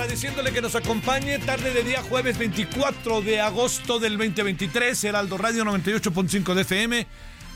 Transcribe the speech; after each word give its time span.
Agradeciéndole 0.00 0.52
que 0.52 0.62
nos 0.62 0.76
acompañe 0.76 1.40
tarde 1.40 1.72
de 1.72 1.82
día 1.82 2.02
jueves 2.02 2.38
24 2.38 3.20
de 3.20 3.40
agosto 3.40 3.98
del 3.98 4.16
2023, 4.16 5.02
Heraldo 5.02 5.36
Radio 5.38 5.64
98.5 5.64 6.54
de 6.54 6.62
FM. 6.62 7.06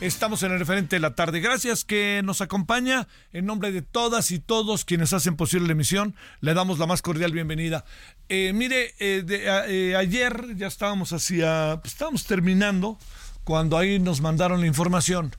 Estamos 0.01 0.43
en 0.43 0.51
el 0.51 0.59
referente 0.59 0.97
de 0.97 0.99
la 0.99 1.15
tarde. 1.15 1.39
Gracias 1.39 1.85
que 1.85 2.19
nos 2.25 2.41
acompaña. 2.41 3.07
En 3.31 3.45
nombre 3.45 3.71
de 3.71 3.81
todas 3.81 4.31
y 4.31 4.39
todos 4.39 4.83
quienes 4.83 5.13
hacen 5.13 5.37
posible 5.37 5.67
la 5.67 5.71
emisión, 5.71 6.15
le 6.41 6.53
damos 6.53 6.79
la 6.79 6.85
más 6.85 7.01
cordial 7.01 7.31
bienvenida. 7.31 7.85
Eh, 8.27 8.51
mire, 8.53 8.93
eh, 8.99 9.23
de- 9.25 9.45
eh, 9.91 9.95
ayer 9.95 10.57
ya 10.57 10.67
estábamos 10.67 11.13
hacia, 11.13 11.79
pues, 11.81 11.93
estábamos 11.93 12.25
terminando 12.25 12.99
cuando 13.45 13.77
ahí 13.77 13.99
nos 13.99 14.19
mandaron 14.19 14.59
la 14.59 14.67
información 14.67 15.33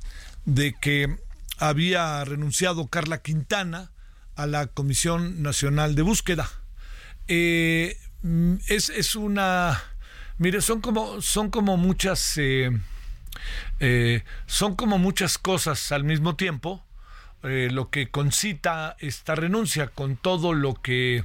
de 0.47 0.72
que 0.81 1.15
había 1.59 2.25
renunciado 2.25 2.88
Carla 2.88 3.21
Quintana 3.21 3.91
a 4.36 4.47
la 4.47 4.69
Comisión 4.69 5.42
Nacional 5.42 5.94
de 5.97 6.03
Búsqueda. 6.03 6.48
Eh, 7.29 7.97
mm, 8.23 8.57
es, 8.69 8.91
es 8.91 9.17
una. 9.17 9.83
Mire, 10.39 10.61
son 10.61 10.81
como, 10.81 11.21
son 11.21 11.51
como 11.51 11.77
muchas. 11.77 12.37
eh, 12.39 12.71
eh, 13.81 14.23
son 14.47 14.77
como 14.77 14.99
muchas 14.99 15.39
cosas 15.39 15.93
al 15.93 16.05
mismo 16.05 16.37
tiempo. 16.37 16.84
lo 17.43 17.91
que 17.91 18.09
concita 18.09 18.97
esta 19.01 19.34
renuncia 19.34 19.89
con 19.89 20.17
todo 20.17 20.55
lo 20.55 20.75
que. 20.75 21.25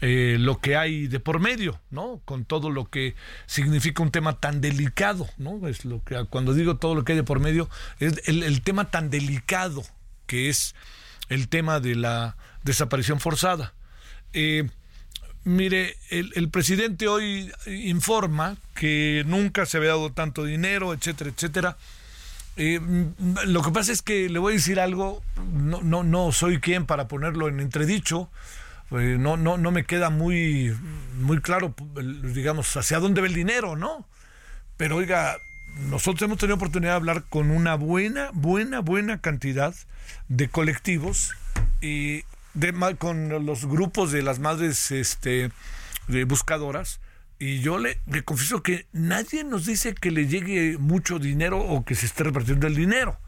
lo 0.00 0.58
que 0.58 0.76
hay 0.76 1.06
de 1.06 1.20
por 1.20 1.38
medio, 1.40 1.80
¿no? 1.90 2.20
Con 2.24 2.44
todo 2.44 2.70
lo 2.70 2.86
que 2.86 3.14
significa 3.46 4.02
un 4.02 4.10
tema 4.10 4.40
tan 4.40 4.60
delicado, 4.60 5.28
¿no? 5.38 5.68
Es 5.68 5.84
lo 5.84 6.02
que 6.04 6.24
cuando 6.30 6.54
digo 6.54 6.76
todo 6.76 6.94
lo 6.94 7.04
que 7.04 7.12
hay 7.12 7.18
de 7.18 7.24
por 7.24 7.40
medio, 7.40 7.68
es 8.00 8.20
el, 8.26 8.62
tema 8.62 8.90
tan 8.90 9.10
delicado 9.10 9.84
que 10.26 10.48
es 10.48 10.74
el 11.28 11.48
tema 11.48 11.78
de 11.80 11.94
la 11.94 12.36
desaparición 12.64 13.20
forzada. 13.20 13.74
Mire, 15.44 15.96
el, 16.10 16.32
el 16.34 16.48
presidente 16.48 17.08
hoy 17.08 17.52
informa 17.66 18.56
que 18.74 19.24
nunca 19.26 19.66
se 19.66 19.78
había 19.78 19.90
dado 19.90 20.12
tanto 20.12 20.44
dinero, 20.44 20.92
etcétera, 20.92 21.30
etcétera. 21.30 21.76
Eh, 22.56 22.80
lo 23.46 23.62
que 23.62 23.70
pasa 23.70 23.92
es 23.92 24.02
que 24.02 24.28
le 24.28 24.38
voy 24.38 24.52
a 24.52 24.56
decir 24.56 24.78
algo, 24.78 25.22
no, 25.52 25.82
no, 25.82 26.02
no 26.02 26.32
soy 26.32 26.60
quien 26.60 26.84
para 26.86 27.08
ponerlo 27.08 27.48
en 27.48 27.60
entredicho, 27.60 28.28
eh, 28.90 29.16
no, 29.18 29.36
no, 29.36 29.56
no 29.56 29.70
me 29.70 29.84
queda 29.84 30.10
muy, 30.10 30.76
muy 31.18 31.40
claro, 31.40 31.74
digamos, 32.34 32.76
hacia 32.76 32.98
dónde 32.98 33.22
va 33.22 33.26
el 33.26 33.34
dinero, 33.34 33.74
¿no? 33.74 34.06
Pero 34.76 34.96
oiga, 34.96 35.38
nosotros 35.88 36.22
hemos 36.22 36.38
tenido 36.38 36.56
oportunidad 36.56 36.92
de 36.92 36.96
hablar 36.96 37.24
con 37.30 37.50
una 37.50 37.74
buena, 37.76 38.30
buena, 38.34 38.80
buena 38.80 39.20
cantidad 39.20 39.74
de 40.28 40.48
colectivos 40.48 41.32
y 41.80 42.24
con 42.98 43.46
los 43.46 43.66
grupos 43.66 44.12
de 44.12 44.22
las 44.22 44.38
madres 44.38 44.90
este, 44.90 45.50
buscadoras. 46.26 47.00
Y 47.38 47.60
yo 47.60 47.78
le, 47.78 47.98
confieso 48.24 48.62
que 48.62 48.86
nadie 48.92 49.42
nos 49.42 49.66
dice 49.66 49.94
que 49.94 50.12
le 50.12 50.28
llegue 50.28 50.78
mucho 50.78 51.18
dinero 51.18 51.58
o 51.58 51.84
que 51.84 51.96
se 51.96 52.06
esté 52.06 52.22
repartiendo 52.22 52.68
el 52.68 52.76
dinero. 52.76 53.18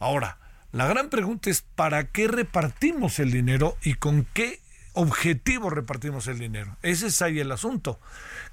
Ahora, 0.00 0.38
la 0.72 0.88
gran 0.88 1.10
pregunta 1.10 1.48
es 1.48 1.62
¿para 1.76 2.08
qué 2.08 2.26
repartimos 2.26 3.20
el 3.20 3.30
dinero 3.30 3.76
y 3.84 3.94
con 3.94 4.26
qué 4.32 4.60
objetivo 4.94 5.70
repartimos 5.70 6.26
el 6.26 6.40
dinero? 6.40 6.76
Ese 6.82 7.06
es 7.06 7.22
ahí 7.22 7.38
el 7.38 7.52
asunto. 7.52 8.00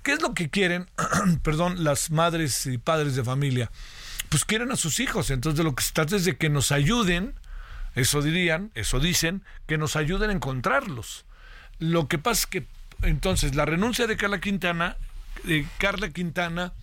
¿Qué 0.03 0.11
es 0.11 0.21
lo 0.21 0.35
que 0.35 0.51
quieren, 0.51 0.87
perdón, 1.43 1.83
las 1.83 2.11
madres 2.11 2.67
y 2.67 2.77
padres 2.77 3.15
de 3.15 3.23
familia? 3.23 3.71
Pues 4.29 4.45
quieren 4.45 4.71
a 4.71 4.75
sus 4.75 4.99
hijos. 4.99 5.31
Entonces 5.31 5.65
lo 5.65 5.73
que 5.73 5.83
se 5.83 5.93
trata 5.93 6.17
es 6.17 6.25
de 6.25 6.37
que 6.37 6.49
nos 6.49 6.71
ayuden, 6.71 7.33
eso 7.95 8.21
dirían, 8.21 8.71
eso 8.75 8.99
dicen, 8.99 9.43
que 9.67 9.77
nos 9.77 9.95
ayuden 9.95 10.29
a 10.29 10.33
encontrarlos. 10.33 11.25
Lo 11.79 12.07
que 12.07 12.17
pasa 12.17 12.41
es 12.41 12.47
que 12.47 12.65
entonces, 13.03 13.55
la 13.55 13.65
renuncia 13.65 14.07
de 14.07 14.17
Carla 14.17 14.41
Quintana, 14.41 14.97
de 15.43 15.65
Carla 15.77 16.09
Quintana, 16.09 16.73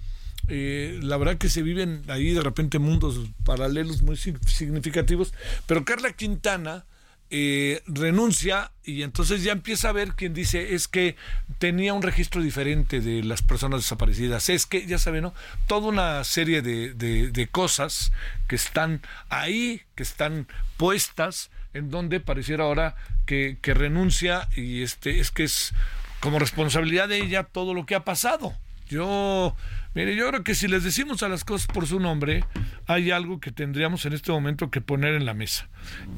eh, 0.49 0.99
la 1.03 1.17
verdad 1.17 1.37
que 1.37 1.49
se 1.49 1.62
viven 1.62 2.03
ahí 2.08 2.32
de 2.32 2.41
repente 2.41 2.79
mundos 2.79 3.20
paralelos 3.44 4.03
muy 4.03 4.17
significativos, 4.17 5.35
pero 5.67 5.85
Carla 5.85 6.12
Quintana 6.12 6.85
eh, 7.31 7.82
renuncia 7.87 8.70
y 8.84 9.02
entonces 9.02 9.43
ya 9.43 9.50
empieza 9.50 9.88
a 9.88 9.93
ver 9.93 10.12
quien 10.12 10.32
dice 10.32 10.75
es 10.75 10.87
que 10.87 11.17
tenía 11.58 11.93
un 11.93 12.02
registro 12.02 12.40
diferente 12.40 13.00
de 13.00 13.25
las 13.25 13.43
personas 13.43 13.81
desaparecidas. 13.81 14.49
Es 14.49 14.67
que, 14.67 14.87
ya 14.87 14.99
saben, 14.99 15.23
¿no? 15.23 15.34
Toda 15.67 15.88
una 15.88 16.25
serie 16.25 16.62
de, 16.62 16.94
de, 16.94 17.49
cosas 17.49 18.12
que 18.49 18.56
están 18.56 19.02
ahí, 19.28 19.82
que 19.94 20.02
están 20.02 20.46
puestas, 20.76 21.50
en 21.75 21.90
donde 21.90 22.20
pareciera 22.20 22.64
ahora 22.64 22.94
que, 23.26 23.58
que 23.61 23.75
renuncia 23.75 24.49
y 24.55 24.82
este 24.82 25.20
es 25.20 25.31
que 25.31 25.44
es 25.44 25.75
como 26.20 26.38
responsabilidad 26.38 27.08
de 27.08 27.19
ella 27.19 27.44
todo 27.44 27.75
lo 27.75 27.87
que 27.87 27.94
ha 27.94 28.05
pasado. 28.05 28.55
Yo, 28.88 29.56
mire, 29.97 30.15
yo 30.15 30.29
creo 30.29 30.45
que 30.45 30.55
si 30.55 30.69
les 30.69 30.85
decimos 30.85 31.23
a 31.23 31.29
las 31.29 31.43
cosas 31.43 31.67
por 31.67 31.87
su 31.87 31.99
nombre, 31.99 32.45
hay 32.87 33.11
algo 33.11 33.41
que 33.41 33.51
tendríamos 33.51 34.05
en 34.05 34.13
este 34.13 34.31
momento 34.31 34.71
que 34.71 34.83
poner 34.83 35.15
en 35.15 35.25
la 35.25 35.33
mesa. 35.33 35.69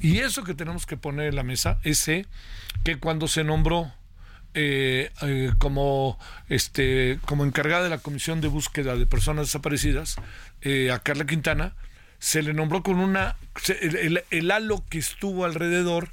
Y 0.00 0.18
eso 0.18 0.42
que 0.42 0.54
tenemos 0.54 0.84
que 0.84 0.96
poner 0.96 1.28
en 1.28 1.36
la 1.36 1.44
mesa 1.44 1.78
es 1.84 2.10
que 2.84 2.98
cuando 2.98 3.28
se 3.28 3.44
nombró 3.44 3.92
eh, 4.54 5.12
eh, 5.22 5.52
como 5.58 6.18
este 6.48 7.20
como 7.26 7.44
encargada 7.44 7.84
de 7.84 7.90
la 7.90 7.98
comisión 7.98 8.40
de 8.40 8.48
búsqueda 8.48 8.96
de 8.96 9.06
personas 9.06 9.46
desaparecidas 9.46 10.16
eh, 10.62 10.90
a 10.90 10.98
Carla 10.98 11.26
Quintana 11.26 11.76
se 12.18 12.42
le 12.42 12.54
nombró 12.54 12.82
con 12.82 12.98
una 12.98 13.36
el, 13.80 14.24
el 14.30 14.50
halo 14.50 14.82
que 14.88 14.98
estuvo 14.98 15.44
alrededor 15.44 16.10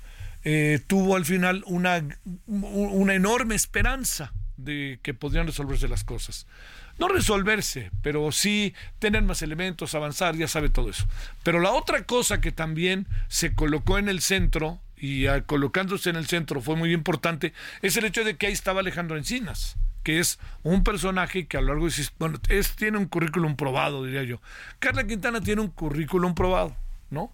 tuvo 0.85 1.15
al 1.15 1.25
final 1.25 1.63
una 1.65 2.03
una 2.45 3.15
enorme 3.15 3.55
esperanza 3.55 4.33
de 4.57 4.99
que 5.01 5.13
podrían 5.13 5.47
resolverse 5.47 5.87
las 5.87 6.03
cosas. 6.03 6.47
No 6.97 7.07
resolverse, 7.07 7.91
pero 8.01 8.31
sí 8.31 8.73
tener 8.99 9.23
más 9.23 9.41
elementos, 9.41 9.95
avanzar, 9.95 10.35
ya 10.35 10.47
sabe 10.47 10.69
todo 10.69 10.89
eso. 10.89 11.05
Pero 11.43 11.59
la 11.59 11.71
otra 11.71 12.03
cosa 12.05 12.39
que 12.39 12.51
también 12.51 13.07
se 13.27 13.53
colocó 13.53 13.97
en 13.97 14.07
el 14.07 14.21
centro, 14.21 14.79
y 14.97 15.25
colocándose 15.45 16.09
en 16.09 16.15
el 16.15 16.27
centro 16.27 16.61
fue 16.61 16.75
muy 16.75 16.93
importante, 16.93 17.53
es 17.81 17.97
el 17.97 18.05
hecho 18.05 18.23
de 18.23 18.37
que 18.37 18.47
ahí 18.47 18.53
estaba 18.53 18.79
Alejandro 18.79 19.17
Encinas 19.17 19.77
que 20.05 20.19
es 20.19 20.37
un 20.61 20.83
personaje 20.83 21.47
que 21.47 21.57
a 21.57 21.61
lo 21.61 21.69
largo 21.69 21.89
de 21.89 22.07
bueno, 22.19 22.37
es, 22.47 22.75
tiene 22.75 22.99
un 22.99 23.07
currículum 23.07 23.55
probado, 23.55 24.05
diría 24.05 24.21
yo. 24.21 24.39
Carla 24.77 25.07
Quintana 25.07 25.41
tiene 25.41 25.61
un 25.61 25.69
currículum 25.69 26.35
probado, 26.35 26.77
¿no? 27.09 27.33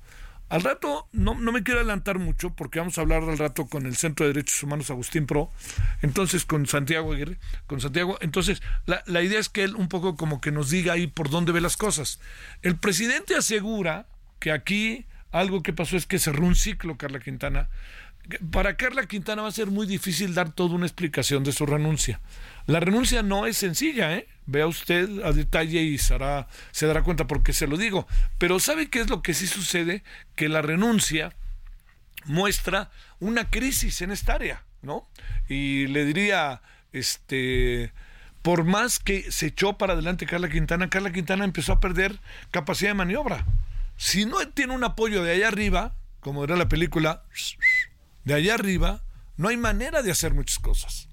Al 0.52 0.64
rato, 0.64 1.08
no, 1.14 1.36
no, 1.36 1.54
me 1.54 1.64
quiero 1.64 1.80
adelantar 1.80 2.20
mucho 2.20 2.50
porque 2.50 2.80
vamos 2.80 2.98
a 2.98 3.02
hablar 3.02 3.24
al 3.24 3.38
rato 3.38 3.68
con 3.68 3.86
el 3.86 3.96
Centro 3.96 4.26
de 4.26 4.34
Derechos 4.34 4.62
Humanos 4.62 4.90
Agustín 4.90 5.26
Pro, 5.26 5.50
entonces 6.02 6.44
con 6.44 6.68
Santiago 6.68 7.14
Aguirre, 7.14 7.38
con 7.68 7.80
Santiago, 7.80 8.18
entonces 8.20 8.62
la, 8.86 9.02
la 9.06 9.22
idea 9.22 9.40
es 9.40 9.48
que 9.48 9.64
él 9.64 9.78
un 9.78 9.88
poco 9.88 10.18
como 10.18 10.42
que 10.42 10.52
nos 10.52 10.70
diga 10.70 10.92
ahí 10.92 11.08
por 11.08 11.30
dónde 11.30 11.54
ve 11.54 11.62
las 11.62 11.78
cosas. 11.78 12.20
El 12.64 12.76
presidente 12.76 13.34
asegura 13.34 14.08
que 14.40 14.52
aquí 14.52 15.06
algo 15.32 15.64
que 15.64 15.72
pasó 15.72 15.96
es 15.96 16.06
que 16.06 16.20
cerró 16.20 16.46
un 16.46 16.56
ciclo, 16.56 16.98
Carla 16.98 17.22
Quintana, 17.22 17.70
para 18.52 18.78
Carla 18.78 19.06
Quintana 19.06 19.42
va 19.42 19.48
a 19.48 19.52
ser 19.52 19.68
muy 19.68 19.88
difícil 19.88 20.34
dar 20.34 20.52
toda 20.52 20.76
una 20.76 20.86
explicación 20.86 21.44
de 21.44 21.52
su 21.52 21.66
renuncia. 21.66 22.20
La 22.68 22.80
renuncia 22.80 23.24
no 23.24 23.46
es 23.46 23.58
sencilla, 23.58 24.14
¿eh? 24.14 24.28
Vea 24.46 24.68
usted 24.68 25.24
a 25.24 25.32
detalle 25.32 25.82
y 25.82 25.98
se, 25.98 26.18
dará 26.18 27.04
cuenta 27.04 27.28
por 27.28 27.44
qué 27.44 27.54
se 27.54 27.68
lo 27.68 27.78
digo. 27.78 28.08
Pero 28.38 28.60
¿sabe 28.60 28.90
qué 28.90 29.02
es 29.02 29.10
lo 29.10 29.22
que 29.22 29.34
sí 29.34 29.48
sucede? 29.48 30.04
Que 30.36 30.50
la 30.50 30.62
renuncia 30.62 31.36
muestra 32.26 32.92
una 33.20 33.50
crisis 33.50 34.02
en 34.02 34.12
esta 34.12 34.34
área, 34.34 34.64
¿no? 34.82 35.08
Y 35.50 35.88
le 35.88 36.06
diría, 36.06 36.62
este, 36.94 37.92
por 38.42 38.64
más 38.64 39.00
que 39.00 39.32
se 39.32 39.48
echó 39.48 39.78
para 39.78 39.94
adelante 39.94 40.26
Carla 40.26 40.50
Quintana, 40.50 40.90
Carla 40.90 41.12
Quintana 41.12 41.46
empezó 41.46 41.74
a 41.74 41.80
perder 41.80 42.20
capacidad 42.52 42.92
de 42.92 42.96
maniobra. 42.96 43.46
Si 43.98 44.26
no 44.26 44.38
tiene 44.50 44.74
un 44.74 44.84
apoyo 44.84 45.24
de 45.24 45.32
allá 45.32 45.48
arriba, 45.48 45.96
como 46.20 46.44
era 46.44 46.56
la 46.56 46.70
película, 46.70 47.24
de 48.24 48.34
allá 48.34 48.56
arriba, 48.56 49.04
no 49.38 49.50
hay 49.50 49.58
manera 49.58 50.02
de 50.02 50.12
hacer 50.12 50.34
muchas 50.34 50.60
cosas. 50.60 51.08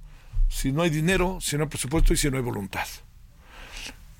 Si 0.48 0.72
no 0.72 0.82
hay 0.82 0.90
dinero, 0.90 1.38
si 1.40 1.56
no 1.56 1.64
hay 1.64 1.68
presupuesto 1.68 2.12
y 2.12 2.16
si 2.16 2.30
no 2.30 2.36
hay 2.36 2.42
voluntad. 2.42 2.86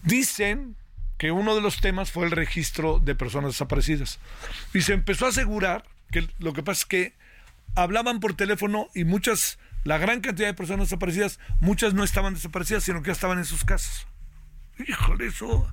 Dicen 0.02 0.76
que 1.16 1.32
uno 1.32 1.54
de 1.54 1.60
los 1.60 1.80
temas 1.80 2.10
fue 2.10 2.24
el 2.24 2.30
registro 2.30 3.00
de 3.00 3.14
personas 3.14 3.52
desaparecidas. 3.52 4.18
Y 4.72 4.82
se 4.82 4.94
empezó 4.94 5.26
a 5.26 5.30
asegurar 5.30 5.84
que 6.10 6.28
lo 6.38 6.52
que 6.52 6.62
pasa 6.62 6.82
es 6.82 6.86
que 6.86 7.14
hablaban 7.74 8.20
por 8.20 8.34
teléfono 8.34 8.88
y 8.94 9.04
muchas, 9.04 9.58
la 9.84 9.98
gran 9.98 10.20
cantidad 10.20 10.48
de 10.48 10.54
personas 10.54 10.88
desaparecidas, 10.88 11.38
muchas 11.60 11.92
no 11.94 12.04
estaban 12.04 12.34
desaparecidas, 12.34 12.84
sino 12.84 13.02
que 13.02 13.08
ya 13.08 13.12
estaban 13.12 13.38
en 13.38 13.44
sus 13.44 13.64
casas. 13.64 14.06
Híjole, 14.86 15.26
eso, 15.26 15.72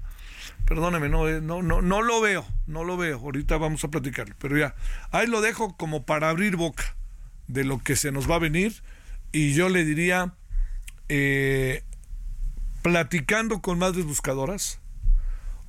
perdóneme, 0.65 1.09
no, 1.09 1.29
eh, 1.29 1.41
no, 1.41 1.61
no, 1.61 1.81
no 1.81 2.01
lo 2.01 2.21
veo, 2.21 2.45
no 2.65 2.83
lo 2.83 2.97
veo. 2.97 3.19
Ahorita 3.19 3.57
vamos 3.57 3.83
a 3.83 3.89
platicar, 3.89 4.35
pero 4.39 4.57
ya, 4.57 4.75
ahí 5.11 5.27
lo 5.27 5.41
dejo 5.41 5.77
como 5.77 6.05
para 6.05 6.29
abrir 6.29 6.55
boca 6.55 6.95
de 7.47 7.63
lo 7.63 7.79
que 7.79 7.95
se 7.95 8.11
nos 8.11 8.29
va 8.29 8.35
a 8.35 8.39
venir 8.39 8.81
y 9.31 9.53
yo 9.53 9.67
le 9.67 9.83
diría, 9.83 10.33
eh, 11.09 11.83
platicando 12.81 13.61
con 13.61 13.79
madres 13.79 14.05
buscadoras, 14.05 14.79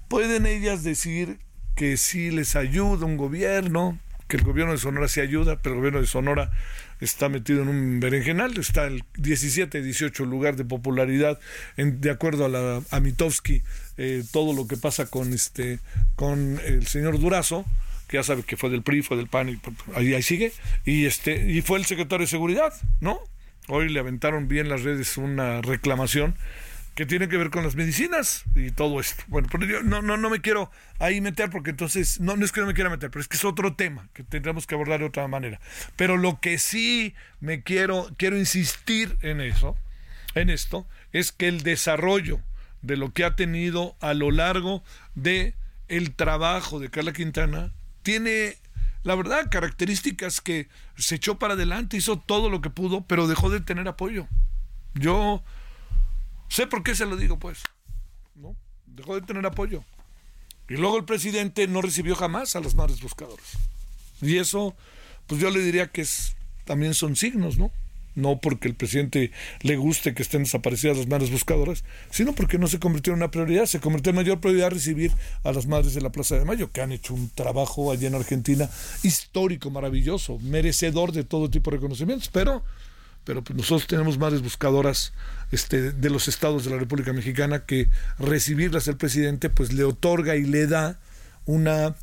pueden 0.09 0.47
ellas 0.47 0.85
decir 0.85 1.41
que 1.75 1.97
si 1.97 2.31
les 2.31 2.55
ayuda 2.55 3.07
un 3.07 3.17
gobierno, 3.17 3.99
que 4.29 4.37
el 4.37 4.45
gobierno 4.45 4.73
de 4.73 4.79
Sonora 4.79 5.09
sí 5.09 5.21
ayuda, 5.21 5.57
pero 5.61 5.75
el 5.75 5.81
gobierno 5.81 6.01
de 6.01 6.07
Sonora 6.07 6.53
está 7.01 7.29
metido 7.29 7.63
en 7.63 7.69
un 7.69 8.01
berenjenal, 8.01 8.57
está 8.57 8.87
el 8.87 9.03
17, 9.19 9.83
18 9.83 10.25
lugar 10.25 10.57
de 10.57 10.65
popularidad, 10.65 11.39
de 11.77 12.11
acuerdo 12.11 12.45
a 12.45 12.49
la 12.49 12.83
a 12.91 13.03
eh, 13.99 14.25
todo 14.31 14.53
lo 14.53 14.67
que 14.67 14.77
pasa 14.77 15.07
con 15.07 15.33
este 15.33 15.81
con 16.15 16.61
el 16.65 16.87
señor 16.87 17.19
Durazo, 17.19 17.65
que 18.09 18.17
ya 18.17 18.23
sabe 18.23 18.43
que 18.43 18.57
fue 18.57 18.71
del 18.71 18.83
PRI, 18.83 19.03
fue 19.03 19.17
del 19.17 19.29
PAN, 19.29 19.49
y 19.49 19.61
ahí, 19.95 20.15
ahí 20.15 20.23
sigue, 20.23 20.53
y 20.85 21.07
este, 21.07 21.51
y 21.51 21.63
fue 21.63 21.79
el 21.79 21.85
secretario 21.85 22.25
de 22.25 22.31
seguridad, 22.31 22.73
¿no? 23.01 23.21
Hoy 23.69 23.89
le 23.89 23.99
aventaron 23.99 24.47
bien 24.47 24.69
las 24.69 24.83
redes 24.83 25.17
una 25.17 25.61
reclamación 25.61 26.37
que 26.97 27.05
tiene 27.05 27.29
que 27.29 27.37
ver 27.37 27.51
con 27.51 27.63
las 27.63 27.77
medicinas 27.77 28.45
y 28.55 28.71
todo 28.71 29.01
esto. 29.01 29.23
Bueno, 29.27 29.49
pero 29.53 29.67
yo 29.67 29.83
no, 29.83 30.01
no, 30.01 30.17
no 30.17 30.31
me 30.31 30.41
quiero 30.41 30.71
ahí 30.99 31.21
meter 31.21 31.51
porque 31.51 31.71
entonces, 31.71 32.21
no, 32.21 32.37
no 32.37 32.45
es 32.45 32.53
que 32.53 32.61
no 32.61 32.67
me 32.67 32.73
quiera 32.73 32.89
meter, 32.89 33.11
pero 33.11 33.21
es 33.21 33.29
que 33.29 33.37
es 33.37 33.45
otro 33.45 33.75
tema 33.75 34.09
que 34.15 34.23
tendremos 34.23 34.67
que 34.67 34.77
abordar 34.77 35.01
de 35.01 35.07
otra 35.07 35.29
manera. 35.29 35.61
Pero 35.97 36.17
lo 36.17 36.41
que 36.41 36.59
sí 36.59 37.15
me 37.39 37.63
quiero, 37.63 38.09
quiero 38.17 38.39
insistir 38.39 39.19
en 39.21 39.43
eso, 39.43 39.77
en 40.35 40.49
esto, 40.49 40.87
es 41.13 41.33
que 41.33 41.49
el 41.49 41.63
desarrollo 41.63 42.41
de 42.81 42.97
lo 42.97 43.13
que 43.13 43.25
ha 43.25 43.37
tenido 43.37 43.95
a 44.01 44.15
lo 44.15 44.31
largo 44.31 44.83
de 45.15 45.55
el 45.89 46.15
trabajo 46.15 46.81
de 46.81 46.89
Carla 46.89 47.13
Quintana 47.13 47.73
tiene, 48.07 48.57
la 49.03 49.17
verdad, 49.17 49.51
características 49.51 50.41
que 50.41 50.69
se 50.97 51.17
echó 51.17 51.41
para 51.41 51.55
adelante, 51.55 51.97
hizo 51.97 52.21
todo 52.21 52.49
lo 52.51 52.61
que 52.61 52.71
pudo, 52.71 53.05
pero 53.05 53.27
dejó 53.27 53.51
de 53.51 53.61
tener 53.61 53.89
apoyo. 53.89 54.29
Yo 54.95 55.43
sé 56.49 56.69
por 56.69 56.85
qué 56.85 56.95
se 56.95 57.05
lo 57.05 57.17
digo, 57.17 57.41
pues. 57.41 57.65
¿no? 58.37 58.55
Dejó 58.87 59.17
de 59.17 59.27
tener 59.27 59.45
apoyo. 59.45 59.83
Y 60.69 60.75
luego 60.75 60.99
el 60.99 61.05
presidente 61.05 61.67
no 61.67 61.83
recibió 61.83 62.15
jamás 62.15 62.55
a 62.55 62.61
las 62.61 62.77
madres 62.77 63.01
buscadoras. 63.01 63.59
Y 64.23 64.37
eso, 64.37 64.77
pues 65.27 65.41
yo 65.41 65.51
le 65.51 65.59
diría 65.59 65.89
que 65.89 66.07
también 66.65 66.95
son 66.95 67.17
signos, 67.17 67.59
¿no? 67.59 67.73
No 68.17 68.41
porque 68.41 68.67
el 68.67 68.75
presidente 68.75 69.31
le 69.61 69.77
guste 69.77 70.15
que 70.15 70.23
estén 70.23 70.43
desaparecidas 70.43 70.97
las 70.97 71.07
madres 71.07 71.31
buscadoras, 71.31 71.85
sino 72.11 72.33
porque 72.35 72.59
no 72.59 72.67
se 72.67 72.81
convirtió 72.81 73.13
en 73.13 73.19
una 73.19 73.31
prioridad, 73.31 73.67
se 73.67 73.79
convirtió 73.79 74.11
en 74.11 74.17
mayor 74.17 74.41
prioridad 74.41 74.71
recibir 74.71 75.13
a 75.45 75.53
las 75.53 75.67
madres 75.67 75.95
de 75.95 76.01
la 76.01 76.11
Plaza 76.11 76.37
de 76.37 76.45
Mayo, 76.45 76.73
que 76.73 76.81
han 76.81 76.91
hecho 76.91 77.15
un 77.15 77.31
trabajo 77.31 77.93
allí 77.93 78.07
en 78.07 78.15
Argentina 78.17 78.69
histórico, 79.05 79.71
maravilloso, 79.71 80.39
merecedor 80.41 81.13
de 81.13 81.23
todo 81.23 81.49
tipo 81.51 81.71
de 81.71 81.77
reconocimientos, 81.77 82.29
pero 82.33 82.65
pero 83.25 83.43
pues 83.43 83.57
nosotros 83.57 83.89
tenemos 83.89 84.19
madres 84.19 84.41
buscadoras 84.41 85.13
este, 85.51 85.91
de 85.91 86.11
los 86.11 86.29
estados 86.29 86.65
de 86.65 86.71
la 86.71 86.77
República 86.77 87.13
Mexicana 87.13 87.67
que 87.67 87.89
recibirlas 88.21 88.87
el 88.87 88.97
presidente 88.97 89.51
pues 89.51 89.73
le 89.73 89.83
otorga 89.83 90.37
y 90.37 90.45
le 90.45 90.69
da 90.69 91.01
una 91.45 91.97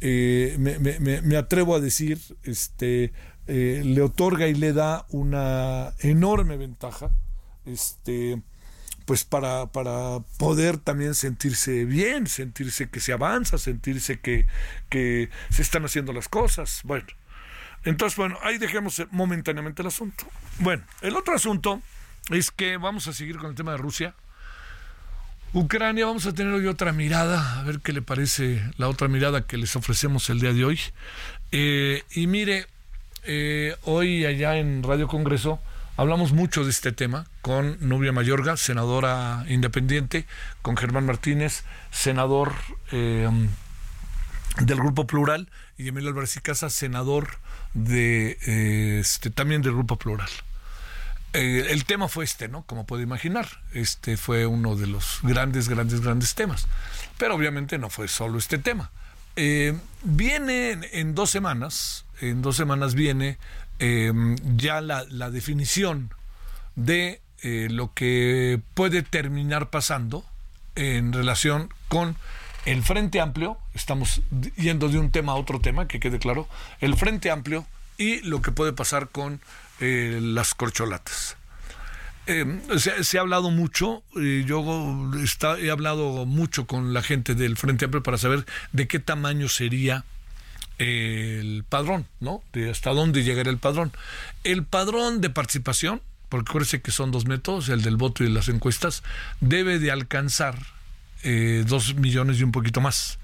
eh, 0.00 0.56
me, 0.58 0.78
me, 0.78 0.98
me, 0.98 1.36
atrevo 1.36 1.76
a 1.76 1.80
decir 1.80 2.18
este 2.42 3.12
eh, 3.46 3.82
le 3.84 4.02
otorga 4.02 4.46
y 4.46 4.54
le 4.54 4.72
da 4.72 5.06
una 5.10 5.92
enorme 6.00 6.56
ventaja 6.56 7.10
este 7.64 8.40
pues 9.04 9.24
para, 9.24 9.66
para 9.66 10.20
poder 10.38 10.78
también 10.78 11.14
sentirse 11.14 11.84
bien, 11.84 12.28
sentirse 12.28 12.88
que 12.88 13.00
se 13.00 13.12
avanza, 13.12 13.58
sentirse 13.58 14.20
que, 14.20 14.46
que 14.88 15.28
se 15.50 15.62
están 15.62 15.84
haciendo 15.84 16.12
las 16.12 16.28
cosas. 16.28 16.82
Bueno, 16.84 17.06
entonces, 17.84 18.16
bueno, 18.16 18.38
ahí 18.42 18.58
dejemos 18.58 19.02
momentáneamente 19.10 19.82
el 19.82 19.88
asunto. 19.88 20.24
Bueno, 20.60 20.84
el 21.00 21.16
otro 21.16 21.34
asunto 21.34 21.82
es 22.30 22.50
que 22.50 22.76
vamos 22.76 23.08
a 23.08 23.12
seguir 23.12 23.38
con 23.38 23.50
el 23.50 23.56
tema 23.56 23.72
de 23.72 23.78
Rusia. 23.78 24.14
Ucrania, 25.52 26.06
vamos 26.06 26.24
a 26.26 26.32
tener 26.32 26.54
hoy 26.54 26.66
otra 26.66 26.92
mirada, 26.92 27.60
a 27.60 27.62
ver 27.64 27.80
qué 27.80 27.92
le 27.92 28.00
parece 28.00 28.62
la 28.78 28.88
otra 28.88 29.08
mirada 29.08 29.46
que 29.46 29.58
les 29.58 29.76
ofrecemos 29.76 30.30
el 30.30 30.40
día 30.40 30.52
de 30.52 30.64
hoy. 30.64 30.80
Eh, 31.50 32.04
y 32.12 32.26
mire, 32.26 32.66
eh, 33.24 33.76
hoy 33.84 34.24
allá 34.26 34.56
en 34.56 34.82
Radio 34.82 35.08
Congreso 35.08 35.60
Hablamos 35.96 36.32
mucho 36.32 36.64
de 36.64 36.70
este 36.70 36.90
tema 36.92 37.26
con 37.42 37.76
Nubia 37.86 38.12
Mayorga, 38.12 38.56
senadora 38.56 39.44
independiente, 39.48 40.26
con 40.62 40.76
Germán 40.76 41.04
Martínez, 41.04 41.64
senador 41.90 42.54
eh, 42.92 43.28
del 44.58 44.78
Grupo 44.78 45.06
Plural, 45.06 45.50
y 45.76 45.88
Emilio 45.88 46.08
Álvarez 46.08 46.34
y 46.36 46.40
Casa, 46.40 46.70
senador 46.70 47.38
eh, 47.88 48.98
este, 49.00 49.28
también 49.30 49.60
del 49.60 49.74
Grupo 49.74 49.96
Plural. 49.96 50.30
El 51.34 51.84
tema 51.84 52.08
fue 52.08 52.24
este, 52.24 52.48
¿no? 52.48 52.62
Como 52.64 52.84
puede 52.84 53.02
imaginar, 53.02 53.48
este 53.72 54.16
fue 54.16 54.46
uno 54.46 54.76
de 54.76 54.86
los 54.86 55.20
grandes, 55.22 55.68
grandes, 55.68 56.00
grandes 56.00 56.34
temas. 56.34 56.68
Pero 57.16 57.34
obviamente 57.34 57.78
no 57.78 57.88
fue 57.88 58.08
solo 58.08 58.38
este 58.38 58.58
tema. 58.58 58.90
Viene 59.36 60.78
en, 60.92 61.14
dos 61.14 61.30
semanas, 61.30 62.04
en 62.22 62.40
dos 62.42 62.56
semanas 62.56 62.94
viene 62.94 63.38
ya 64.56 64.80
la, 64.80 65.30
definición 65.30 66.10
de 66.76 67.20
lo 67.42 67.92
que 67.94 68.60
puede 68.74 69.02
terminar 69.02 69.70
pasando 69.70 70.24
en 70.76 71.12
relación 71.12 71.68
con 71.88 72.16
el 72.64 72.82
Frente 72.82 73.20
Amplio, 73.20 73.58
estamos 73.74 74.22
yendo 74.56 74.88
de 74.88 74.98
un 74.98 75.10
tema 75.10 75.32
a 75.32 75.34
otro 75.34 75.60
tema, 75.60 75.88
que 75.88 75.98
quede 75.98 76.18
claro, 76.18 76.48
el 76.80 76.96
Frente 76.96 77.30
Amplio 77.30 77.66
y 77.98 78.20
lo 78.20 78.40
que 78.40 78.52
puede 78.52 78.72
pasar 78.72 79.08
con 79.08 79.40
eh, 79.80 80.20
las 80.22 80.54
corcholatas. 80.54 81.36
Eh, 82.28 82.60
se, 83.02 83.18
ha 83.18 83.20
hablado 83.20 83.50
mucho, 83.50 84.04
yo 84.14 85.10
está, 85.24 85.58
he 85.58 85.72
hablado 85.72 86.24
mucho 86.24 86.68
con 86.68 86.94
la 86.94 87.02
gente 87.02 87.34
del 87.34 87.56
Frente 87.56 87.86
Amplio 87.86 88.04
para 88.04 88.16
saber 88.16 88.46
de 88.70 88.86
qué 88.86 89.00
tamaño 89.00 89.48
sería 89.48 90.04
el 90.78 91.64
padrón, 91.68 92.06
¿no? 92.20 92.42
De 92.52 92.70
hasta 92.70 92.90
dónde 92.90 93.22
llegaría 93.22 93.52
el 93.52 93.58
padrón. 93.58 93.92
El 94.44 94.64
padrón 94.64 95.20
de 95.20 95.30
participación, 95.30 96.02
porque 96.28 96.50
acuérdense 96.50 96.82
que 96.82 96.90
son 96.90 97.10
dos 97.10 97.26
métodos, 97.26 97.68
el 97.68 97.82
del 97.82 97.96
voto 97.96 98.24
y 98.24 98.28
las 98.28 98.48
encuestas, 98.48 99.02
debe 99.40 99.78
de 99.78 99.90
alcanzar 99.90 100.58
eh, 101.22 101.64
dos 101.66 101.94
millones 101.94 102.40
y 102.40 102.42
un 102.42 102.52
poquito 102.52 102.80
más 102.80 103.18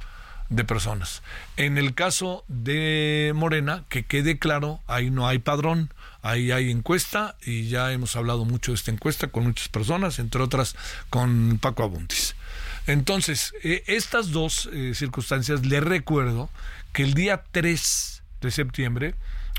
de 0.50 0.64
personas. 0.64 1.22
En 1.56 1.78
el 1.78 1.94
caso 1.94 2.44
de 2.48 3.32
Morena, 3.34 3.84
que 3.88 4.04
quede 4.04 4.38
claro, 4.38 4.80
ahí 4.86 5.10
no 5.10 5.28
hay 5.28 5.38
padrón, 5.38 5.92
ahí 6.22 6.52
hay 6.52 6.70
encuesta 6.70 7.36
y 7.44 7.68
ya 7.68 7.92
hemos 7.92 8.16
hablado 8.16 8.44
mucho 8.44 8.72
de 8.72 8.76
esta 8.76 8.90
encuesta 8.90 9.28
con 9.28 9.44
muchas 9.44 9.68
personas, 9.68 10.18
entre 10.18 10.42
otras 10.42 10.76
con 11.10 11.58
Paco 11.60 11.82
Abuntis. 11.82 12.34
Entonces, 12.86 13.52
eh, 13.62 13.84
estas 13.86 14.30
dos 14.30 14.68
eh, 14.72 14.92
circunstancias, 14.94 15.66
le 15.66 15.80
recuerdo 15.80 16.48
que 16.92 17.02
el 17.02 17.14
día 17.14 17.44
3 17.50 18.22
de 18.40 18.50
septiembre, 18.50 19.14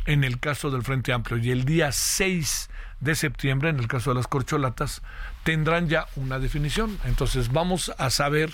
en 0.06 0.24
el 0.24 0.40
caso 0.40 0.72
del 0.72 0.84
Frente 0.84 1.14
Amplio, 1.14 1.38
y 1.38 1.52
el 1.52 1.66
día 1.66 1.92
6 1.92 2.70
de 3.00 3.16
septiembre, 3.16 3.70
en 3.70 3.80
el 3.80 3.88
caso 3.88 4.12
de 4.12 4.16
las 4.16 4.28
corcholatas, 4.28 5.02
tendrán 5.44 5.90
ya 5.90 6.08
una 6.16 6.40
definición. 6.40 6.98
Entonces 7.06 7.52
vamos 7.52 7.94
a 7.98 8.10
saber 8.10 8.52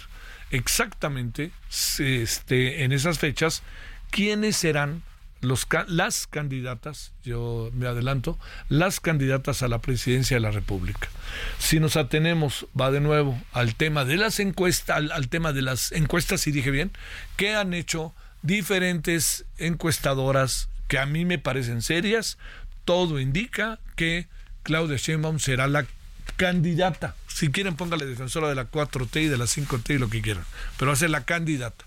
exactamente 0.51 1.51
este, 1.99 2.83
en 2.83 2.91
esas 2.91 3.19
fechas 3.19 3.63
quiénes 4.11 4.55
serán 4.55 5.03
los, 5.41 5.67
las 5.87 6.27
candidatas, 6.27 7.13
yo 7.23 7.69
me 7.73 7.87
adelanto, 7.87 8.37
las 8.69 8.99
candidatas 8.99 9.61
a 9.63 9.67
la 9.67 9.79
presidencia 9.79 10.37
de 10.37 10.41
la 10.41 10.51
República. 10.51 11.09
Si 11.59 11.79
nos 11.79 11.97
atenemos, 11.97 12.67
va 12.79 12.91
de 12.91 13.01
nuevo 13.01 13.39
al 13.51 13.75
tema 13.75 14.05
de 14.05 14.17
las 14.17 14.39
encuestas, 14.39 15.11
al, 15.11 15.29
tema 15.29 15.53
de 15.53 15.61
las 15.61 15.91
encuestas, 15.91 16.41
si 16.41 16.51
dije 16.51 16.71
bien, 16.71 16.91
que 17.35 17.55
han 17.55 17.73
hecho 17.73 18.13
diferentes 18.45 19.45
encuestadoras 19.57 20.69
que 20.87 20.99
a 20.99 21.05
mí 21.05 21.25
me 21.25 21.39
parecen 21.39 21.81
serias, 21.81 22.37
todo 22.85 23.19
indica 23.19 23.79
que 23.95 24.27
Claudia 24.63 24.97
Sheinbaum 24.97 25.39
será 25.39 25.67
la 25.67 25.85
candidata. 26.37 27.15
Si 27.27 27.49
quieren, 27.49 27.75
póngale 27.75 28.05
defensora 28.05 28.47
de 28.47 28.55
la 28.55 28.69
4T 28.69 29.23
y 29.23 29.27
de 29.27 29.37
la 29.37 29.45
5T 29.45 29.95
y 29.95 29.97
lo 29.97 30.09
que 30.09 30.21
quieran, 30.21 30.45
pero 30.77 30.89
va 30.89 30.93
a 30.93 30.97
ser 30.97 31.09
la 31.09 31.25
candidata. 31.25 31.85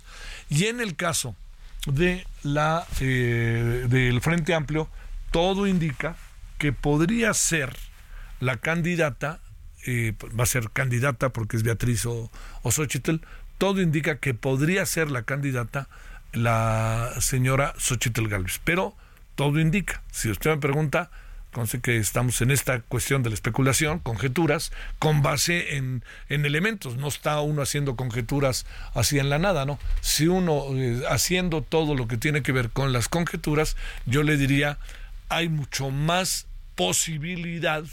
Y 0.51 0.65
en 0.65 0.81
el 0.81 0.97
caso 0.97 1.37
de 1.87 2.27
la 2.43 2.87
eh, 3.01 3.87
del 3.89 4.21
Frente 4.21 4.55
Amplio, 4.55 4.89
todo 5.31 5.67
indica 5.67 6.17
que 6.59 6.73
podría 6.73 7.35
ser 7.35 7.77
la 8.41 8.57
candidata, 8.57 9.41
eh, 9.87 10.15
va 10.39 10.45
a 10.45 10.47
ser 10.47 10.71
candidata 10.71 11.31
porque 11.31 11.57
es 11.57 11.63
Beatriz 11.63 12.05
o, 12.07 12.31
o 12.63 12.71
todo 13.59 13.81
indica 13.81 14.19
que 14.19 14.35
podría 14.35 14.87
ser 14.87 15.11
la 15.11 15.23
candidata 15.23 15.89
la 16.33 17.13
señora 17.21 17.75
Xochitl 17.79 18.29
Galvez. 18.29 18.61
Pero 18.65 18.95
todo 19.35 19.61
indica. 19.61 20.03
Si 20.11 20.31
usted 20.31 20.51
me 20.51 20.59
pregunta, 20.59 21.11
sé 21.67 21.81
que 21.81 21.97
estamos 21.97 22.41
en 22.41 22.51
esta 22.51 22.81
cuestión 22.81 23.23
de 23.23 23.31
la 23.31 23.35
especulación, 23.35 23.99
conjeturas, 23.99 24.73
con 24.99 25.23
base 25.23 25.77
en, 25.77 26.03
elementos. 26.29 26.97
No 26.97 27.09
está 27.09 27.41
uno 27.41 27.63
haciendo 27.63 27.97
conjeturas 27.97 28.67
así 28.95 29.19
en 29.19 29.29
la 29.29 29.39
nada, 29.39 29.65
¿no? 29.65 29.79
Si 30.01 30.29
uno 30.29 30.67
eh, 30.75 31.03
haciendo 31.09 31.63
todo 31.63 31.95
lo 31.95 32.07
que 32.07 32.17
tiene 32.17 32.43
que 32.43 32.53
ver 32.53 32.71
con 32.71 32.93
las 32.93 33.09
conjeturas, 33.09 33.77
yo 34.07 34.23
le 34.23 34.37
diría, 34.37 34.79
hay 35.29 35.49
mucho 35.49 35.91
más 35.91 36.47
posibilidad 36.75 37.85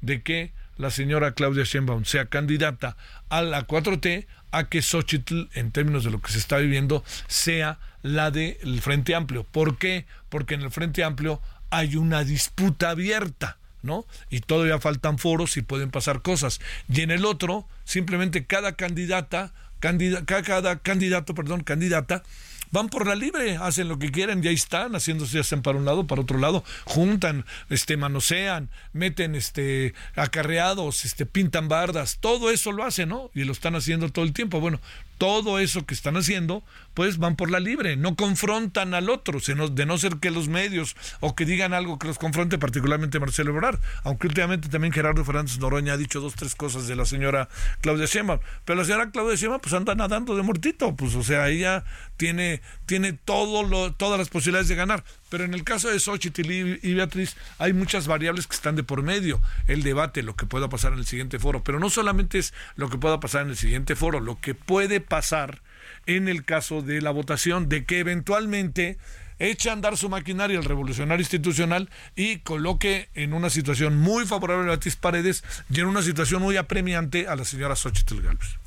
de 0.00 0.22
que 0.22 0.52
la 0.76 0.90
señora 0.90 1.32
Claudia 1.32 1.64
Sheinbaum 1.64 2.04
sea 2.04 2.26
candidata 2.26 2.96
a 3.28 3.42
la 3.42 3.66
4T 3.66 4.26
a 4.52 4.68
que 4.68 4.82
Xochitl, 4.82 5.48
en 5.54 5.72
términos 5.72 6.04
de 6.04 6.10
lo 6.10 6.20
que 6.20 6.32
se 6.32 6.38
está 6.38 6.58
viviendo, 6.58 7.02
sea 7.26 7.78
la 8.02 8.30
del 8.30 8.80
Frente 8.80 9.14
Amplio. 9.14 9.44
¿Por 9.44 9.78
qué? 9.78 10.06
Porque 10.28 10.54
en 10.54 10.62
el 10.62 10.70
Frente 10.70 11.02
Amplio 11.02 11.40
hay 11.70 11.96
una 11.96 12.22
disputa 12.22 12.90
abierta. 12.90 13.58
¿no? 13.82 14.06
Y 14.30 14.40
todavía 14.40 14.78
faltan 14.78 15.18
foros 15.18 15.56
y 15.56 15.62
pueden 15.62 15.90
pasar 15.90 16.22
cosas. 16.22 16.60
Y 16.88 17.00
en 17.00 17.10
el 17.10 17.24
otro, 17.24 17.66
simplemente 17.82 18.46
cada 18.46 18.76
candidata, 18.76 19.52
cada 19.80 20.78
candidato, 20.78 21.34
perdón, 21.34 21.64
candidata 21.64 22.22
van 22.72 22.88
por 22.88 23.06
la 23.06 23.14
libre, 23.14 23.56
hacen 23.56 23.88
lo 23.88 23.98
que 23.98 24.10
quieren, 24.10 24.42
ya 24.42 24.50
están, 24.50 24.94
haciéndose, 24.94 25.38
hacen 25.38 25.62
para 25.62 25.78
un 25.78 25.84
lado, 25.84 26.06
para 26.06 26.22
otro 26.22 26.38
lado, 26.38 26.64
juntan, 26.84 27.44
este, 27.68 27.96
manosean, 27.96 28.70
meten 28.92 29.34
este 29.34 29.94
acarreados, 30.16 31.04
este, 31.04 31.26
pintan 31.26 31.68
bardas, 31.68 32.18
todo 32.18 32.50
eso 32.50 32.72
lo 32.72 32.84
hacen, 32.84 33.10
¿no? 33.10 33.30
Y 33.34 33.44
lo 33.44 33.52
están 33.52 33.76
haciendo 33.76 34.08
todo 34.08 34.24
el 34.24 34.32
tiempo. 34.32 34.58
Bueno, 34.58 34.80
todo 35.22 35.60
eso 35.60 35.86
que 35.86 35.94
están 35.94 36.16
haciendo, 36.16 36.64
pues 36.94 37.18
van 37.18 37.36
por 37.36 37.48
la 37.48 37.60
libre, 37.60 37.96
no 37.96 38.16
confrontan 38.16 38.92
al 38.92 39.08
otro, 39.08 39.38
de 39.70 39.86
no 39.86 39.96
ser 39.96 40.16
que 40.16 40.32
los 40.32 40.48
medios 40.48 40.96
o 41.20 41.36
que 41.36 41.44
digan 41.44 41.74
algo 41.74 41.96
que 41.96 42.08
los 42.08 42.18
confronte, 42.18 42.58
particularmente 42.58 43.20
Marcelo 43.20 43.52
Ebrard, 43.52 43.78
aunque 44.02 44.26
últimamente 44.26 44.68
también 44.68 44.92
Gerardo 44.92 45.24
Fernández 45.24 45.60
Noroña 45.60 45.92
ha 45.92 45.96
dicho 45.96 46.20
dos, 46.20 46.34
tres 46.34 46.56
cosas 46.56 46.88
de 46.88 46.96
la 46.96 47.04
señora 47.04 47.48
Claudia 47.82 48.06
Sheinbaum, 48.06 48.40
pero 48.64 48.80
la 48.80 48.84
señora 48.84 49.12
Claudia 49.12 49.36
Sheinbaum 49.36 49.60
pues 49.60 49.72
anda 49.74 49.94
nadando 49.94 50.34
de 50.34 50.42
muertito, 50.42 50.96
pues 50.96 51.14
o 51.14 51.22
sea, 51.22 51.48
ella 51.50 51.84
tiene, 52.16 52.60
tiene 52.86 53.12
todo 53.12 53.62
lo, 53.62 53.92
todas 53.92 54.18
las 54.18 54.28
posibilidades 54.28 54.66
de 54.66 54.74
ganar, 54.74 55.04
pero 55.32 55.44
en 55.44 55.54
el 55.54 55.64
caso 55.64 55.88
de 55.88 55.98
Xochitl 55.98 56.50
y, 56.50 56.92
Beatriz 56.92 57.36
hay 57.56 57.72
muchas 57.72 58.06
variables 58.06 58.46
que 58.46 58.54
están 58.54 58.76
de 58.76 58.82
por 58.82 59.02
medio. 59.02 59.40
El 59.66 59.82
debate, 59.82 60.22
lo 60.22 60.36
que 60.36 60.44
pueda 60.44 60.68
pasar 60.68 60.92
en 60.92 60.98
el 60.98 61.06
siguiente 61.06 61.38
foro, 61.38 61.64
pero 61.64 61.80
no 61.80 61.88
solamente 61.88 62.38
es 62.38 62.52
lo 62.76 62.90
que 62.90 62.98
pueda 62.98 63.18
pasar 63.18 63.44
en 63.44 63.48
el 63.48 63.56
siguiente 63.56 63.96
foro, 63.96 64.20
lo 64.20 64.38
que 64.42 64.54
puede 64.54 65.00
pasar 65.00 65.62
en 66.04 66.28
el 66.28 66.44
caso 66.44 66.82
de 66.82 67.00
la 67.00 67.12
votación, 67.12 67.70
de 67.70 67.86
que 67.86 68.00
eventualmente 68.00 68.98
eche 69.38 69.70
a 69.70 69.72
andar 69.72 69.96
su 69.96 70.10
maquinaria 70.10 70.58
el 70.58 70.66
revolucionario 70.66 71.22
institucional 71.22 71.88
y 72.14 72.40
coloque 72.40 73.08
en 73.14 73.32
una 73.32 73.48
situación 73.48 73.96
muy 73.96 74.26
favorable 74.26 74.64
a 74.64 74.72
Beatriz 74.72 74.96
Paredes 74.96 75.44
y 75.70 75.80
en 75.80 75.86
una 75.86 76.02
situación 76.02 76.42
muy 76.42 76.58
apremiante 76.58 77.26
a 77.26 77.36
la 77.36 77.46
señora 77.46 77.74
Xochitl 77.74 78.20
Gálvez. 78.20 78.58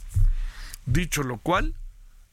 Dicho 0.88 1.22
lo 1.22 1.38
cual, 1.38 1.76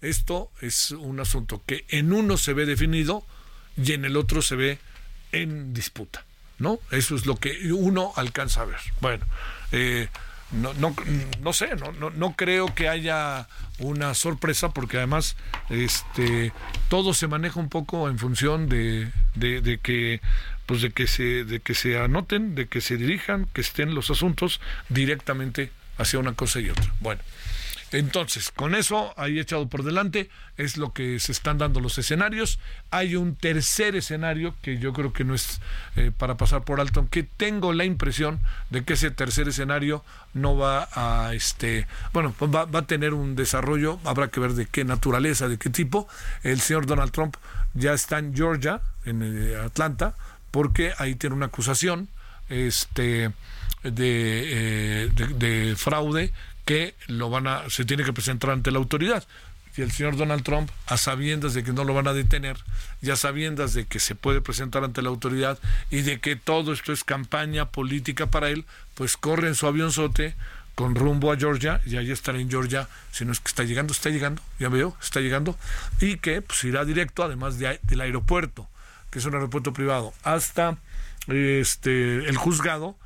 esto 0.01 0.51
es 0.62 0.93
un 0.93 1.21
asunto 1.21 1.62
que 1.67 1.85
en 1.91 2.15
uno 2.15 2.39
se 2.39 2.55
ve 2.55 2.65
definido, 2.65 3.27
y 3.76 3.93
en 3.93 4.05
el 4.05 4.17
otro 4.17 4.43
se 4.43 4.57
ve 4.57 4.79
en 5.33 5.73
disputa, 5.75 6.25
¿no? 6.59 6.79
Eso 6.91 7.17
es 7.17 7.26
lo 7.26 7.37
que 7.37 7.73
uno 7.73 8.12
alcanza 8.17 8.62
a 8.62 8.67
ver. 8.67 8.81
Bueno, 9.00 9.25
eh, 9.73 10.09
no, 10.52 10.75
no, 10.75 10.95
no 11.41 11.52
sé, 11.52 11.75
no, 11.76 11.93
no, 11.93 12.11
no 12.11 12.35
creo 12.37 12.75
que 12.75 12.88
haya 12.88 13.49
una 13.79 14.14
sorpresa 14.14 14.71
porque 14.71 14.99
además 14.99 15.37
este 15.71 16.52
todo 16.88 17.14
se 17.14 17.26
maneja 17.26 17.59
un 17.59 17.71
poco 17.71 18.09
en 18.09 18.19
función 18.19 18.69
de, 18.69 19.11
de, 19.35 19.62
de, 19.62 19.79
que 19.79 20.21
pues 20.67 20.83
de 20.83 20.91
que 20.91 21.07
se 21.07 21.45
de 21.45 21.61
que 21.61 21.75
se 21.75 21.99
anoten, 21.99 22.55
de 22.55 22.67
que 22.67 22.83
se 22.83 22.97
dirijan, 22.99 23.47
que 23.55 23.62
estén 23.62 23.95
los 23.95 24.11
asuntos 24.11 24.61
directamente 24.91 25.71
hacia 25.97 26.19
una 26.19 26.35
cosa 26.35 26.61
y 26.61 26.69
otra. 26.69 26.93
Bueno, 27.00 27.23
entonces, 27.93 28.51
con 28.51 28.75
eso 28.75 29.13
ahí 29.19 29.39
echado 29.39 29.69
por 29.69 29.83
delante 29.83 30.31
es 30.57 30.79
lo 30.79 30.93
que 30.93 31.21
se 31.21 31.33
están 31.33 31.59
dando 31.59 31.81
los 31.81 31.99
escenarios. 31.99 32.59
Hay 32.91 33.17
un 33.17 33.37
tercer 33.37 33.97
escenario 33.97 34.55
que 34.63 34.79
yo 34.79 34.93
creo 34.93 35.13
que 35.13 35.25
no 35.25 35.35
es 35.35 35.61
eh, 35.97 36.11
para 36.17 36.37
pasar 36.37 36.65
por 36.65 36.81
alto, 36.81 37.01
aunque 37.01 37.23
tengo 37.23 37.73
la 37.73 37.85
impresión 37.85 38.41
de 38.71 38.85
que 38.85 38.95
ese 38.95 39.11
tercer 39.11 39.49
escenario 39.49 40.05
no 40.33 40.57
va 40.57 40.89
a, 40.93 41.35
este, 41.35 41.87
bueno, 42.13 42.35
pues 42.39 42.51
va, 42.51 42.67
a 42.79 42.87
tener 42.87 43.13
un 43.13 43.37
desarrollo, 43.37 43.99
habrá 44.05 44.29
que 44.29 44.41
ver 44.41 44.55
de 44.55 44.67
qué 44.67 44.85
naturaleza, 44.85 45.49
de 45.49 45.59
qué 45.59 45.69
tipo. 45.69 46.09
El 46.43 46.61
señor 46.61 46.87
Donald 46.87 47.13
Trump 47.13 47.37
ya 47.75 47.93
está 47.93 48.19
en 48.19 48.35
Georgia, 48.35 48.81
en 49.05 49.23
eh, 49.23 49.57
Atlanta, 49.57 50.15
porque 50.51 50.93
ahí 50.99 51.15
tiene 51.15 51.37
una 51.37 51.47
acusación 51.47 52.09
este 52.49 53.33
de, 53.83 55.11
de, 55.15 55.75
fraude 55.77 56.33
que 56.64 56.95
lo 57.07 57.31
van 57.31 57.47
a 57.47 57.71
se 57.71 57.85
tiene 57.85 58.04
que 58.04 58.12
presentar 58.12 58.50
ante 58.50 58.71
la 58.71 58.78
autoridad. 58.78 59.26
Y 59.75 59.81
el 59.81 59.90
señor 59.90 60.16
Donald 60.16 60.42
Trump, 60.42 60.71
a 60.87 60.99
sabiendas 60.99 61.54
de 61.54 61.64
que 61.64 61.73
no 61.73 61.85
lo 61.85 61.95
van 61.95 62.07
a 62.07 62.12
detener, 62.12 62.59
ya 63.00 63.16
sabiendas 63.16 63.73
de 63.73 63.87
que 63.87 64.00
se 64.00 64.14
puede 64.14 64.42
presentar 64.42 64.85
ante 64.85 65.00
la 65.00 65.09
autoridad 65.09 65.59
y 65.90 66.02
de 66.02 66.21
que 66.21 66.37
todo 66.37 66.75
esto 66.75 66.92
es 66.92 67.04
campaña 67.04 67.71
política 67.71 68.26
para 68.26 68.50
él, 68.50 68.66
pues 68.95 69.16
corre 69.16 69.49
en 69.49 69.54
su 69.54 69.66
avionzote 69.66 70.35
con 70.75 70.95
rumbo 70.95 71.33
a 71.33 71.37
Georgia, 71.37 71.81
y 71.87 71.97
ahí 71.97 72.11
estará 72.11 72.38
en 72.38 72.50
Georgia, 72.50 72.88
si 73.11 73.25
no 73.25 73.33
es 73.33 73.40
que 73.40 73.49
está 73.49 73.62
llegando, 73.62 73.92
está 73.92 74.11
llegando, 74.11 74.42
ya 74.59 74.69
veo, 74.69 74.97
está 75.02 75.21
llegando, 75.21 75.57
y 76.00 76.16
que 76.16 76.40
pues, 76.40 76.64
irá 76.64 76.85
directo, 76.85 77.23
además 77.23 77.59
de, 77.59 77.78
del 77.83 78.00
aeropuerto, 78.00 78.69
que 79.11 79.19
es 79.19 79.25
un 79.26 79.35
aeropuerto 79.35 79.73
privado, 79.73 80.14
hasta 80.23 80.78
este 81.28 82.26
el 82.26 82.37
juzgado, 82.37 82.97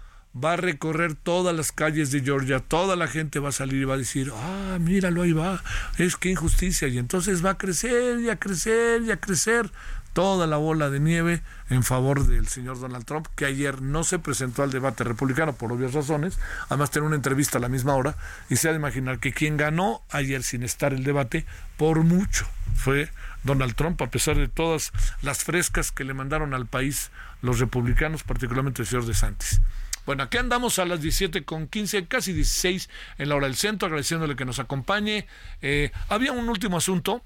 va 0.42 0.54
a 0.54 0.56
recorrer 0.56 1.14
todas 1.14 1.54
las 1.56 1.72
calles 1.72 2.10
de 2.10 2.20
Georgia, 2.20 2.60
toda 2.60 2.96
la 2.96 3.06
gente 3.06 3.38
va 3.38 3.50
a 3.50 3.52
salir 3.52 3.82
y 3.82 3.84
va 3.84 3.94
a 3.94 3.98
decir, 3.98 4.32
ah, 4.34 4.78
míralo, 4.80 5.22
ahí 5.22 5.32
va, 5.32 5.62
es 5.98 6.16
que 6.16 6.30
injusticia, 6.30 6.88
y 6.88 6.98
entonces 6.98 7.44
va 7.44 7.50
a 7.50 7.58
crecer 7.58 8.20
y 8.20 8.28
a 8.28 8.36
crecer 8.36 9.02
y 9.02 9.10
a 9.10 9.20
crecer 9.20 9.70
toda 10.12 10.46
la 10.46 10.56
bola 10.56 10.88
de 10.88 10.98
nieve 10.98 11.42
en 11.68 11.82
favor 11.82 12.26
del 12.26 12.48
señor 12.48 12.80
Donald 12.80 13.04
Trump, 13.04 13.26
que 13.36 13.44
ayer 13.44 13.82
no 13.82 14.02
se 14.02 14.18
presentó 14.18 14.62
al 14.62 14.70
debate 14.70 15.04
republicano 15.04 15.52
por 15.52 15.72
obvias 15.72 15.92
razones, 15.92 16.38
además 16.68 16.90
tiene 16.90 17.06
una 17.06 17.16
entrevista 17.16 17.58
a 17.58 17.60
la 17.60 17.68
misma 17.68 17.94
hora, 17.94 18.16
y 18.48 18.56
se 18.56 18.68
ha 18.68 18.72
de 18.72 18.78
imaginar 18.78 19.18
que 19.18 19.32
quien 19.32 19.56
ganó 19.56 20.00
ayer 20.10 20.42
sin 20.42 20.62
estar 20.62 20.94
el 20.94 21.04
debate, 21.04 21.44
por 21.76 22.02
mucho, 22.02 22.46
fue 22.74 23.10
Donald 23.44 23.74
Trump, 23.74 24.00
a 24.00 24.10
pesar 24.10 24.36
de 24.36 24.48
todas 24.48 24.92
las 25.20 25.44
frescas 25.44 25.92
que 25.92 26.04
le 26.04 26.14
mandaron 26.14 26.54
al 26.54 26.66
país 26.66 27.10
los 27.42 27.58
republicanos, 27.58 28.22
particularmente 28.22 28.82
el 28.82 28.88
señor 28.88 29.04
DeSantis. 29.04 29.60
Bueno, 30.06 30.22
aquí 30.22 30.38
andamos 30.38 30.78
a 30.78 30.84
las 30.84 31.00
17 31.02 31.44
con 31.44 31.66
15, 31.66 32.06
casi 32.06 32.32
16 32.32 32.88
en 33.18 33.28
la 33.28 33.34
hora 33.34 33.48
del 33.48 33.56
centro, 33.56 33.86
agradeciéndole 33.86 34.36
que 34.36 34.44
nos 34.44 34.60
acompañe. 34.60 35.26
Eh, 35.62 35.90
había 36.08 36.30
un 36.30 36.48
último 36.48 36.76
asunto 36.76 37.22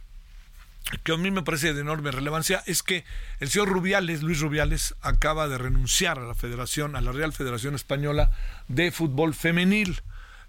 que 1.04 1.12
a 1.12 1.18
mí 1.18 1.30
me 1.30 1.42
parece 1.42 1.75
de 1.75 1.82
enorme 1.82 2.10
relevancia 2.10 2.62
es 2.66 2.82
que 2.82 3.04
el 3.38 3.50
señor 3.50 3.68
Rubiales, 3.68 4.22
Luis 4.22 4.40
Rubiales, 4.40 4.94
acaba 5.02 5.46
de 5.46 5.58
renunciar 5.58 6.18
a 6.18 6.26
la 6.26 6.34
Federación, 6.34 6.96
a 6.96 7.02
la 7.02 7.12
Real 7.12 7.34
Federación 7.34 7.75
Española 7.75 8.30
de 8.68 8.90
Fútbol 8.90 9.34
Femenil. 9.34 10.00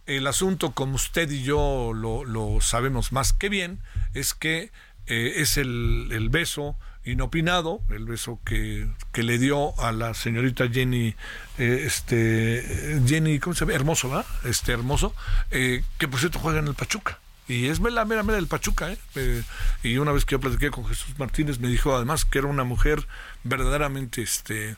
El 0.05 0.25
asunto, 0.25 0.71
como 0.71 0.95
usted 0.95 1.29
y 1.29 1.43
yo 1.43 1.91
lo, 1.93 2.61
sabemos 2.61 3.11
más 3.11 3.33
que 3.33 3.50
bien, 3.50 3.79
es 4.13 4.33
que 4.33 4.71
eh, 5.05 5.33
es 5.35 5.57
el, 5.57 6.07
el 6.11 6.29
beso 6.29 6.77
inopinado, 7.05 7.81
el 7.89 8.05
beso 8.05 8.39
que, 8.46 8.88
que, 9.12 9.24
le 9.24 9.38
dio 9.38 9.79
a 9.79 9.91
la 9.91 10.13
señorita 10.13 10.70
Jenny, 10.70 11.15
eh, 11.58 11.84
este, 11.86 13.01
Jenny, 13.05 13.39
¿cómo 13.39 13.55
se 13.55 13.62
llama? 13.62 13.74
Hermoso, 13.74 14.10
¿verdad? 14.10 14.25
Este, 14.43 14.72
hermoso, 14.72 15.15
eh, 15.50 15.84
que 15.98 16.08
por 16.08 16.20
cierto 16.20 16.39
juega 16.39 16.60
en 16.60 16.67
el 16.67 16.75
Pachuca. 16.75 17.20
Y 17.48 17.67
es 17.67 17.79
la 17.79 18.05
mera, 18.05 18.24
mera 18.24 18.36
del 18.36 18.48
Pachuca, 18.48 18.93
¿eh? 18.93 19.43
Y 19.84 19.98
una 19.98 20.12
vez 20.12 20.25
que 20.25 20.34
yo 20.34 20.39
platiqué 20.39 20.70
con 20.70 20.86
Jesús 20.86 21.17
Martínez, 21.17 21.60
me 21.60 21.67
dijo 21.67 21.93
además 21.96 22.24
que 22.24 22.38
era 22.38 22.48
una 22.48 22.63
mujer 22.63 23.08
verdaderamente, 23.43 24.22
este, 24.22 24.77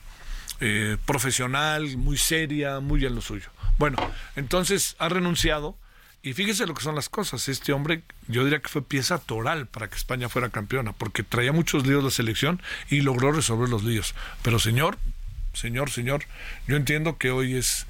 profesional, 1.06 1.98
muy 1.98 2.18
seria, 2.18 2.80
muy 2.80 3.06
en 3.06 3.16
lo 3.16 3.22
suyo. 3.22 3.50
Bueno, 3.78 3.98
entonces 4.36 4.96
ha 4.98 5.10
renunciado 5.10 5.76
y 6.24 6.32
fíjese 6.32 6.66
lo 6.66 6.74
que 6.74 6.82
son 6.82 6.96
las 6.96 7.10
cosas. 7.10 7.50
Este 7.50 7.74
hombre, 7.74 8.02
yo 8.30 8.46
diría 8.46 8.60
que 8.60 8.70
fue 8.70 8.82
pieza 8.82 9.18
toral 9.18 9.68
para 9.68 9.90
que 9.90 9.98
España 9.98 10.30
fuera 10.30 10.50
campeona, 10.50 10.94
porque 10.94 11.22
traía 11.22 11.52
muchos 11.52 11.86
líos 11.86 12.04
la 12.04 12.12
selección 12.12 12.62
y 12.90 13.02
logró 13.02 13.34
resolver 13.34 13.68
los 13.68 13.84
líos. 13.84 14.16
Pero 14.42 14.58
señor, 14.58 14.98
señor, 15.54 15.92
señor, 15.92 16.24
yo 16.66 16.78
entiendo 16.78 17.18
que 17.18 17.32
hoy 17.32 17.56
es 17.56 17.86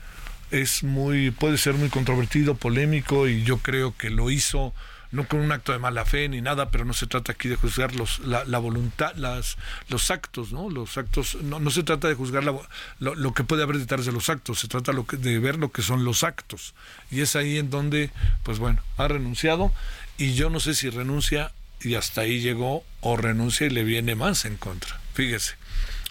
es 0.49 0.83
muy 0.83 1.31
puede 1.31 1.57
ser 1.57 1.75
muy 1.75 1.89
controvertido, 1.89 2.55
polémico 2.55 3.27
y 3.27 3.43
yo 3.43 3.57
creo 3.59 3.95
que 3.97 4.09
lo 4.09 4.29
hizo 4.29 4.73
no 5.13 5.27
con 5.27 5.39
un 5.41 5.51
acto 5.51 5.71
de 5.71 5.79
mala 5.79 6.05
fe 6.05 6.27
ni 6.27 6.41
nada, 6.41 6.71
pero 6.71 6.85
no 6.85 6.93
se 6.93 7.05
trata 7.05 7.33
aquí 7.33 7.47
de 7.47 7.55
juzgar 7.55 7.95
los, 7.95 8.19
la, 8.19 8.57
voluntad, 8.57 9.13
las, 9.15 9.57
los 9.87 10.09
actos, 10.09 10.51
¿no? 10.51 10.71
Los 10.71 10.97
actos, 10.97 11.35
no, 11.35 11.59
no 11.59 11.69
se 11.69 11.83
trata 11.83 12.07
de 12.07 12.15
juzgar 12.15 12.43
lo, 12.43 13.33
que 13.33 13.43
puede 13.43 13.61
haber 13.61 13.77
detrás 13.77 14.07
de 14.07 14.11
los 14.11 14.29
actos, 14.29 14.59
se 14.59 14.67
trata 14.67 14.91
lo 14.91 15.05
que, 15.05 15.17
de 15.17 15.37
ver 15.37 15.57
lo 15.57 15.71
que 15.71 15.83
son 15.83 16.03
los 16.03 16.23
actos. 16.23 16.73
Y 17.11 17.21
es 17.21 17.35
ahí 17.35 17.59
en 17.59 17.69
donde, 17.69 18.09
pues 18.41 18.57
bueno, 18.57 18.81
ha 18.97 19.07
renunciado 19.07 19.71
y 20.17 20.33
yo 20.33 20.49
no 20.49 20.59
sé 20.59 20.73
si 20.73 20.89
renuncia 20.89 21.51
y 21.79 21.93
hasta 21.93 22.21
ahí 22.21 22.39
llegó 22.39 22.83
o 23.01 23.15
renuncia 23.15 23.67
y 23.67 23.69
le 23.69 23.83
viene 23.83 24.15
más 24.15 24.45
en 24.45 24.57
contra. 24.57 24.99
Fíjese, 25.13 25.53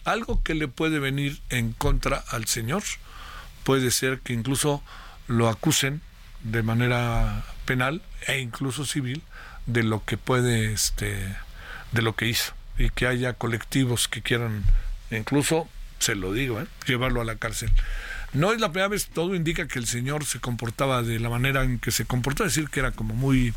algo 0.05 0.45
que 0.45 0.55
le 0.55 0.69
puede 0.69 1.01
venir 1.01 1.41
en 1.49 1.73
contra 1.73 2.23
al 2.29 2.47
Señor 2.47 2.85
puede 3.65 3.91
ser 3.91 4.21
que 4.21 4.33
incluso 4.33 4.81
lo 5.27 5.49
acusen 5.49 6.03
de 6.45 6.63
manera 6.63 7.45
penal 7.65 8.01
e 8.27 8.39
incluso 8.41 8.85
civil 8.85 9.23
de 9.67 9.83
lo 9.83 10.05
que 10.05 10.17
puede 10.17 10.73
este 10.73 11.37
de 11.93 12.03
lo 12.03 12.15
que 12.17 12.27
hizo 12.27 12.53
y 12.79 12.91
que 12.91 13.07
haya 13.07 13.35
colectivos 13.35 14.09
que 14.09 14.23
quieran 14.23 14.65
incluso 15.11 15.69
se 15.99 16.15
lo 16.15 16.33
digo 16.33 16.61
¿eh? 16.61 16.67
llevarlo 16.87 17.21
a 17.21 17.25
la 17.25 17.37
cárcel 17.37 17.71
no 18.33 18.53
es 18.53 18.61
la 18.61 18.71
primera 18.71 18.89
vez 18.89 19.09
todo 19.09 19.35
indica 19.35 19.69
que 19.69 19.79
el 19.79 19.87
señor 19.87 20.25
se 20.25 20.41
comportaba 20.41 21.03
de 21.03 21.21
la 21.21 21.29
manera 21.29 21.63
en 21.63 21.79
que 21.79 21.91
se 21.91 22.05
comportó 22.05 22.45
decir 22.45 22.71
que 22.71 22.81
era 22.81 22.93
como 22.93 23.15
muy 23.15 23.55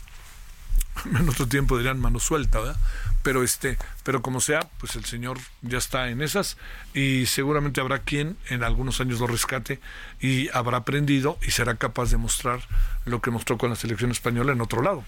en 1.05 1.29
otro 1.29 1.47
tiempo 1.47 1.77
dirían 1.77 1.99
mano 1.99 2.19
suelta, 2.19 2.59
¿verdad? 2.59 2.77
Pero 3.23 3.43
este, 3.43 3.77
pero 4.03 4.21
como 4.21 4.39
sea, 4.39 4.69
pues 4.77 4.95
el 4.95 5.05
señor 5.05 5.39
ya 5.61 5.77
está 5.77 6.09
en 6.09 6.21
esas 6.21 6.57
y 6.93 7.25
seguramente 7.25 7.81
habrá 7.81 7.99
quien 7.99 8.37
en 8.49 8.63
algunos 8.63 9.01
años 9.01 9.19
lo 9.19 9.27
rescate 9.27 9.79
y 10.19 10.49
habrá 10.49 10.77
aprendido 10.77 11.37
y 11.41 11.51
será 11.51 11.75
capaz 11.75 12.11
de 12.11 12.17
mostrar 12.17 12.61
lo 13.05 13.21
que 13.21 13.31
mostró 13.31 13.57
con 13.57 13.69
la 13.69 13.75
selección 13.75 14.11
española 14.11 14.51
en 14.51 14.61
otro 14.61 14.81
lado. 14.81 15.03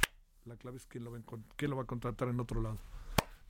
La 0.45 0.55
clave 0.55 0.77
es 0.77 0.85
quién 0.85 1.03
lo 1.03 1.11
va, 1.11 1.19
quién 1.55 1.71
lo 1.71 1.77
va 1.77 1.83
a 1.83 1.87
contratar 1.87 2.29
en 2.29 2.39
otro 2.39 2.61
lado. 2.61 2.77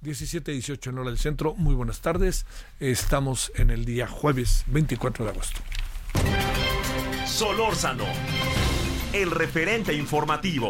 17 0.01 0.51
18 0.51 0.89
en 0.89 0.97
hora 0.99 1.10
del 1.10 1.19
centro. 1.19 1.56
Muy 1.56 1.73
buenas 1.73 2.01
tardes. 2.01 2.45
Estamos 2.80 3.51
en 3.56 3.71
el 3.71 3.86
día 3.86 4.08
jueves 4.08 4.63
24 4.67 5.25
de 5.25 5.32
agosto. 5.32 5.60
Solórzano, 7.25 8.06
el 9.13 9.32
referente 9.32 9.93
informativo. 9.93 10.69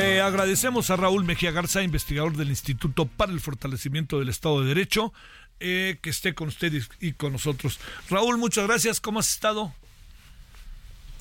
Le 0.00 0.22
agradecemos 0.22 0.88
a 0.88 0.96
Raúl 0.96 1.24
Mejía 1.24 1.50
Garza, 1.50 1.82
investigador 1.82 2.34
del 2.34 2.48
Instituto 2.48 3.04
para 3.04 3.32
el 3.32 3.40
Fortalecimiento 3.40 4.18
del 4.18 4.30
Estado 4.30 4.62
de 4.62 4.68
Derecho, 4.68 5.12
eh, 5.60 5.98
que 6.00 6.08
esté 6.08 6.34
con 6.34 6.48
ustedes 6.48 6.88
y 7.00 7.12
con 7.12 7.32
nosotros. 7.32 7.78
Raúl, 8.08 8.38
muchas 8.38 8.66
gracias. 8.66 8.98
¿Cómo 8.98 9.20
has 9.20 9.30
estado? 9.30 9.74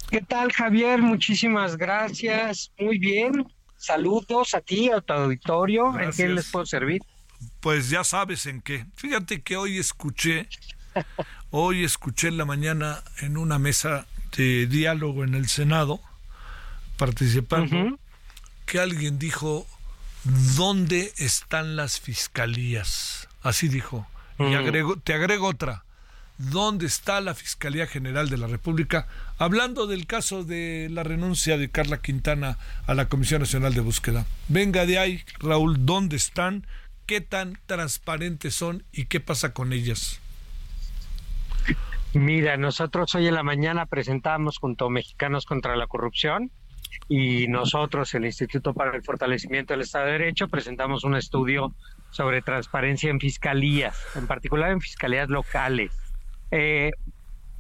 ¿Qué 0.10 0.22
tal, 0.22 0.54
Javier? 0.54 1.02
Muchísimas 1.02 1.76
gracias. 1.76 2.72
Muy 2.80 3.00
bien. 3.00 3.46
Saludos 3.76 4.54
a 4.54 4.62
ti, 4.62 4.90
a 4.90 5.02
tu 5.02 5.12
auditorio. 5.12 6.00
¿En 6.00 6.12
qué 6.12 6.30
les 6.30 6.50
puedo 6.50 6.66
servir? 6.66 7.02
Pues 7.60 7.90
ya 7.90 8.06
sabes 8.06 8.46
en 8.46 8.62
qué. 8.62 8.86
Fíjate 8.96 9.42
que 9.42 9.58
hoy 9.58 9.78
escuché, 9.78 10.48
hoy 11.52 11.84
escuché 11.84 12.30
en 12.30 12.38
la 12.38 12.46
mañana 12.46 13.04
en 13.20 13.36
una 13.36 13.60
mesa 13.60 14.08
de 14.38 14.68
diálogo 14.68 15.26
en 15.26 15.34
el 15.34 15.50
Senado, 15.50 16.00
participando 16.96 18.00
que 18.70 18.80
alguien 18.80 19.18
dijo, 19.18 19.66
¿dónde 20.56 21.12
están 21.18 21.76
las 21.76 22.00
fiscalías? 22.00 23.28
Así 23.42 23.68
dijo. 23.68 24.08
Y 24.38 24.54
agrego, 24.54 24.96
te 24.98 25.16
agrego 25.16 25.48
otra. 25.48 25.84
¿Dónde 26.38 26.86
está 26.86 27.20
la 27.20 27.34
Fiscalía 27.34 27.88
General 27.88 28.30
de 28.30 28.38
la 28.38 28.46
República? 28.46 29.08
Hablando 29.40 29.88
del 29.88 30.06
caso 30.06 30.44
de 30.44 30.88
la 30.92 31.04
renuncia 31.04 31.58
de 31.58 31.70
Carla 31.70 31.98
Quintana 31.98 32.58
a 32.86 32.94
la 32.94 33.10
Comisión 33.10 33.42
Nacional 33.42 33.74
de 33.74 33.82
Búsqueda. 33.82 34.26
Venga 34.48 34.86
de 34.86 35.00
ahí, 35.00 35.24
Raúl, 35.40 35.86
¿dónde 35.88 36.16
están? 36.16 36.66
¿Qué 37.08 37.22
tan 37.22 37.58
transparentes 37.66 38.54
son 38.54 38.84
y 38.94 39.06
qué 39.06 39.20
pasa 39.20 39.52
con 39.52 39.74
ellas? 39.74 40.22
Mira, 42.14 42.56
nosotros 42.56 43.16
hoy 43.16 43.28
en 43.28 43.34
la 43.34 43.44
mañana 43.44 43.88
presentamos 43.88 44.60
junto 44.60 44.86
a 44.86 44.90
Mexicanos 44.92 45.46
contra 45.46 45.76
la 45.76 45.88
Corrupción 45.88 46.52
y 47.10 47.48
nosotros, 47.48 48.14
el 48.14 48.26
Instituto 48.26 48.76
para 48.76 48.96
el 48.96 49.04
Fortalecimiento 49.04 49.74
del 49.74 49.82
Estado 49.82 50.06
de 50.06 50.12
Derecho, 50.14 50.48
presentamos 50.48 51.04
un 51.04 51.16
estudio 51.16 51.74
sobre 52.12 52.44
transparencia 52.44 53.10
en 53.10 53.20
fiscalías, 53.20 53.98
en 54.16 54.28
particular 54.28 54.72
en 54.72 54.80
fiscalías 54.80 55.28
locales. 55.28 55.92
Eh, 56.52 56.92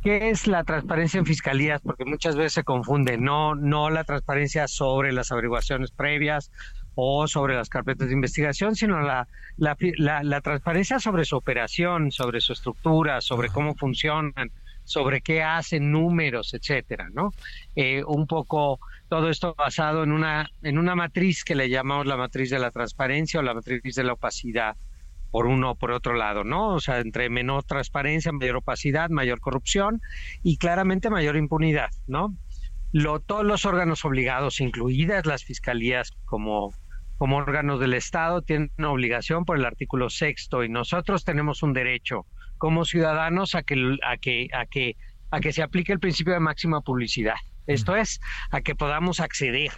¿Qué 0.04 0.30
es 0.30 0.48
la 0.48 0.64
transparencia 0.64 1.18
en 1.18 1.26
fiscalías? 1.26 1.82
Porque 1.82 2.06
muchas 2.06 2.36
veces 2.36 2.54
se 2.54 2.64
confunde, 2.64 3.18
no, 3.18 3.56
no 3.56 3.90
la 3.90 4.04
transparencia 4.04 4.68
sobre 4.68 5.12
las 5.12 5.32
averiguaciones 5.32 5.92
previas 5.92 6.52
o 6.94 7.28
sobre 7.28 7.56
las 7.56 7.70
carpetas 7.70 8.08
de 8.08 8.14
investigación, 8.14 8.76
sino 8.76 9.02
la, 9.02 9.28
la, 9.58 9.76
la 10.24 10.42
transparencia 10.42 11.00
sobre 11.00 11.26
su 11.26 11.36
operación, 11.36 12.12
sobre 12.12 12.40
su 12.40 12.54
estructura, 12.54 13.20
sobre 13.20 13.50
cómo 13.50 13.74
funcionan, 13.76 14.52
sobre 14.84 15.22
qué 15.22 15.44
hacen, 15.44 15.92
números, 15.92 16.54
etcétera, 16.54 17.10
¿no? 17.14 17.32
Eh, 17.76 18.04
un 18.06 18.26
poco 18.26 18.80
todo 19.10 19.30
esto 19.30 19.56
basado 19.58 20.04
en 20.04 20.12
una, 20.12 20.50
en 20.62 20.78
una 20.78 20.96
matriz 20.96 21.44
que 21.44 21.56
le 21.56 21.70
llamamos 21.70 22.06
la 22.06 22.16
matriz 22.16 22.50
de 22.52 22.60
la 22.60 22.72
transparencia 22.72 23.40
o 23.40 23.44
la 23.44 23.56
matriz 23.56 23.96
de 23.96 24.04
la 24.04 24.14
opacidad, 24.14 24.78
por 25.32 25.48
uno 25.48 25.72
o 25.72 25.76
por 25.76 25.92
otro 25.92 26.14
lado, 26.14 26.44
¿no? 26.44 26.70
O 26.70 26.80
sea, 26.80 27.00
entre 27.00 27.30
menor 27.30 27.64
transparencia, 27.64 28.32
mayor 28.32 28.58
opacidad, 28.58 29.10
mayor 29.10 29.40
corrupción 29.40 30.02
y 30.44 30.58
claramente 30.58 31.10
mayor 31.10 31.36
impunidad, 31.36 31.90
¿no? 32.08 32.36
Lo, 32.92 33.20
todos 33.20 33.46
los 33.46 33.66
órganos 33.66 34.06
obligados, 34.06 34.62
incluidas 34.62 35.26
las 35.26 35.44
fiscalías 35.44 36.12
como 36.26 36.74
como 37.18 37.36
órganos 37.36 37.82
del 37.82 37.96
Estado 37.96 38.42
tienen 38.42 38.72
una 38.78 38.92
obligación 38.92 39.44
por 39.44 39.58
el 39.58 39.66
artículo 39.66 40.10
sexto 40.10 40.64
y 40.64 40.70
nosotros 40.70 41.26
tenemos 41.26 41.64
un 41.64 41.74
derecho 41.74 42.26
como 42.58 42.86
ciudadanos 42.86 43.56
a 43.56 43.64
que 43.64 43.98
a 44.08 44.16
que 44.16 44.48
a 44.54 44.66
que 44.66 44.96
a 45.30 45.42
que 45.42 45.52
se 45.52 45.62
aplique 45.62 45.92
el 45.92 46.00
principio 46.00 46.34
de 46.34 46.40
máxima 46.40 46.80
publicidad. 46.80 47.36
Esto 47.70 47.96
es 47.96 48.20
a 48.50 48.62
que 48.62 48.74
podamos 48.74 49.20
acceder 49.20 49.72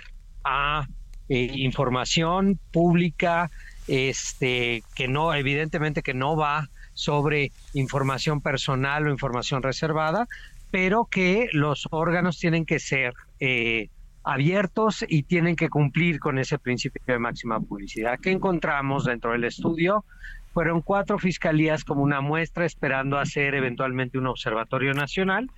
a 0.45 0.87
eh, 1.27 1.49
información 1.55 2.57
pública 2.71 3.51
este 3.87 4.83
que 4.95 5.09
no 5.09 5.33
evidentemente 5.33 6.01
que 6.01 6.13
no 6.13 6.37
va 6.37 6.69
sobre 6.93 7.51
información 7.73 8.39
personal 8.39 9.07
o 9.07 9.11
información 9.11 9.61
reservada, 9.61 10.27
pero 10.71 11.05
que 11.05 11.49
los 11.51 11.87
órganos 11.91 12.39
tienen 12.39 12.65
que 12.65 12.79
ser 12.79 13.13
eh, 13.41 13.89
abiertos 14.23 15.03
y 15.07 15.23
tienen 15.23 15.57
que 15.57 15.67
cumplir 15.67 16.19
con 16.19 16.39
ese 16.39 16.59
principio 16.59 17.01
de 17.05 17.19
máxima 17.19 17.59
publicidad. 17.59 18.19
¿Qué 18.21 18.31
encontramos 18.31 19.03
dentro 19.03 19.33
del 19.33 19.43
estudio? 19.43 20.05
Fueron 20.53 20.81
cuatro 20.81 21.19
fiscalías 21.19 21.83
como 21.83 22.03
una 22.03 22.21
muestra 22.21 22.65
esperando 22.65 23.17
hacer 23.17 23.53
eventualmente 23.53 24.17
un 24.17 24.27
observatorio 24.27 24.93
nacional, 24.93 25.49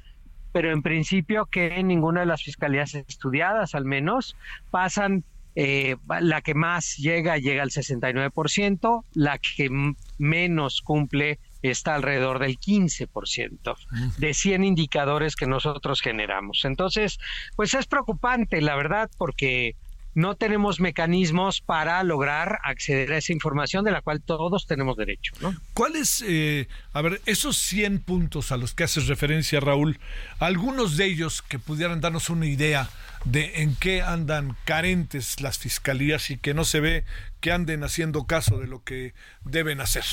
pero 0.54 0.72
en 0.72 0.82
principio 0.82 1.48
que 1.48 1.84
ninguna 1.84 2.22
de 2.22 2.28
las 2.28 2.44
fiscalías 2.44 2.96
estudiadas 2.96 3.76
al 3.76 3.84
menos 3.84 4.38
pasan 4.72 5.26
eh, 5.56 5.98
la 6.22 6.42
que 6.42 6.56
más 6.56 6.96
llega 6.98 7.38
llega 7.38 7.62
al 7.62 7.70
69%, 7.70 9.04
la 9.14 9.38
que 9.38 9.70
menos 10.18 10.82
cumple 10.82 11.40
está 11.62 11.96
alrededor 11.96 12.40
del 12.40 12.60
15% 12.60 13.76
de 14.18 14.34
100 14.34 14.64
indicadores 14.64 15.36
que 15.36 15.48
nosotros 15.48 16.02
generamos. 16.02 16.66
Entonces, 16.66 17.20
pues 17.56 17.74
es 17.74 17.86
preocupante, 17.86 18.62
la 18.62 18.76
verdad, 18.76 19.10
porque 19.18 19.76
no 20.16 20.36
tenemos 20.36 20.80
mecanismos 20.80 21.62
para 21.62 22.04
lograr 22.04 22.60
acceder 22.64 23.14
a 23.14 23.18
esa 23.18 23.34
información 23.34 23.84
de 23.84 23.92
la 23.92 24.02
cual 24.02 24.22
todos 24.22 24.68
tenemos 24.68 24.98
derecho. 24.98 25.34
¿no? 25.42 25.56
¿Cuáles, 25.74 26.24
eh, 26.28 26.68
a 26.94 27.02
ver, 27.02 27.22
esos 27.26 27.58
100 27.58 28.00
puntos 28.00 28.52
a 28.52 28.58
los 28.58 28.74
que 28.74 28.84
haces 28.84 29.08
referencia, 29.08 29.60
Raúl, 29.60 30.00
algunos 30.40 30.98
de 30.98 31.06
ellos 31.06 31.42
que 31.42 31.60
pudieran 31.60 32.02
darnos 32.02 32.30
una 32.30 32.46
idea 32.46 32.90
de 33.26 33.62
en 33.62 33.76
qué 33.76 34.02
andan 34.02 34.56
carentes 34.66 35.42
las 35.42 35.58
fiscalías 35.58 36.30
y 36.30 36.38
que 36.38 36.54
no 36.54 36.66
se 36.66 36.80
ve 36.80 37.06
que 37.40 37.52
anden 37.52 37.84
haciendo 37.84 38.26
caso 38.26 38.60
de 38.60 38.68
lo 38.68 38.84
que 38.84 39.14
deben 39.44 39.82
hacer? 39.82 40.04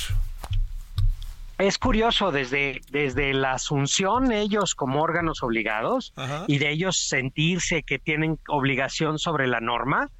Es 1.61 1.79
curioso 1.79 2.33
desde, 2.33 2.81
desde 2.91 3.35
la 3.35 3.53
asunción 3.53 4.33
ellos 4.33 4.75
como 4.75 5.03
órganos 5.03 5.43
obligados 5.43 6.15
y 6.47 6.59
de 6.59 6.71
ellos 6.71 6.97
sentirse 6.99 7.83
que 7.83 7.99
tienen 7.99 8.39
obligación 8.49 9.19
sobre 9.19 9.47
la 9.47 9.61
norma, 9.61 10.11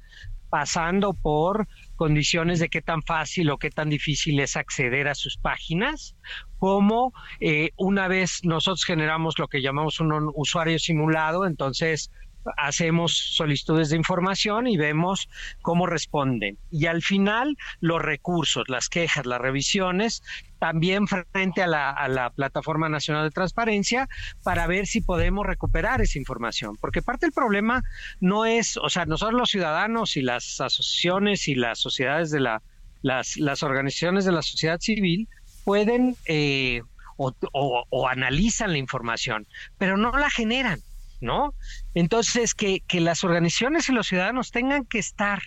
pasando 0.49 1.13
por 1.13 1.67
condiciones 1.95 2.59
de 2.59 2.69
qué 2.69 2.81
tan 2.81 3.01
fácil 3.01 3.49
o 3.49 3.57
qué 3.57 3.69
tan 3.69 3.89
difícil 3.89 4.39
es 4.39 4.57
acceder 4.57 5.07
a 5.07 5.15
sus 5.15 5.37
páginas, 5.37 6.15
como 6.57 7.13
eh, 7.39 7.71
una 7.77 8.07
vez 8.07 8.41
nosotros 8.43 8.83
generamos 8.83 9.39
lo 9.39 9.47
que 9.47 9.61
llamamos 9.61 9.99
un 9.99 10.31
usuario 10.35 10.77
simulado, 10.77 11.45
entonces 11.45 12.11
hacemos 12.57 13.15
solicitudes 13.35 13.89
de 13.89 13.97
información 13.97 14.67
y 14.67 14.77
vemos 14.77 15.29
cómo 15.61 15.85
responden. 15.85 16.57
Y 16.69 16.87
al 16.87 17.01
final, 17.01 17.55
los 17.79 18.01
recursos, 18.01 18.63
las 18.67 18.89
quejas, 18.89 19.25
las 19.25 19.39
revisiones, 19.39 20.23
también 20.61 21.07
frente 21.07 21.63
a 21.63 21.67
la, 21.67 22.31
Plataforma 22.35 22.87
Nacional 22.87 23.23
de 23.23 23.31
Transparencia 23.31 24.07
para 24.43 24.67
ver 24.67 24.85
si 24.85 25.01
podemos 25.01 25.43
recuperar 25.43 26.01
esa 26.01 26.19
información. 26.19 26.77
Porque 26.79 27.01
parte 27.01 27.25
del 27.25 27.33
problema 27.33 27.83
no 28.19 28.45
es, 28.45 28.77
o 28.77 28.87
sea, 28.87 29.05
nosotros 29.05 29.39
los 29.39 29.49
ciudadanos 29.49 30.17
y 30.17 30.21
las 30.21 30.61
asociaciones 30.61 31.47
y 31.47 31.55
las 31.55 31.79
sociedades 31.79 32.29
de 32.29 32.41
la, 32.41 32.61
las, 33.01 33.37
las 33.37 33.63
organizaciones 33.63 34.23
de 34.23 34.33
la 34.33 34.43
sociedad 34.43 34.79
civil 34.79 35.27
pueden 35.63 36.15
eh, 36.25 36.83
o 37.17 38.07
analizan 38.07 38.71
la 38.71 38.77
información, 38.77 39.47
pero 39.79 39.97
no 39.97 40.11
la 40.11 40.29
generan. 40.29 40.79
¿no? 41.21 41.55
Entonces, 41.95 42.53
que, 42.53 42.81
que 42.81 42.99
las 42.99 43.23
organizaciones 43.23 43.89
y 43.89 43.93
los 43.93 44.07
ciudadanos 44.07 44.51
tengan 44.51 44.85
que 44.85 44.99
estar 44.99 45.41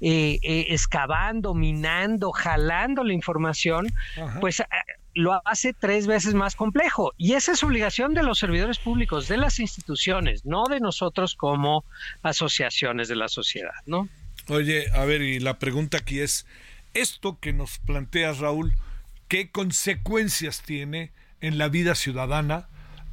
eh, 0.00 0.38
eh, 0.42 0.66
excavando, 0.70 1.54
minando, 1.54 2.32
jalando 2.32 3.04
la 3.04 3.12
información, 3.12 3.86
pues 4.40 4.60
eh, 4.60 4.66
lo 5.14 5.40
hace 5.44 5.72
tres 5.72 6.06
veces 6.06 6.34
más 6.34 6.56
complejo. 6.56 7.12
Y 7.16 7.34
esa 7.34 7.52
es 7.52 7.62
obligación 7.62 8.14
de 8.14 8.22
los 8.22 8.38
servidores 8.38 8.78
públicos, 8.78 9.28
de 9.28 9.36
las 9.36 9.58
instituciones, 9.58 10.44
no 10.44 10.64
de 10.64 10.80
nosotros 10.80 11.34
como 11.34 11.84
asociaciones 12.22 13.08
de 13.08 13.16
la 13.16 13.28
sociedad, 13.28 13.74
¿no? 13.86 14.08
Oye, 14.48 14.90
a 14.92 15.04
ver, 15.04 15.22
y 15.22 15.38
la 15.38 15.58
pregunta 15.58 15.98
aquí 15.98 16.20
es, 16.20 16.46
esto 16.92 17.38
que 17.40 17.52
nos 17.52 17.78
plantea 17.78 18.32
Raúl, 18.32 18.74
¿qué 19.28 19.50
consecuencias 19.50 20.62
tiene 20.62 21.12
en 21.40 21.58
la 21.58 21.68
vida 21.68 21.94
ciudadana? 21.94 22.68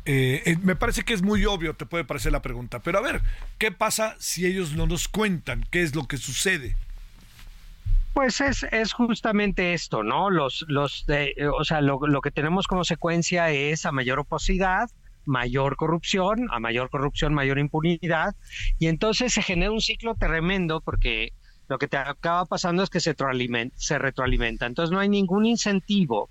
Eh, 0.06 0.42
eh, 0.46 0.58
me 0.64 0.76
parece 0.76 1.04
que 1.04 1.14
es 1.14 1.22
muy 1.22 1.46
obvio, 1.46 1.76
te 1.76 1.86
puede 1.86 2.04
parecer 2.04 2.32
la 2.32 2.42
pregunta, 2.42 2.80
pero 2.80 2.98
a 2.98 3.02
ver, 3.02 3.22
¿qué 3.60 3.72
pasa 3.72 4.16
si 4.20 4.46
ellos 4.46 4.74
no 4.74 4.88
nos 4.88 5.08
cuentan? 5.08 5.66
¿Qué 5.70 5.84
es 5.84 5.96
lo 5.96 6.08
que 6.08 6.18
sucede? 6.18 6.76
Pues 8.14 8.42
es, 8.42 8.64
es 8.72 8.94
justamente 8.94 9.74
esto, 9.74 10.04
¿no? 10.04 10.30
Los, 10.30 10.66
los 10.68 11.06
de, 11.06 11.34
eh, 11.38 11.48
o 11.48 11.64
sea, 11.64 11.82
lo, 11.82 12.00
lo 12.08 12.22
que 12.22 12.32
tenemos 12.32 12.68
como 12.68 12.84
secuencia 12.84 13.52
es 13.52 13.86
a 13.86 13.92
mayor 13.92 14.20
oposidad, 14.20 14.90
mayor 15.26 15.76
corrupción, 15.76 16.48
a 16.52 16.60
mayor 16.60 16.90
corrupción, 16.90 17.34
mayor 17.34 17.60
impunidad, 17.60 18.36
y 18.80 18.88
entonces 18.88 19.34
se 19.34 19.44
genera 19.44 19.72
un 19.72 19.82
ciclo 19.82 20.16
tremendo 20.16 20.82
porque 20.82 21.32
lo 21.68 21.78
que 21.78 21.88
te 21.88 21.96
acaba 21.96 22.46
pasando 22.46 22.84
es 22.84 22.90
que 22.90 23.00
se 23.00 23.16
se 23.76 24.00
retroalimenta. 24.00 24.66
Entonces 24.66 24.92
no 24.92 25.00
hay 25.00 25.08
ningún 25.08 25.46
incentivo, 25.46 26.28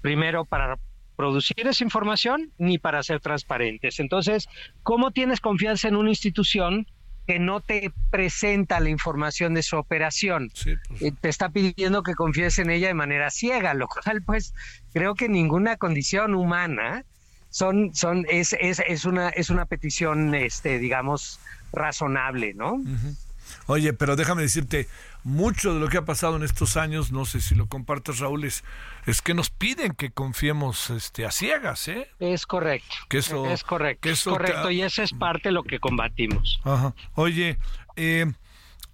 primero, 0.00 0.46
para 0.46 0.78
producir 1.18 1.66
esa 1.66 1.82
información 1.82 2.52
ni 2.58 2.78
para 2.78 3.02
ser 3.02 3.18
transparentes. 3.18 3.98
Entonces, 3.98 4.48
¿cómo 4.84 5.10
tienes 5.10 5.40
confianza 5.40 5.88
en 5.88 5.96
una 5.96 6.10
institución 6.10 6.86
que 7.26 7.40
no 7.40 7.60
te 7.60 7.92
presenta 8.12 8.78
la 8.78 8.88
información 8.88 9.52
de 9.52 9.64
su 9.64 9.76
operación? 9.76 10.48
Pues. 10.50 10.78
Eh, 11.02 11.12
te 11.20 11.28
está 11.28 11.48
pidiendo 11.48 12.04
que 12.04 12.14
confíes 12.14 12.60
en 12.60 12.70
ella 12.70 12.86
de 12.86 12.94
manera 12.94 13.30
ciega, 13.30 13.74
lo 13.74 13.88
cual 13.88 14.22
pues 14.22 14.54
creo 14.92 15.16
que 15.16 15.28
ninguna 15.28 15.76
condición 15.76 16.36
humana 16.36 17.04
son, 17.50 17.92
son, 17.96 18.24
es, 18.28 18.54
es, 18.60 18.80
es 18.86 19.04
una, 19.04 19.30
es 19.30 19.50
una 19.50 19.66
petición, 19.66 20.36
este, 20.36 20.78
digamos, 20.78 21.40
razonable, 21.72 22.54
¿no? 22.54 22.80
Oye, 23.66 23.92
pero 23.92 24.14
déjame 24.14 24.42
decirte, 24.42 24.86
mucho 25.28 25.74
de 25.74 25.80
lo 25.80 25.88
que 25.88 25.98
ha 25.98 26.04
pasado 26.04 26.36
en 26.36 26.42
estos 26.42 26.76
años, 26.76 27.12
no 27.12 27.24
sé 27.24 27.40
si 27.40 27.54
lo 27.54 27.66
compartes 27.66 28.18
Raúl, 28.18 28.44
es, 28.44 28.62
que 29.22 29.34
nos 29.34 29.50
piden 29.50 29.92
que 29.92 30.10
confiemos 30.10 30.90
este, 30.90 31.26
a 31.26 31.30
ciegas, 31.30 31.86
¿eh? 31.88 32.08
Es 32.18 32.46
correcto. 32.46 32.96
Que 33.08 33.18
eso, 33.18 33.46
es 33.46 33.62
correcto. 33.62 34.08
es 34.08 34.24
correcto, 34.24 34.70
y 34.70 34.82
esa 34.82 35.02
es 35.02 35.12
parte 35.12 35.50
de 35.50 35.52
lo 35.52 35.62
que 35.62 35.78
combatimos. 35.78 36.60
Ajá. 36.64 36.94
Oye, 37.14 37.58
eh, 37.96 38.26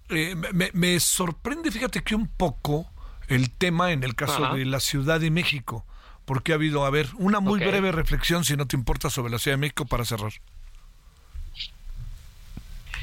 eh, 0.09 0.35
me, 0.73 0.99
sorprende, 0.99 1.71
fíjate 1.71 2.03
que 2.03 2.15
un 2.15 2.27
poco 2.27 2.91
el 3.27 3.49
tema 3.49 3.91
en 3.91 4.03
el 4.03 4.15
caso 4.15 4.53
de 4.53 4.65
la 4.65 4.79
Ciudad 4.79 5.19
de 5.19 5.31
México, 5.31 5.85
porque 6.25 6.51
ha 6.51 6.55
habido, 6.55 6.85
a 6.85 6.89
ver, 6.89 7.09
una 7.17 7.39
muy 7.39 7.59
breve 7.59 7.91
reflexión, 7.91 8.43
si 8.43 8.55
no 8.55 8.67
te 8.67 8.75
importa, 8.75 9.09
sobre 9.09 9.31
la 9.31 9.39
Ciudad 9.39 9.57
de 9.57 9.61
México 9.61 9.85
para 9.85 10.05
cerrar. 10.05 10.33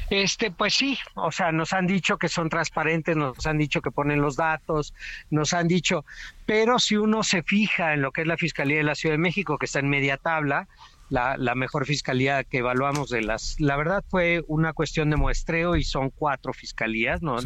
Este, 0.09 0.51
pues 0.51 0.73
sí, 0.73 0.97
o 1.15 1.31
sea, 1.31 1.51
nos 1.51 1.73
han 1.73 1.87
dicho 1.87 2.17
que 2.17 2.29
son 2.29 2.49
transparentes, 2.49 3.15
nos 3.15 3.45
han 3.45 3.57
dicho 3.57 3.81
que 3.81 3.91
ponen 3.91 4.21
los 4.21 4.35
datos, 4.35 4.93
nos 5.29 5.53
han 5.53 5.67
dicho, 5.67 6.05
pero 6.45 6.79
si 6.79 6.97
uno 6.97 7.23
se 7.23 7.43
fija 7.43 7.93
en 7.93 8.01
lo 8.01 8.11
que 8.11 8.21
es 8.21 8.27
la 8.27 8.37
Fiscalía 8.37 8.77
de 8.77 8.83
la 8.83 8.95
Ciudad 8.95 9.13
de 9.13 9.19
México, 9.19 9.57
que 9.57 9.65
está 9.65 9.79
en 9.79 9.89
media 9.89 10.17
tabla, 10.17 10.67
la, 11.09 11.37
la, 11.37 11.53
mejor 11.53 11.85
fiscalía 11.85 12.43
que 12.43 12.59
evaluamos 12.59 13.09
de 13.09 13.21
las. 13.21 13.59
La 13.59 13.75
verdad 13.75 14.03
fue 14.07 14.43
una 14.47 14.73
cuestión 14.73 15.09
de 15.11 15.15
muestreo 15.15 15.75
y 15.75 15.83
son 15.83 16.09
cuatro 16.09 16.53
fiscalías, 16.53 17.21
no, 17.21 17.37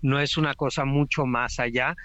no 0.00 0.20
es 0.20 0.36
una 0.36 0.54
cosa 0.54 0.84
mucho 0.84 1.26
más 1.26 1.58
allá, 1.58 1.96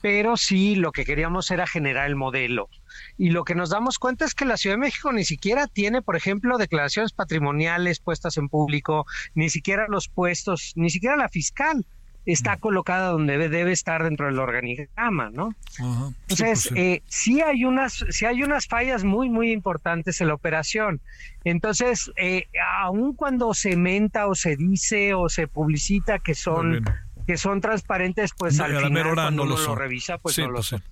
pero 0.00 0.36
sí 0.36 0.76
lo 0.76 0.92
que 0.92 1.04
queríamos 1.04 1.50
era 1.50 1.66
generar 1.66 2.08
el 2.08 2.16
modelo. 2.16 2.70
Y 3.16 3.30
lo 3.30 3.44
que 3.44 3.54
nos 3.54 3.70
damos 3.70 3.98
cuenta 3.98 4.24
es 4.24 4.34
que 4.34 4.44
la 4.44 4.56
Ciudad 4.56 4.76
de 4.76 4.80
México 4.80 5.12
ni 5.12 5.24
siquiera 5.24 5.66
tiene, 5.66 6.02
por 6.02 6.16
ejemplo, 6.16 6.58
declaraciones 6.58 7.12
patrimoniales 7.12 8.00
puestas 8.00 8.36
en 8.36 8.48
público, 8.48 9.06
ni 9.34 9.50
siquiera 9.50 9.86
los 9.88 10.08
puestos, 10.08 10.72
ni 10.76 10.90
siquiera 10.90 11.16
la 11.16 11.28
fiscal 11.28 11.84
está 12.26 12.56
colocada 12.56 13.08
donde 13.08 13.48
debe 13.48 13.72
estar 13.72 14.04
dentro 14.04 14.26
del 14.26 14.38
organigrama, 14.38 15.30
¿no? 15.30 15.54
Ajá. 15.78 16.08
Sí, 16.28 16.42
Entonces, 16.42 16.46
pues, 16.46 16.62
sí. 16.62 16.74
eh, 16.76 17.02
sí 17.06 17.40
hay 17.40 17.64
unas, 17.64 18.04
sí 18.10 18.26
hay 18.26 18.42
unas 18.42 18.66
fallas 18.66 19.04
muy, 19.04 19.30
muy 19.30 19.52
importantes 19.52 20.20
en 20.20 20.28
la 20.28 20.34
operación. 20.34 21.00
Entonces, 21.44 22.10
eh, 22.16 22.46
aun 22.82 23.14
cuando 23.14 23.54
se 23.54 23.76
menta 23.76 24.26
o 24.26 24.34
se 24.34 24.56
dice 24.56 25.14
o 25.14 25.28
se 25.28 25.48
publicita 25.48 26.18
que 26.18 26.34
son, 26.34 26.84
que 27.26 27.36
son 27.36 27.60
transparentes, 27.60 28.32
pues 28.36 28.56
No, 28.56 28.64
al 28.64 28.76
final 28.76 29.14
cuando 29.14 29.44
no 29.44 29.54
uno 29.54 29.62
lo 29.62 29.74
revisa, 29.74 30.18
pues 30.18 30.34
Sí, 30.34 30.42
no 30.42 30.48
lo 30.48 30.54
pues 30.56 30.66
son. 30.66 30.82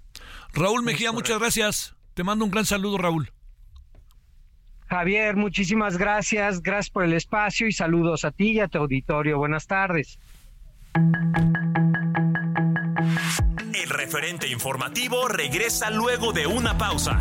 Raúl 0.53 0.83
Mejía, 0.83 1.13
muchas 1.13 1.39
gracias. 1.39 1.95
Te 2.15 2.25
mando 2.25 2.45
un 2.45 2.51
gran 2.51 2.67
saludo, 2.67 2.99
Raúl. 2.99 3.33
Javier, 4.89 5.37
muchísimas 5.37 5.99
gracias, 5.99 6.63
gracias 6.63 6.91
por 6.91 7.05
el 7.05 7.13
espacio 7.13 7.67
y 7.67 7.73
saludos 7.73 8.25
a 8.25 8.31
ti 8.31 8.53
y 8.53 8.61
a 8.61 8.69
tu 8.69 8.79
auditorio. 8.79 9.37
Buenas 9.37 9.67
tardes. 9.67 10.19
El 13.75 13.91
referente 13.91 14.49
informativo 14.49 15.29
regresa 15.29 15.91
luego 15.91 16.33
de 16.33 16.47
una 16.47 16.77
pausa. 16.79 17.21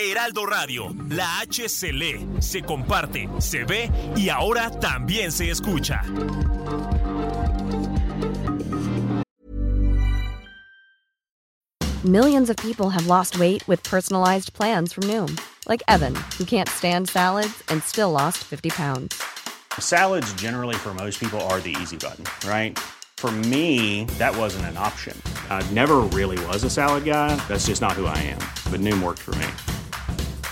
Heraldo 0.00 0.46
Radio, 0.46 0.96
la 1.10 1.40
H 1.42 1.68
se 1.68 1.92
lee, 1.92 2.26
se 2.40 2.62
comparte, 2.62 3.28
se 3.38 3.64
ve 3.64 3.90
y 4.16 4.30
ahora 4.30 4.70
también 4.70 5.30
se 5.30 5.50
escucha. 5.50 6.02
Millions 12.02 12.48
of 12.48 12.56
people 12.56 12.88
have 12.88 13.06
lost 13.06 13.38
weight 13.38 13.62
with 13.68 13.82
personalized 13.82 14.54
plans 14.54 14.94
from 14.94 15.04
Noom, 15.04 15.38
like 15.68 15.82
Evan, 15.86 16.14
who 16.38 16.46
can't 16.46 16.68
stand 16.68 17.10
salads 17.10 17.62
and 17.68 17.82
still 17.82 18.10
lost 18.10 18.38
50 18.38 18.70
pounds. 18.70 19.22
Salads, 19.78 20.32
generally, 20.32 20.76
for 20.76 20.94
most 20.94 21.20
people, 21.20 21.38
are 21.52 21.60
the 21.60 21.76
easy 21.82 21.98
button, 21.98 22.24
right? 22.48 22.78
For 23.18 23.30
me, 23.30 24.06
that 24.16 24.34
wasn't 24.34 24.64
an 24.64 24.78
option. 24.78 25.14
I 25.50 25.62
never 25.72 25.96
really 25.98 26.42
was 26.46 26.64
a 26.64 26.70
salad 26.70 27.04
guy. 27.04 27.36
That's 27.48 27.66
just 27.66 27.82
not 27.82 27.92
who 27.92 28.06
I 28.06 28.16
am. 28.16 28.38
But 28.72 28.80
Noom 28.80 29.02
worked 29.02 29.18
for 29.18 29.32
me. 29.32 29.46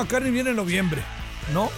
McCartney 0.00 0.30
viene 0.30 0.50
en 0.50 0.56
noviembre, 0.56 1.02
¿no? 1.52 1.70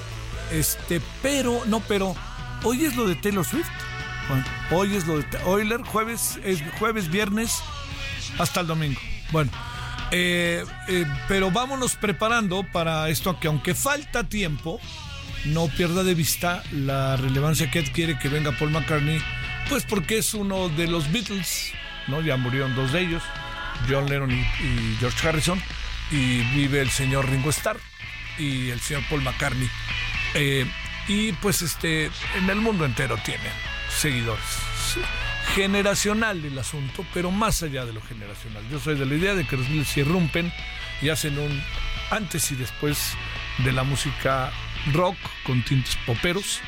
Este, 0.53 1.01
pero, 1.23 1.63
no, 1.67 1.81
pero, 1.81 2.15
hoy 2.63 2.85
es 2.85 2.95
lo 2.95 3.07
de 3.07 3.17
Taylor 3.17 3.45
Swift. 3.45 3.69
Hoy 4.71 4.95
es 4.95 5.07
lo 5.07 5.19
de 5.19 5.27
Euler, 5.45 5.83
jueves, 5.83 6.39
es 6.45 6.63
jueves, 6.79 7.11
viernes, 7.11 7.61
hasta 8.39 8.61
el 8.61 8.69
domingo. 8.69 9.01
Bueno, 9.33 9.51
eh, 10.13 10.65
eh, 10.89 11.05
pero 11.27 11.51
vámonos 11.51 11.97
preparando 11.97 12.65
para 12.73 13.09
esto, 13.09 13.39
que 13.41 13.49
aunque 13.49 13.75
falta 13.75 14.25
tiempo, 14.25 14.81
no 15.47 15.67
pierda 15.67 16.05
de 16.05 16.15
vista 16.15 16.63
la 16.71 17.17
relevancia 17.17 17.71
que 17.71 17.81
adquiere 17.81 18.19
que 18.19 18.29
venga 18.29 18.53
Paul 18.53 18.71
McCartney, 18.71 19.21
pues 19.69 19.85
porque 19.85 20.19
es 20.19 20.33
uno 20.33 20.69
de 20.69 20.87
los 20.87 21.11
Beatles, 21.11 21.73
¿no? 22.07 22.21
Ya 22.21 22.37
murieron 22.37 22.75
dos 22.77 22.93
de 22.93 23.01
ellos, 23.01 23.23
John 23.91 24.09
Lennon 24.09 24.31
y, 24.31 24.41
y 24.41 24.97
George 25.01 25.29
Harrison, 25.29 25.61
y 26.13 26.41
vive 26.55 26.81
el 26.81 26.91
señor 26.91 27.29
Ringo 27.29 27.51
Starr 27.51 27.79
y 28.39 28.71
el 28.71 28.81
señor 28.81 29.03
Paul 29.09 29.23
McCartney. 29.23 29.69
Eh, 30.35 30.67
y 31.09 31.33
pues 31.33 31.63
este, 31.63 32.11
en 32.37 32.49
el 32.49 32.61
mundo 32.61 32.85
entero 32.85 33.17
tienen 33.25 33.53
seguidores. 33.91 34.45
Sí, 34.93 35.01
Generacional 35.55 36.45
el 36.45 36.59
asunto, 36.59 37.05
pero 37.13 37.31
más 37.31 37.63
allá 37.63 37.85
de 37.85 37.93
lo 37.93 38.01
generacional. 38.01 38.63
Yo 38.71 38.79
soy 38.79 38.95
de 38.95 39.05
la 39.05 39.15
idea 39.15 39.35
de 39.35 39.45
que 39.45 39.57
los 39.57 39.67
Beatles 39.67 39.89
se 39.89 40.01
irrumpen 40.01 40.53
y 41.03 41.11
hacen 41.11 41.39
un 41.39 41.63
antes 42.11 42.51
y 42.53 42.55
después 42.55 43.15
de 43.59 43.73
la 43.73 43.83
música 43.83 44.53
rock 44.93 45.17
con 45.45 45.63
tintes 45.65 45.97
poperos, 46.07 46.61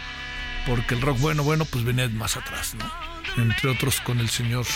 porque 0.66 0.94
el 0.94 1.00
rock 1.00 1.18
bueno, 1.18 1.42
bueno, 1.42 1.64
pues 1.64 1.84
venía 1.84 2.08
más 2.08 2.36
atrás, 2.36 2.74
¿no? 2.74 3.42
Entre 3.42 3.70
otros 3.70 4.00
con 4.00 4.20
el 4.20 4.28
señor. 4.28 4.66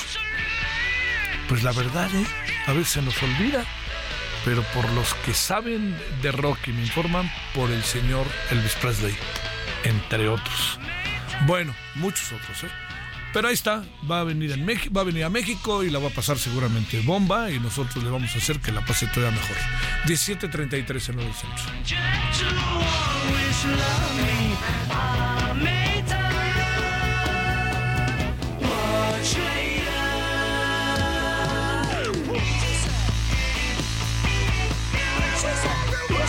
Pues 1.49 1.63
la 1.63 1.73
verdad, 1.73 2.11
¿eh? 2.15 2.27
a 2.67 2.73
veces 2.73 2.89
se 2.91 3.03
nos 3.03 3.23
olvida, 3.23 3.65
pero 4.45 4.63
por 4.75 4.89
los 4.91 5.15
que 5.15 5.35
saben 5.35 5.97
de 6.23 6.33
rock 6.33 6.69
y 6.69 6.73
me 6.73 6.83
informan, 6.83 7.31
por 7.55 7.71
el 7.71 7.83
señor 7.83 8.27
Elvis 8.51 8.75
Presley, 8.75 9.17
entre 9.85 10.29
otros. 10.29 10.79
Bueno, 11.47 11.75
muchos 11.97 12.33
otros, 12.33 12.65
¿eh? 12.65 12.71
Pero 13.33 13.49
ahí 13.49 13.55
está, 13.55 13.85
va 14.11 14.21
a 14.21 14.25
venir 14.25 14.53
en 14.53 14.67
va 14.67 15.03
a 15.03 15.05
venir 15.05 15.25
a 15.25 15.29
México 15.29 15.85
y 15.85 15.91
la 15.91 15.99
va 15.99 16.09
a 16.09 16.11
pasar 16.13 16.39
seguramente 16.39 17.01
bomba 17.01 17.51
y 17.51 17.61
nosotros 17.61 18.03
le 18.03 18.11
vamos 18.11 18.35
a 18.35 18.39
hacer 18.39 18.59
que 18.59 18.73
la 18.73 18.85
pase 18.85 19.07
todavía 19.09 19.39
mejor. 19.39 19.57
17:33 20.07 21.09
en 21.11 21.21
el 21.21 21.35
centro. 21.35 21.65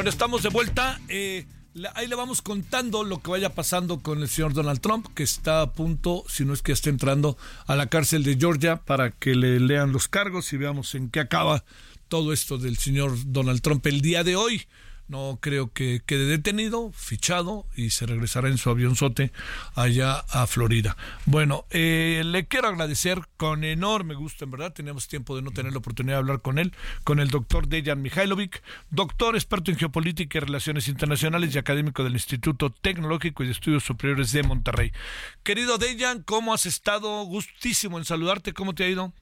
Bueno, 0.00 0.08
estamos 0.08 0.42
de 0.42 0.48
vuelta. 0.48 0.98
Eh, 1.08 1.44
ahí 1.92 2.06
le 2.06 2.14
vamos 2.14 2.40
contando 2.40 3.04
lo 3.04 3.20
que 3.20 3.32
vaya 3.32 3.54
pasando 3.54 4.00
con 4.00 4.22
el 4.22 4.30
señor 4.30 4.54
Donald 4.54 4.80
Trump, 4.80 5.06
que 5.14 5.22
está 5.22 5.60
a 5.60 5.74
punto, 5.74 6.24
si 6.26 6.46
no 6.46 6.54
es 6.54 6.62
que 6.62 6.72
esté 6.72 6.88
entrando 6.88 7.36
a 7.66 7.76
la 7.76 7.88
cárcel 7.88 8.22
de 8.22 8.38
Georgia 8.38 8.76
para 8.76 9.10
que 9.10 9.34
le 9.34 9.60
lean 9.60 9.92
los 9.92 10.08
cargos 10.08 10.54
y 10.54 10.56
veamos 10.56 10.94
en 10.94 11.10
qué 11.10 11.20
acaba 11.20 11.64
todo 12.08 12.32
esto 12.32 12.56
del 12.56 12.78
señor 12.78 13.12
Donald 13.26 13.60
Trump 13.60 13.86
el 13.88 14.00
día 14.00 14.24
de 14.24 14.36
hoy 14.36 14.66
no 15.10 15.38
creo 15.40 15.72
que 15.72 16.00
quede 16.06 16.24
detenido, 16.26 16.92
fichado 16.92 17.66
y 17.74 17.90
se 17.90 18.06
regresará 18.06 18.48
en 18.48 18.58
su 18.58 18.70
avionzote 18.70 19.32
allá 19.74 20.24
a 20.30 20.46
Florida. 20.46 20.96
Bueno, 21.26 21.66
eh, 21.70 22.22
le 22.24 22.46
quiero 22.46 22.68
agradecer 22.68 23.20
con 23.36 23.64
enorme 23.64 24.14
gusto, 24.14 24.44
en 24.44 24.52
verdad, 24.52 24.72
teníamos 24.72 25.08
tiempo 25.08 25.34
de 25.34 25.42
no 25.42 25.50
tener 25.50 25.72
la 25.72 25.78
oportunidad 25.78 26.14
de 26.14 26.20
hablar 26.20 26.40
con 26.40 26.58
él, 26.58 26.72
con 27.02 27.18
el 27.18 27.28
doctor 27.28 27.66
Dejan 27.66 28.00
Mihailovic, 28.02 28.62
doctor 28.90 29.34
experto 29.34 29.72
en 29.72 29.78
geopolítica 29.78 30.38
y 30.38 30.40
relaciones 30.42 30.86
internacionales 30.86 31.54
y 31.54 31.58
académico 31.58 32.04
del 32.04 32.12
Instituto 32.12 32.70
Tecnológico 32.70 33.42
y 33.42 33.46
de 33.46 33.52
Estudios 33.52 33.82
Superiores 33.82 34.30
de 34.30 34.44
Monterrey. 34.44 34.92
Querido 35.42 35.76
Dejan, 35.76 36.22
¿cómo 36.22 36.54
has 36.54 36.66
estado? 36.66 37.24
Gustísimo 37.24 37.98
en 37.98 38.04
saludarte, 38.04 38.52
¿cómo 38.52 38.76
te 38.76 38.84
ha 38.84 38.88
ido? 38.88 39.12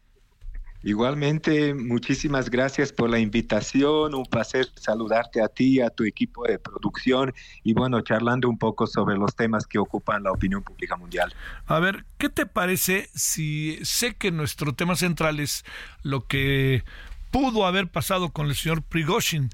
Igualmente, 0.84 1.74
muchísimas 1.74 2.50
gracias 2.50 2.92
por 2.92 3.10
la 3.10 3.18
invitación. 3.18 4.14
Un 4.14 4.24
placer 4.26 4.68
saludarte 4.76 5.42
a 5.42 5.48
ti, 5.48 5.80
a 5.80 5.90
tu 5.90 6.04
equipo 6.04 6.46
de 6.46 6.58
producción 6.60 7.34
y 7.64 7.72
bueno, 7.72 8.00
charlando 8.02 8.48
un 8.48 8.58
poco 8.58 8.86
sobre 8.86 9.16
los 9.16 9.34
temas 9.34 9.66
que 9.66 9.78
ocupan 9.78 10.22
la 10.22 10.30
opinión 10.30 10.62
pública 10.62 10.96
mundial. 10.96 11.34
A 11.66 11.80
ver, 11.80 12.04
¿qué 12.16 12.28
te 12.28 12.46
parece 12.46 13.10
si 13.14 13.78
sé 13.82 14.14
que 14.14 14.30
nuestro 14.30 14.72
tema 14.72 14.94
central 14.94 15.40
es 15.40 15.64
lo 16.02 16.26
que 16.26 16.84
pudo 17.32 17.66
haber 17.66 17.88
pasado 17.88 18.30
con 18.30 18.46
el 18.46 18.54
señor 18.54 18.82
Prigozhin, 18.82 19.50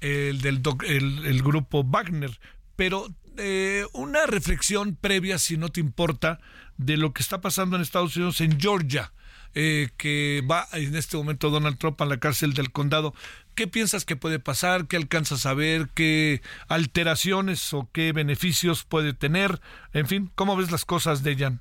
el 0.00 0.40
del 0.40 0.60
el, 0.86 1.42
grupo 1.42 1.84
Wagner, 1.84 2.38
pero 2.74 3.06
eh, 3.38 3.84
una 3.92 4.26
reflexión 4.26 4.96
previa, 4.96 5.38
si 5.38 5.56
no 5.56 5.68
te 5.68 5.78
importa, 5.78 6.40
de 6.78 6.96
lo 6.96 7.12
que 7.12 7.22
está 7.22 7.40
pasando 7.40 7.76
en 7.76 7.82
Estados 7.82 8.16
Unidos, 8.16 8.40
en 8.40 8.60
Georgia? 8.60 9.12
Eh, 9.56 9.90
que 9.96 10.42
va 10.50 10.66
en 10.72 10.96
este 10.96 11.16
momento 11.16 11.48
Donald 11.48 11.78
Trump 11.78 12.00
a 12.02 12.06
la 12.06 12.18
cárcel 12.18 12.54
del 12.54 12.72
condado. 12.72 13.14
¿Qué 13.54 13.68
piensas 13.68 14.04
que 14.04 14.16
puede 14.16 14.40
pasar? 14.40 14.88
¿Qué 14.88 14.96
alcanzas 14.96 15.46
a 15.46 15.54
ver? 15.54 15.90
¿Qué 15.94 16.42
alteraciones 16.66 17.72
o 17.72 17.88
qué 17.92 18.12
beneficios 18.12 18.82
puede 18.82 19.14
tener? 19.14 19.60
En 19.92 20.08
fin, 20.08 20.32
¿cómo 20.34 20.56
ves 20.56 20.72
las 20.72 20.84
cosas, 20.84 21.22
Dejan? 21.22 21.60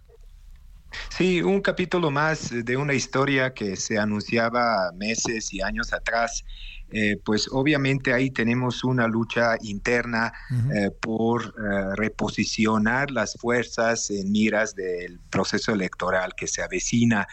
Sí, 1.10 1.44
un 1.44 1.62
capítulo 1.62 2.10
más 2.10 2.50
de 2.52 2.78
una 2.78 2.96
historia 2.96 3.54
que 3.54 3.76
se 3.76 4.00
anunciaba 4.00 4.92
meses 4.96 5.54
y 5.54 5.62
años 5.62 5.94
atrás. 5.94 6.44
Eh, 6.92 7.18
pues 7.24 7.48
obviamente 7.52 8.14
ahí 8.14 8.30
tenemos 8.30 8.84
una 8.84 9.08
lucha 9.08 9.56
interna 9.62 10.32
eh, 10.76 10.92
por 11.02 11.56
reposicionar 11.98 13.10
las 13.10 13.36
fuerzas 13.40 14.12
en 14.12 14.32
miras 14.32 14.76
del 14.76 15.20
proceso 15.32 15.74
electoral 15.74 16.34
que 16.36 16.48
se 16.48 16.62
avecina. 16.62 17.28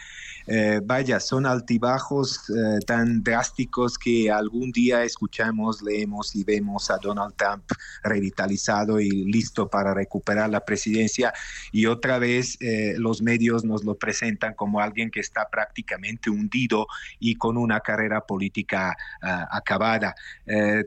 Eh, 0.53 0.81
vaya, 0.83 1.21
son 1.21 1.45
altibajos 1.45 2.49
eh, 2.49 2.79
tan 2.85 3.23
drásticos 3.23 3.97
que 3.97 4.29
algún 4.29 4.73
día 4.73 5.05
escuchamos, 5.05 5.81
leemos 5.81 6.35
y 6.35 6.43
vemos 6.43 6.91
a 6.91 6.97
Donald 6.97 7.35
Trump 7.37 7.63
revitalizado 8.03 8.99
y 8.99 9.09
listo 9.31 9.69
para 9.69 9.93
recuperar 9.93 10.49
la 10.49 10.65
presidencia 10.65 11.31
y 11.71 11.85
otra 11.85 12.19
vez 12.19 12.57
eh, 12.59 12.95
los 12.97 13.21
medios 13.21 13.63
nos 13.63 13.85
lo 13.85 13.95
presentan 13.95 14.53
como 14.53 14.81
alguien 14.81 15.09
que 15.09 15.21
está 15.21 15.47
prácticamente 15.49 16.29
hundido 16.29 16.85
y 17.17 17.35
con 17.35 17.55
una 17.55 17.79
carrera 17.79 18.19
política 18.19 18.97
ah, 19.21 19.47
acabada. 19.51 20.15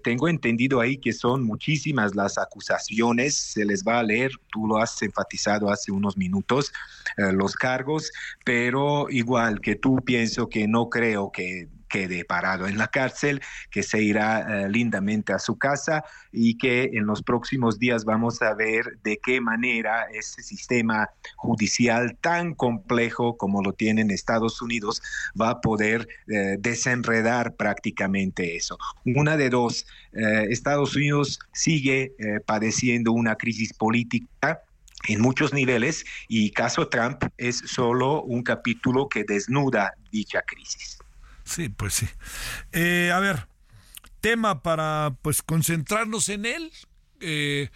tengo 0.02 0.28
entendido 0.28 0.80
ahí 0.80 0.98
que 0.98 1.14
son 1.14 1.42
muchísimas 1.42 2.14
las 2.14 2.36
acusaciones, 2.36 3.34
se 3.34 3.64
les 3.64 3.82
va 3.82 4.00
a 4.00 4.02
leer, 4.02 4.32
tú 4.52 4.66
lo 4.66 4.76
has 4.76 5.00
enfatizado 5.00 5.70
hace 5.70 5.90
unos 5.90 6.18
minutos, 6.18 6.70
los 7.16 7.54
cargos, 7.54 8.10
pero 8.44 9.08
igual 9.08 9.53
que 9.60 9.76
tú 9.76 9.96
pienso 10.04 10.48
que 10.48 10.68
no 10.68 10.88
creo 10.88 11.30
que 11.32 11.68
quede 11.94 12.24
parado 12.24 12.66
en 12.66 12.76
la 12.76 12.88
cárcel, 12.88 13.40
que 13.70 13.84
se 13.84 14.02
irá 14.02 14.64
eh, 14.64 14.68
lindamente 14.68 15.32
a 15.32 15.38
su 15.38 15.56
casa 15.56 16.04
y 16.32 16.58
que 16.58 16.90
en 16.94 17.06
los 17.06 17.22
próximos 17.22 17.78
días 17.78 18.04
vamos 18.04 18.42
a 18.42 18.52
ver 18.52 18.98
de 19.04 19.20
qué 19.24 19.40
manera 19.40 20.06
ese 20.12 20.42
sistema 20.42 21.08
judicial 21.36 22.16
tan 22.20 22.54
complejo 22.54 23.36
como 23.36 23.62
lo 23.62 23.74
tiene 23.74 24.00
en 24.00 24.10
Estados 24.10 24.60
Unidos 24.60 25.00
va 25.40 25.50
a 25.50 25.60
poder 25.60 26.08
eh, 26.26 26.56
desenredar 26.58 27.54
prácticamente 27.54 28.56
eso. 28.56 28.76
Una 29.04 29.36
de 29.36 29.50
dos, 29.50 29.86
eh, 30.14 30.46
Estados 30.50 30.96
Unidos 30.96 31.38
sigue 31.52 32.12
padeciendo 32.44 33.12
una 33.12 33.36
crisis 33.36 33.72
política 33.72 34.60
en 35.08 35.20
muchos 35.20 35.52
niveles 35.52 36.04
y 36.28 36.50
caso 36.50 36.88
Trump 36.88 37.24
es 37.36 37.58
solo 37.58 38.22
un 38.22 38.42
capítulo 38.42 39.08
que 39.08 39.24
desnuda 39.24 39.94
dicha 40.10 40.42
crisis. 40.42 40.98
Sí, 41.44 41.68
pues 41.68 41.94
sí. 41.94 42.08
Eh, 42.72 43.10
a 43.12 43.20
ver, 43.20 43.46
tema 44.20 44.62
para 44.62 45.14
pues 45.22 45.42
concentrarnos 45.42 46.28
en 46.28 46.46
él. 46.46 46.72
Eh, 47.20 47.68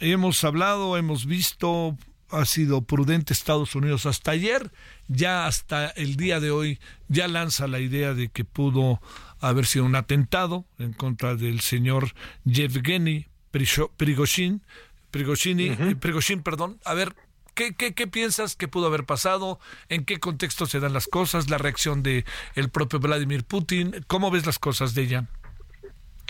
hemos 0.00 0.42
hablado, 0.42 0.96
hemos 0.96 1.26
visto, 1.26 1.96
ha 2.30 2.44
sido 2.44 2.82
prudente 2.82 3.32
Estados 3.32 3.74
Unidos 3.76 4.06
hasta 4.06 4.32
ayer, 4.32 4.72
ya 5.06 5.46
hasta 5.46 5.90
el 5.90 6.16
día 6.16 6.40
de 6.40 6.50
hoy 6.50 6.80
ya 7.08 7.28
lanza 7.28 7.68
la 7.68 7.78
idea 7.78 8.14
de 8.14 8.28
que 8.28 8.44
pudo 8.44 9.00
haber 9.38 9.66
sido 9.66 9.84
un 9.84 9.94
atentado 9.94 10.64
en 10.78 10.92
contra 10.92 11.36
del 11.36 11.60
señor 11.60 12.14
Yevgeny 12.44 13.26
Prigozhin, 13.96 14.62
Prigozhin, 15.12 15.60
uh 15.72 16.42
perdón. 16.42 16.80
A 16.84 16.94
ver, 16.94 17.14
¿qué, 17.54 17.74
¿qué, 17.74 17.94
qué, 17.94 18.08
piensas 18.08 18.56
que 18.56 18.66
pudo 18.66 18.86
haber 18.86 19.04
pasado? 19.04 19.60
¿En 19.88 20.04
qué 20.04 20.18
contexto 20.18 20.66
se 20.66 20.80
dan 20.80 20.92
las 20.92 21.06
cosas? 21.06 21.48
¿La 21.48 21.58
reacción 21.58 22.02
de 22.02 22.24
el 22.56 22.70
propio 22.70 22.98
Vladimir 22.98 23.44
Putin? 23.44 24.04
¿Cómo 24.08 24.32
ves 24.32 24.46
las 24.46 24.58
cosas 24.58 24.94
de 24.94 25.02
ella? 25.02 25.28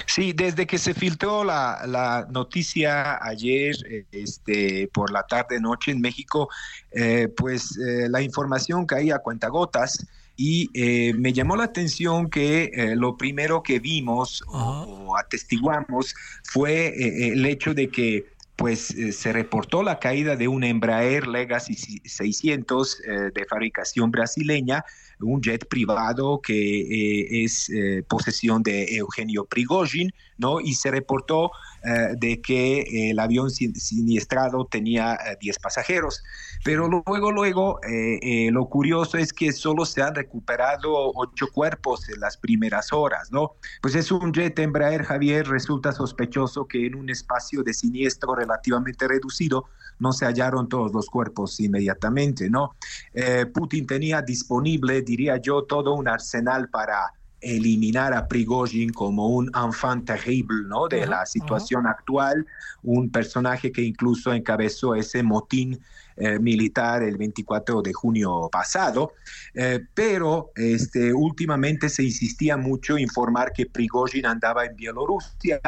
Sí, 0.07 0.33
desde 0.33 0.66
que 0.66 0.79
se 0.79 0.95
filtró 0.95 1.45
la, 1.45 1.83
la 1.87 2.27
noticia 2.31 3.25
ayer, 3.25 3.75
este, 4.11 4.88
por 4.92 5.12
la 5.12 5.23
tarde 5.25 5.61
noche 5.61 5.92
en 5.92 6.01
México, 6.01 6.49
eh, 6.90 7.29
pues 7.37 7.79
eh, 7.79 8.09
la 8.09 8.23
información 8.23 8.87
caía 8.87 9.16
a 9.16 9.18
cuentagotas 9.21 10.07
y 10.37 10.71
eh, 10.75 11.12
me 11.14 11.33
llamó 11.33 11.57
la 11.57 11.64
atención 11.64 12.31
que 12.31 12.95
lo 12.97 13.16
primero 13.16 13.62
que 13.62 13.79
vimos 13.79 14.42
o, 14.49 15.14
atestiguamos 15.16 16.14
fue 16.42 17.33
el 17.33 17.45
hecho 17.45 17.75
de 17.75 17.88
que 17.88 18.32
pues 18.62 18.92
eh, 18.92 19.11
se 19.11 19.33
reportó 19.33 19.83
la 19.83 19.98
caída 19.98 20.37
de 20.37 20.46
un 20.46 20.62
Embraer 20.62 21.27
Legacy 21.27 21.75
600 21.75 23.01
eh, 23.01 23.11
de 23.35 23.44
fabricación 23.44 24.12
brasileña, 24.12 24.85
un 25.18 25.42
jet 25.42 25.66
privado 25.66 26.40
que 26.40 26.53
eh, 26.53 27.42
es 27.42 27.68
posesión 28.07 28.62
de 28.62 28.98
Eugenio 28.98 29.46
Prigozhin, 29.46 30.12
¿no? 30.38 30.61
Y 30.61 30.75
se 30.75 30.92
reportó 30.92 31.51
de 31.83 32.40
que 32.40 33.11
el 33.11 33.18
avión 33.18 33.51
siniestrado 33.51 34.66
tenía 34.66 35.18
10 35.40 35.59
pasajeros. 35.59 36.23
Pero 36.64 36.88
luego, 36.88 37.33
luego, 37.33 37.81
eh, 37.83 38.18
eh, 38.23 38.51
lo 38.53 38.68
curioso 38.68 39.18
es 39.18 39.33
que 39.33 39.53
solo 39.53 39.85
se 39.85 40.01
han 40.01 40.14
recuperado 40.14 41.12
ocho 41.14 41.49
cuerpos 41.53 42.09
en 42.09 42.21
las 42.21 42.37
primeras 42.37 42.92
horas, 42.92 43.33
¿no? 43.33 43.57
Pues 43.81 43.97
es 43.97 44.12
un 44.12 44.33
jet 44.33 44.57
Embraer, 44.61 45.03
Javier, 45.03 45.49
resulta 45.49 45.90
sospechoso 45.90 46.66
que 46.66 46.87
en 46.87 46.95
un 46.95 47.11
espacio 47.11 47.64
de 47.64 47.75
siniestro 47.75 48.37
relativamente 48.37 49.09
reducido 49.09 49.64
no 49.99 50.12
se 50.12 50.25
hallaron 50.25 50.68
todos 50.68 50.92
los 50.92 51.07
cuerpos 51.07 51.59
inmediatamente, 51.59 52.48
¿no? 52.48 52.77
Eh, 53.13 53.46
Putin 53.46 53.87
tenía 53.87 54.23
disponible, 54.23 55.02
diría 55.02 55.38
yo, 55.38 55.65
todo 55.65 55.94
un 55.94 56.06
arsenal 56.06 56.69
para 56.69 57.13
eliminar 57.43 58.15
a 58.15 58.29
Prigozhin 58.29 58.93
como 58.93 59.29
un 59.29 59.51
enfant 59.55 60.07
terrible 60.07 60.67
¿no? 60.67 60.88
de 60.88 61.07
la 61.07 61.27
situación 61.27 61.87
actual, 61.87 62.47
un 62.83 63.11
personaje 63.11 63.73
que 63.73 63.83
incluso 63.83 64.33
encabezó 64.33 64.95
ese 64.95 65.23
motín 65.23 65.81
eh, 66.17 66.38
militar 66.38 67.03
el 67.03 67.17
24 67.17 67.81
de 67.81 67.93
junio 67.95 68.51
pasado, 68.53 69.15
eh, 69.55 69.81
pero 69.95 70.53
este, 70.55 71.13
últimamente 71.13 71.88
se 71.88 72.03
insistía 72.03 72.59
mucho 72.59 72.97
en 72.97 73.05
informar 73.05 73.53
que 73.53 73.65
Prigozhin 73.65 74.27
andaba 74.27 74.67
en 74.67 74.77
Bielorrusia, 74.77 75.61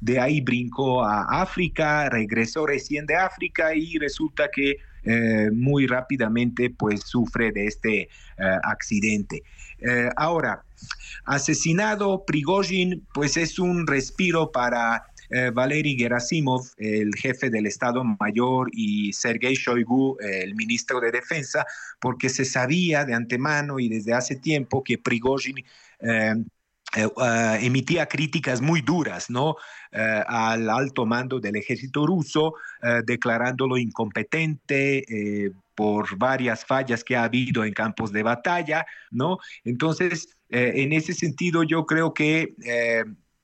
de 0.00 0.20
ahí 0.20 0.42
brincó 0.42 1.02
a 1.02 1.40
África, 1.40 2.10
regresó 2.10 2.66
recién 2.66 3.06
de 3.06 3.16
África 3.16 3.74
y 3.74 3.98
resulta 3.98 4.50
que 4.52 4.76
eh, 5.02 5.50
muy 5.50 5.86
rápidamente 5.86 6.68
pues 6.68 7.00
sufre 7.00 7.50
de 7.52 7.66
este 7.66 8.08
accidente. 8.64 9.42
Ahora, 10.16 10.64
asesinado 11.24 12.24
Prigozhin 12.24 13.06
pues 13.12 13.36
es 13.36 13.58
un 13.58 13.86
respiro 13.86 14.50
para 14.52 15.04
eh, 15.30 15.50
Valery 15.52 15.96
Gerasimov, 15.96 16.62
el 16.76 17.14
jefe 17.16 17.50
del 17.50 17.66
Estado 17.66 18.04
Mayor, 18.04 18.70
y 18.72 19.12
Sergei 19.12 19.54
Shoigu, 19.54 20.16
el 20.20 20.54
ministro 20.54 21.00
de 21.00 21.10
Defensa, 21.10 21.66
porque 22.00 22.28
se 22.28 22.44
sabía 22.44 23.04
de 23.04 23.14
antemano 23.14 23.80
y 23.80 23.88
desde 23.88 24.12
hace 24.12 24.36
tiempo 24.36 24.84
que 24.84 24.98
Prigozhin 24.98 25.64
eh, 26.00 26.34
emitía 27.60 28.06
críticas 28.06 28.60
muy 28.62 28.80
duras 28.80 29.26
al 29.90 30.70
alto 30.70 31.04
mando 31.04 31.40
del 31.40 31.56
ejército 31.56 32.06
ruso, 32.06 32.54
declarándolo 33.04 33.76
incompetente 33.76 35.52
por 35.76 36.18
varias 36.18 36.64
fallas 36.64 37.04
que 37.04 37.14
ha 37.14 37.24
habido 37.24 37.64
en 37.64 37.72
campos 37.72 38.10
de 38.10 38.22
batalla, 38.24 38.86
¿no? 39.10 39.38
Entonces, 39.64 40.28
en 40.48 40.92
ese 40.92 41.12
sentido, 41.12 41.62
yo 41.62 41.86
creo 41.86 42.14
que 42.14 42.54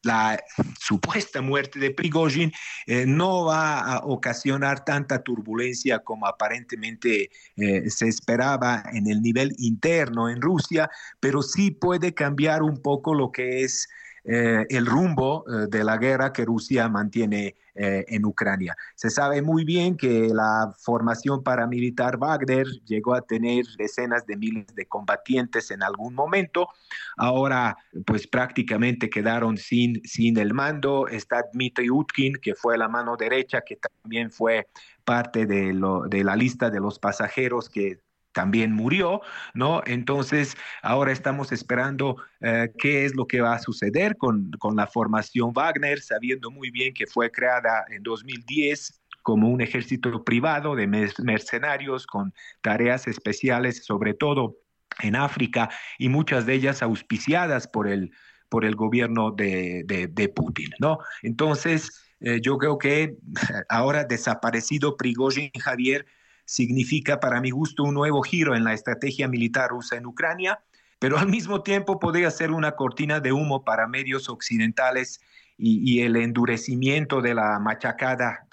la 0.03 0.43
supuesta 0.79 1.41
muerte 1.41 1.79
de 1.79 1.93
Prigozhin 1.93 2.53
eh, 2.87 3.07
no 3.07 3.45
va 3.45 3.81
a 3.81 3.99
ocasionar 4.05 4.85
tanta 4.85 5.23
turbulencia 5.23 6.01
como 6.01 6.27
aparentemente 6.27 7.31
eh, 7.57 7.89
se 7.89 8.09
esperaba 8.09 8.83
en 8.93 9.07
el 9.09 9.23
nivel 9.23 9.55
interno 9.59 10.29
en 10.29 10.41
Rusia, 10.41 10.91
pero 11.21 11.43
sí 11.43 11.71
puede 11.71 12.15
cambiar 12.15 12.63
un 12.63 12.83
poco 12.83 13.15
lo 13.15 13.31
que 13.31 13.63
es 13.63 13.89
eh, 14.25 14.67
el 14.71 14.87
rumbo 14.87 15.45
eh, 15.49 15.67
de 15.69 15.83
la 15.83 15.97
guerra 15.97 16.33
que 16.33 16.45
Rusia 16.45 16.89
mantiene 16.89 17.57
eh, 17.75 18.05
en 18.09 18.25
Ucrania. 18.25 18.77
Se 18.95 19.11
sabe 19.11 19.43
muy 19.43 19.65
bien 19.65 19.97
que 19.97 20.29
la 20.33 20.73
formación 20.79 21.43
paramilitar 21.43 22.19
Wagner 22.19 22.67
llegó 22.85 23.15
a 23.15 23.23
tener 23.23 23.65
decenas 23.77 24.25
de 24.27 24.37
miles 24.37 24.67
de 24.75 24.87
combatientes 24.87 25.71
en 25.71 25.83
algún 25.83 26.15
momento. 26.15 26.69
Ahora, 27.17 27.77
pues 28.07 28.27
prácticamente 28.27 29.11
quedaron 29.11 29.57
sin, 29.57 30.01
sin 30.05 30.39
el 30.39 30.55
mando. 30.55 31.09
Está 31.09 31.45
Dmitry 31.53 31.91
Utkin, 31.91 32.35
que 32.35 32.55
fue 32.55 32.79
la 32.79 32.89
mano 32.89 33.17
derecha, 33.17 33.63
que 33.63 33.77
también 33.77 34.31
fue 34.31 34.69
parte 35.05 35.47
de, 35.47 35.73
la 35.75 36.37
lista 36.37 36.71
de 36.71 36.79
los 36.79 36.99
pasajeros 36.99 37.69
que 37.69 38.01
también 38.33 38.73
murió, 38.73 39.21
¿no? 39.55 39.83
Entonces, 39.87 40.57
ahora 40.83 41.13
estamos 41.13 41.53
esperando 41.53 42.17
eh, 42.41 42.71
qué 42.79 43.05
es 43.05 43.15
lo 43.15 43.27
que 43.27 43.41
va 43.41 43.55
a 43.55 43.59
suceder 43.59 44.17
con, 44.17 44.51
con, 44.59 44.77
la 44.77 44.87
formación 44.87 45.53
Wagner, 45.53 46.01
sabiendo 46.01 46.51
muy 46.51 46.71
bien 46.71 46.95
que 46.95 47.07
fue 47.07 47.31
creada 47.31 47.85
en 47.91 48.03
2010 48.03 49.03
como 49.23 49.49
un 49.49 49.61
ejército 49.61 50.25
privado 50.25 50.75
de 50.75 50.87
mercenarios 50.87 52.07
con 52.07 52.35
tareas 52.61 53.07
especiales, 53.07 53.85
sobre 53.85 54.15
todo 54.15 54.57
en 55.01 55.17
África, 55.17 55.71
y 55.99 56.09
muchas 56.09 56.45
de 56.45 56.55
ellas 56.55 56.83
auspiciadas 56.83 57.67
por 57.67 57.89
el, 57.89 58.13
por 58.49 58.65
el 58.65 58.75
gobierno 58.75 59.31
de, 59.31 59.85
de, 59.87 60.29
Putin, 60.29 60.71
¿no? 60.79 60.99
Entonces, 61.23 62.05
eh, 62.21 62.41
yo 62.43 62.59
creo 62.59 62.79
que 62.79 63.17
ahora 63.69 64.05
desaparecido 64.05 64.97
Prigozhin 64.97 65.51
Javier, 65.59 66.07
significa 66.45 67.21
para 67.21 67.41
mi 67.41 67.51
gusto 67.51 67.83
un 67.85 67.95
nuevo 67.95 68.23
giro 68.23 68.55
en 68.55 68.65
la 68.65 68.75
estrategia 68.75 69.29
militar 69.29 69.71
rusa 69.71 69.97
en 69.97 70.07
Ucrania, 70.07 70.61
pero 70.99 71.19
al 71.19 71.29
mismo 71.29 71.63
tiempo 71.63 71.99
podría 71.99 72.31
ser 72.31 72.53
una 72.53 72.73
cortina 72.73 73.21
de 73.21 73.33
humo 73.33 73.65
para 73.65 73.89
medios 73.89 74.29
occidentales 74.29 75.21
y, 75.65 76.01
el 76.01 76.17
endurecimiento 76.17 77.21
de 77.21 77.35
la 77.35 77.59
machacada, 77.59 78.49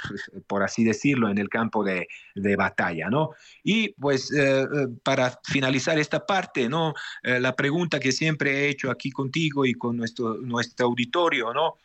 por 0.48 0.64
así 0.64 0.84
decirlo, 0.84 1.30
en 1.30 1.38
el 1.38 1.50
campo 1.50 1.84
de, 1.84 2.08
batalla, 2.56 3.10
¿no? 3.10 3.32
Y 3.64 3.94
pues 3.94 4.32
eh, 4.32 4.62
eh, 4.62 4.66
para 5.04 5.40
finalizar 5.44 5.98
esta 5.98 6.26
parte, 6.26 6.70
¿no? 6.70 6.94
Eh, 7.24 7.40
la 7.40 7.56
pregunta 7.56 8.00
que 8.00 8.12
siempre 8.12 8.52
he 8.52 8.70
hecho 8.70 8.92
aquí 8.92 9.12
contigo 9.12 9.66
y 9.66 9.74
con 9.74 9.98
nuestro, 9.98 10.36
nuestro 10.36 10.88
auditorio, 10.88 11.54
¿no? 11.54 11.76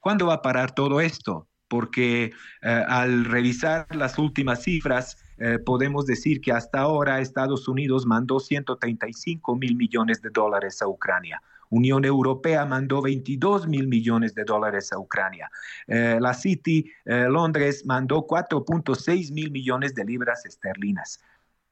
¿Cuándo 0.00 0.26
va 0.26 0.34
a 0.34 0.42
parar 0.42 0.74
todo 0.74 1.00
esto? 1.00 1.48
Porque 1.68 2.32
eh, 2.62 2.84
al 2.88 3.24
revisar 3.24 3.86
las 3.94 4.18
últimas 4.18 4.62
cifras, 4.62 5.18
eh, 5.38 5.58
podemos 5.58 6.06
decir 6.06 6.40
que 6.40 6.52
hasta 6.52 6.80
ahora 6.80 7.20
Estados 7.20 7.68
Unidos 7.68 8.06
mandó 8.06 8.40
135 8.40 9.56
mil 9.56 9.76
millones 9.76 10.22
de 10.22 10.30
dólares 10.30 10.80
a 10.82 10.88
Ucrania. 10.88 11.42
Unión 11.68 12.04
Europea 12.04 12.64
mandó 12.64 13.02
22 13.02 13.66
mil 13.66 13.88
millones 13.88 14.34
de 14.34 14.44
dólares 14.44 14.92
a 14.92 14.98
Ucrania. 14.98 15.50
Eh, 15.88 16.18
la 16.20 16.32
City, 16.32 16.90
Londres, 17.04 17.84
mandó 17.84 18.26
4.6 18.26 19.32
mil 19.32 19.50
millones 19.50 19.94
de 19.94 20.04
libras 20.04 20.46
esterlinas. 20.46 21.20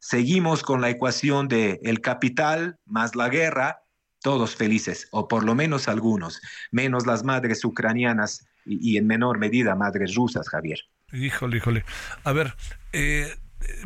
Seguimos 0.01 0.63
con 0.63 0.81
la 0.81 0.91
ecuación 0.91 1.47
de 1.47 1.81
el 1.85 2.01
capital 2.01 2.77
más 2.87 3.15
la 3.15 3.29
guerra, 3.29 3.85
todos 4.21 4.57
felices, 4.57 5.07
o 5.13 5.29
por 5.29 5.45
lo 5.45 5.55
menos 5.55 5.87
algunos, 5.87 6.43
menos 6.73 7.07
las 7.07 7.23
madres 7.25 7.65
ucranianas 7.65 8.45
y, 8.67 8.97
en 8.97 9.07
menor 9.07 9.39
medida 9.39 9.75
madres 9.75 10.15
rusas, 10.15 10.49
Javier. 10.49 10.79
Híjole, 11.13 11.59
híjole. 11.59 11.85
A 12.25 12.33
ver, 12.33 12.55
eh, 12.93 13.35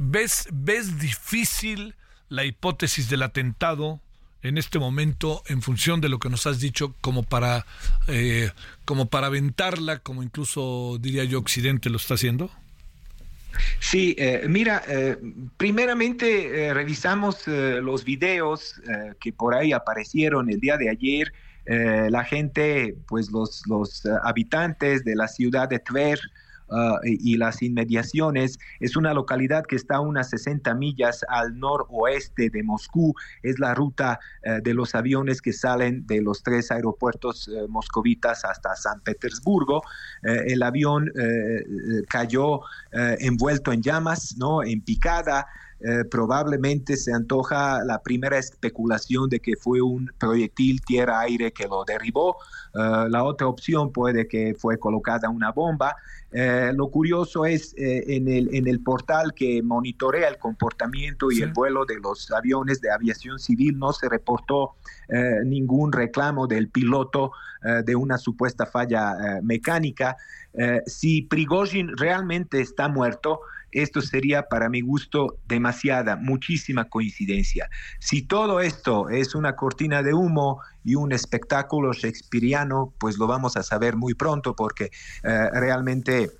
¿ves, 0.00 0.48
¿ves 0.52 0.98
difícil 0.98 1.94
la 2.28 2.44
hipótesis 2.44 3.08
del 3.08 3.22
atentado 3.22 4.00
en 4.42 4.56
este 4.56 4.78
momento 4.78 5.42
en 5.46 5.62
función 5.62 6.00
de 6.00 6.08
lo 6.08 6.18
que 6.18 6.28
nos 6.28 6.46
has 6.46 6.60
dicho 6.60 6.94
como 7.00 7.24
para 7.24 7.66
eh, 8.06 8.52
como 8.84 9.06
para 9.06 9.26
aventarla 9.26 9.98
como 9.98 10.22
incluso 10.22 10.96
diría 11.00 11.24
yo 11.24 11.40
Occidente 11.40 11.90
lo 11.90 11.96
está 11.96 12.14
haciendo 12.14 12.48
Sí, 13.80 14.14
eh, 14.18 14.44
mira, 14.48 14.82
primeramente 15.56 16.72
revisamos 16.72 17.48
los 17.48 18.04
videos 18.04 18.80
que 19.18 19.32
por 19.32 19.54
ahí 19.54 19.72
aparecieron 19.72 20.48
el 20.50 20.60
día 20.60 20.76
de 20.76 20.90
ayer 20.90 21.32
eh, 21.68 22.08
la 22.10 22.24
gente, 22.24 22.96
pues 23.06 23.30
los, 23.30 23.62
los 23.66 24.06
eh, 24.06 24.10
habitantes 24.22 25.04
de 25.04 25.14
la 25.14 25.28
ciudad 25.28 25.68
de 25.68 25.78
Tver, 25.78 26.18
uh, 26.70 26.98
y, 27.04 27.36
las 27.36 27.62
inmediaciones. 27.62 28.58
Es 28.80 28.96
una 28.96 29.12
localidad 29.12 29.66
que 29.66 29.76
está 29.76 29.96
a 29.96 30.00
unas 30.00 30.30
60 30.30 30.74
millas 30.74 31.26
al 31.28 31.58
noroeste 31.58 32.48
de 32.48 32.62
Moscú. 32.62 33.14
Es 33.42 33.58
la 33.58 33.74
ruta 33.74 34.18
uh, 34.46 34.62
de 34.62 34.72
los 34.72 34.94
aviones 34.94 35.42
que 35.42 35.52
salen 35.52 36.06
de 36.06 36.22
los 36.22 36.42
tres 36.42 36.70
aeropuertos 36.70 37.50
moscovitas 37.68 38.46
hasta 38.46 38.74
San 38.74 39.00
Petersburgo. 39.00 39.82
el 40.22 40.62
avión 40.62 41.10
cayó 42.08 42.60
envuelto 42.92 43.72
en 43.72 43.82
llamas, 43.82 44.36
¿no? 44.38 44.62
en 44.62 44.80
picada. 44.80 45.46
Eh, 45.80 46.04
probablemente 46.10 46.96
se 46.96 47.12
antoja 47.12 47.84
la 47.84 48.02
primera 48.02 48.36
especulación 48.36 49.28
de 49.28 49.38
que 49.38 49.54
fue 49.56 49.80
un 49.80 50.10
proyectil 50.18 50.80
tierra-aire 50.84 51.52
que 51.52 51.68
lo 51.68 51.84
derribó. 51.84 52.36
Eh, 52.74 53.06
la 53.08 53.22
otra 53.22 53.46
opción 53.46 53.92
puede 53.92 54.26
que 54.26 54.56
fue 54.58 54.78
colocada 54.78 55.28
una 55.28 55.52
bomba. 55.52 55.94
Eh, 56.32 56.72
lo 56.74 56.90
curioso 56.90 57.46
es 57.46 57.74
en, 57.78 58.28
el, 58.28 58.54
en 58.54 58.66
el 58.66 58.82
portal 58.82 59.32
que 59.34 59.62
monitorea 59.62 60.28
el 60.28 60.36
comportamiento 60.36 61.30
y 61.30 61.42
el 61.42 61.52
vuelo 61.52 61.84
de 61.86 62.00
los 62.00 62.30
aviones 62.32 62.80
de 62.80 62.90
aviación 62.90 63.38
civil 63.38 63.78
no 63.78 63.92
se 63.92 64.08
reportó 64.08 64.74
ningún 65.44 65.90
reclamo 65.90 66.46
del 66.46 66.68
piloto 66.68 67.32
de 67.62 67.96
una 67.96 68.18
supuesta 68.18 68.66
falla 68.66 69.40
mecánica. 69.42 70.18
si 70.84 71.22
Prigozhin 71.22 71.96
realmente 71.96 72.60
está 72.60 72.88
muerto, 72.88 73.40
esto 73.72 74.00
sería 74.00 74.48
para 74.48 74.68
mi 74.68 74.80
gusto 74.80 75.38
demasiada, 75.46 76.16
muchísima 76.16 76.84
coincidencia. 76.86 77.68
Si 77.98 78.22
todo 78.22 78.60
esto 78.60 79.08
es 79.08 79.34
una 79.34 79.56
cortina 79.56 80.02
de 80.02 80.14
humo 80.14 80.60
y 80.84 80.94
un 80.94 81.12
espectáculo 81.12 81.92
shakespeariano, 81.92 82.92
pues 82.98 83.18
lo 83.18 83.26
vamos 83.26 83.56
a 83.56 83.62
saber 83.62 83.96
muy 83.96 84.14
pronto 84.14 84.54
porque 84.54 84.90
eh, 85.22 85.50
realmente... 85.52 86.30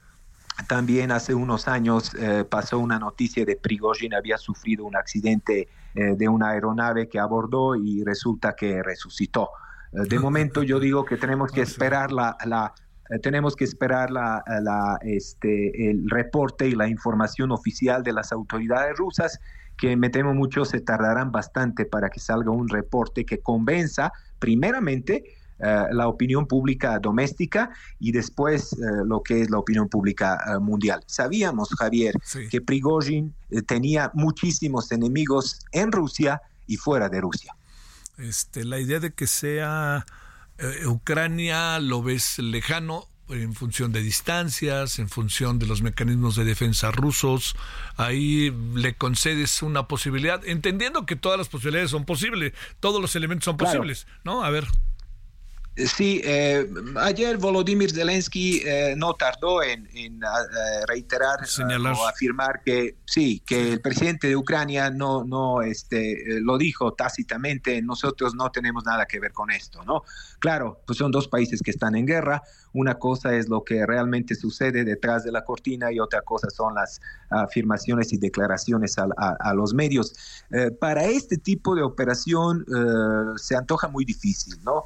También 0.67 1.13
hace 1.13 1.35
unos 1.35 1.69
años 1.69 2.13
eh, 2.19 2.45
pasó 2.45 2.81
una 2.81 2.99
noticia 2.99 3.45
de 3.45 3.55
Prigozhin 3.55 4.13
había 4.13 4.37
sufrido 4.39 4.87
un 4.87 4.97
accidente 4.97 5.69
eh, 5.95 6.17
de 6.17 6.29
una 6.29 6.49
aeronave 6.49 7.09
que 7.09 7.21
abordó 7.21 7.77
y 7.77 8.03
resulta 8.03 8.57
que 8.57 8.83
resucitó. 8.83 9.51
de 9.93 10.19
momento 10.19 10.65
yo 10.65 10.81
digo 10.81 11.05
que 11.05 11.17
tenemos 11.17 11.53
que 11.53 11.63
esperar 11.63 12.11
la, 12.11 12.37
la 12.45 12.75
eh, 13.11 13.19
tenemos 13.19 13.57
que 13.57 13.65
esperar 13.65 14.11
la, 14.11 14.99
este, 15.03 15.91
el 15.91 16.09
reporte 16.09 16.69
y 16.69 16.73
la 16.73 16.89
información 16.89 17.53
oficial 17.53 18.03
de 18.03 18.13
las 18.13 18.33
autoridades 18.33 18.97
rusas, 18.97 19.41
que 19.77 19.97
me 19.97 20.11
temo 20.11 20.35
mucho 20.35 20.65
se 20.65 20.81
tardarán 20.81 21.31
bastante 21.31 21.85
para 21.85 22.11
que 22.11 22.21
salga 22.21 22.51
un 22.51 22.69
reporte 22.69 23.25
que 23.25 23.39
convenza 23.39 24.13
primeramente 24.39 25.25
eh, 25.61 25.85
la 25.93 26.09
opinión 26.09 26.47
pública 26.47 26.99
doméstica 26.99 27.71
y 27.99 28.13
después 28.13 28.73
eh, 28.73 28.77
lo 29.05 29.23
que 29.23 29.43
es 29.43 29.51
la 29.51 29.59
opinión 29.59 29.89
pública 29.89 30.59
mundial. 30.61 31.03
Sabíamos, 31.07 31.71
Javier, 31.79 32.15
que 32.51 32.61
Prigozhin 32.61 33.35
tenía 33.67 34.11
muchísimos 34.15 34.91
enemigos 34.93 35.61
en 35.73 35.93
Rusia 35.93 36.43
y 36.67 36.77
fuera 36.77 37.09
de 37.09 37.21
Rusia. 37.21 37.55
Este, 38.19 38.65
la 38.65 38.81
idea 38.81 38.99
de 38.99 39.13
que 39.13 39.29
sea 39.29 40.05
eh, 40.59 40.87
Ucrania 40.87 41.79
lo 41.79 42.03
ves 42.03 42.39
lejano 42.39 43.09
en 43.29 43.55
función 43.55 43.93
de 43.93 44.03
distancias, 44.03 44.99
en 44.99 45.09
función 45.09 45.59
de 45.59 45.67
los 45.67 45.83
mecanismos 45.83 46.35
de 46.35 46.45
defensa 46.45 46.91
rusos, 46.91 47.57
ahí 47.97 48.51
le 48.75 48.95
concedes 48.97 49.63
una 49.63 49.87
posibilidad, 49.87 50.41
entendiendo 50.47 51.05
que 51.05 51.15
todas 51.15 51.39
las 51.39 51.49
posibilidades 51.49 51.91
son 51.91 52.05
posibles, 52.05 52.55
todos 52.81 53.03
los 53.03 53.15
elementos 53.17 53.45
son 53.45 53.57
posibles, 53.57 54.07
¿no? 54.25 54.43
A 54.43 54.51
ver. 54.51 54.67
Sí, 55.87 56.21
eh, 56.25 56.69
ayer 56.97 57.37
Volodymyr 57.37 57.93
Zelensky 57.93 58.63
eh, 58.65 58.95
no 58.97 59.15
tardó 59.15 59.63
en, 59.63 59.89
reiterar 60.89 61.39
o 61.95 62.09
afirmar 62.09 62.63
que 62.65 62.97
sí, 63.05 63.41
que 63.47 63.75
el 63.75 63.81
presidente 63.81 64.27
de 64.27 64.35
Ucrania 64.35 64.91
no, 64.91 65.23
no, 65.23 65.63
este, 65.63 66.41
lo 66.41 66.59
dijo 66.59 66.95
tácitamente. 66.95 67.81
Nosotros 67.81 68.35
no 68.35 68.51
tenemos 68.51 68.85
nada 68.85 69.07
que 69.07 69.21
ver 69.21 69.33
con 69.33 69.53
esto, 69.53 69.85
¿no? 69.85 70.03
Claro, 70.39 70.81
pues 70.87 70.99
son 70.99 71.11
dos 71.11 71.29
países 71.29 71.61
que 71.63 71.71
están 71.71 71.97
en 71.97 72.07
guerra. 72.07 72.43
Una 72.73 72.99
cosa 72.99 73.35
es 73.35 73.49
lo 73.49 73.65
que 73.65 73.85
realmente 73.87 74.35
sucede 74.35 74.85
detrás 74.85 75.25
de 75.25 75.33
la 75.33 75.45
cortina 75.45 75.91
y 75.91 75.99
otra 75.99 76.23
cosa 76.23 76.49
son 76.51 76.75
las 76.75 77.01
afirmaciones 77.31 78.13
y 78.13 78.19
declaraciones 78.19 78.97
a, 78.99 79.55
los 79.55 79.75
medios. 79.75 80.15
Eh, 80.51 80.71
para 80.71 81.05
este 81.05 81.39
tipo 81.39 81.75
de 81.75 81.83
operación 81.83 82.65
se 83.37 83.57
antoja 83.57 83.89
muy 83.89 84.05
difícil, 84.05 84.55
¿no? 84.63 84.85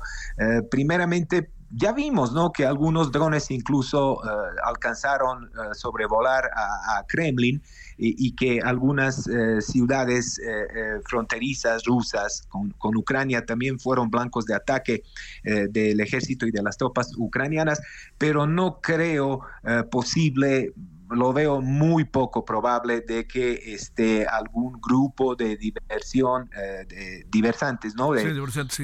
primeramente, 0.71 1.51
ya 1.75 1.93
vimos 1.93 2.33
¿no? 2.33 2.53
que 2.53 2.67
algunos 2.67 3.11
drones 3.13 3.51
incluso 3.51 4.23
eh, 4.25 4.57
alcanzaron 4.65 5.45
uh, 5.45 5.75
sobrevolar 5.75 6.51
a, 6.55 7.05
Kremlin 7.09 7.63
y, 8.05 8.35
que 8.35 8.61
algunas 8.61 9.29
eh, 9.29 9.61
ciudades 9.61 10.41
fronterizas 11.05 11.85
rusas 11.85 12.43
con, 12.49 12.71
con, 12.73 12.97
Ucrania 12.97 13.45
también 13.47 13.79
fueron 13.79 14.11
blancos 14.11 14.45
de 14.47 14.55
ataque 14.55 15.03
del 15.43 16.01
ejército 16.01 16.47
y 16.47 16.51
de 16.51 16.63
las 16.63 16.77
tropas 16.77 17.13
ucranianas, 17.17 17.81
pero 18.19 18.47
no 18.47 18.81
creo 18.81 19.41
posible 19.91 20.73
lo 21.15 21.33
veo 21.33 21.61
muy 21.61 22.05
poco 22.05 22.45
probable 22.45 23.01
de 23.01 23.27
que 23.27 23.75
este, 23.75 24.27
algún 24.27 24.81
grupo 24.81 25.35
de 25.35 25.57
diversión, 25.57 26.51
eh, 26.57 26.85
de 26.89 27.27
diversantes, 27.31 27.95
¿no? 27.95 28.13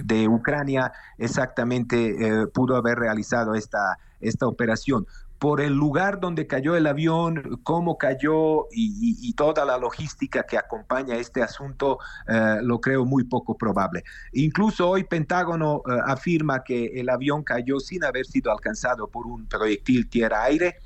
De, 0.05 0.29
Ucrania 0.29 0.93
exactamente 1.17 2.43
eh, 2.43 2.47
pudo 2.49 2.77
haber 2.77 2.99
realizado 2.99 3.55
esta, 3.55 3.99
esta 4.21 4.47
operación 4.47 5.07
por 5.39 5.61
el 5.61 5.73
lugar 5.73 6.21
donde 6.21 6.47
cayó 6.47 6.77
el 6.77 6.87
avión, 6.87 7.61
cómo 7.63 7.97
cayó 7.97 8.67
y, 8.73 9.33
toda 9.35 9.65
la 9.65 9.79
logística 9.79 10.43
que 10.43 10.59
acompaña 10.59 11.15
este 11.17 11.43
asunto, 11.43 11.99
eh, 12.27 12.57
lo 12.63 12.81
creo 12.81 13.05
muy 13.05 13.25
poco 13.25 13.57
probable. 13.57 14.03
Incluso 14.33 14.89
hoy 14.89 15.05
Pentágono 15.05 15.83
afirma 16.07 16.65
que 16.65 17.01
el 17.01 17.09
avión 17.09 17.45
cayó 17.45 17.79
sin 17.79 18.03
haber 18.05 18.27
sido 18.27 18.51
alcanzado 18.51 19.09
por 19.09 19.27
un 19.27 19.47
proyectil 19.47 20.09
tierra-aire 20.09 20.77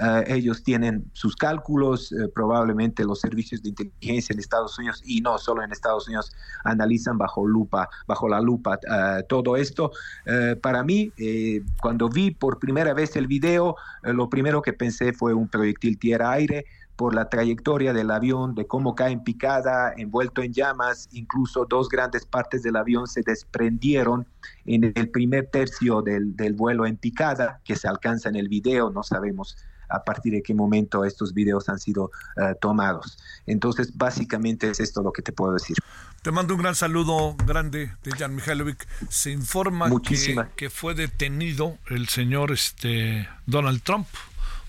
Ah, 0.00 0.22
ellos 0.26 0.62
tienen 0.62 1.10
sus 1.12 1.34
cálculos, 1.34 2.12
eh, 2.12 2.28
probablemente 2.32 3.04
los 3.04 3.20
servicios 3.20 3.62
de 3.62 3.70
inteligencia 3.70 4.32
en 4.32 4.38
Estados 4.38 4.78
Unidos 4.78 5.02
y 5.04 5.20
no 5.20 5.38
solo 5.38 5.62
en 5.62 5.72
Estados 5.72 6.06
Unidos 6.06 6.32
analizan 6.64 7.18
bajo 7.18 7.46
lupa, 7.46 7.88
bajo 8.06 8.28
la 8.28 8.40
lupa 8.40 8.78
ah, 8.88 9.22
todo 9.28 9.56
esto. 9.56 9.90
Eh, 10.26 10.56
para 10.60 10.84
mí, 10.84 11.12
eh, 11.16 11.62
cuando 11.80 12.08
vi 12.08 12.30
por 12.30 12.58
primera 12.58 12.94
vez 12.94 13.16
el 13.16 13.26
video, 13.26 13.76
lo 14.02 14.28
primero 14.28 14.62
que 14.62 14.72
pensé 14.72 15.12
fue 15.12 15.34
un 15.34 15.48
proyectil 15.48 15.98
tierra-aire 15.98 16.64
por 16.94 17.14
la 17.14 17.28
trayectoria 17.28 17.92
del 17.92 18.10
avión, 18.10 18.56
de 18.56 18.66
cómo 18.66 18.96
cae 18.96 19.12
en 19.12 19.22
picada, 19.22 19.92
envuelto 19.96 20.42
en 20.42 20.52
llamas, 20.52 21.08
incluso 21.12 21.64
dos 21.64 21.88
grandes 21.88 22.26
partes 22.26 22.64
del 22.64 22.74
avión 22.74 23.06
se 23.06 23.22
desprendieron 23.22 24.26
en 24.66 24.92
el 24.92 25.08
primer 25.08 25.46
tercio 25.46 26.02
del 26.02 26.54
vuelo 26.54 26.86
en 26.86 26.96
picada, 26.96 27.60
que 27.64 27.76
se 27.76 27.86
alcanza 27.86 28.28
en 28.28 28.34
el 28.34 28.48
video, 28.48 28.90
no 28.90 29.04
sabemos 29.04 29.56
a 29.88 30.04
partir 30.04 30.32
de 30.32 30.42
qué 30.42 30.54
momento 30.54 31.04
estos 31.04 31.34
videos 31.34 31.68
han 31.68 31.78
sido 31.78 32.10
eh, 32.36 32.54
tomados. 32.60 33.18
Entonces, 33.46 33.96
básicamente 33.96 34.70
es 34.70 34.80
esto 34.80 35.02
lo 35.02 35.12
que 35.12 35.22
te 35.22 35.32
puedo 35.32 35.52
decir. 35.52 35.76
Te 36.22 36.32
mando 36.32 36.54
un 36.54 36.60
gran 36.60 36.74
saludo 36.74 37.36
grande 37.46 37.92
de 38.02 38.10
Jan 38.12 38.34
Mikhailovic. 38.34 38.86
Se 39.08 39.30
informa 39.30 39.88
que, 40.02 40.44
que, 40.56 40.68
fue 40.68 40.94
detenido 40.94 41.78
el 41.88 42.08
señor 42.08 42.50
este, 42.50 43.28
Donald 43.46 43.82
Trump. 43.82 44.06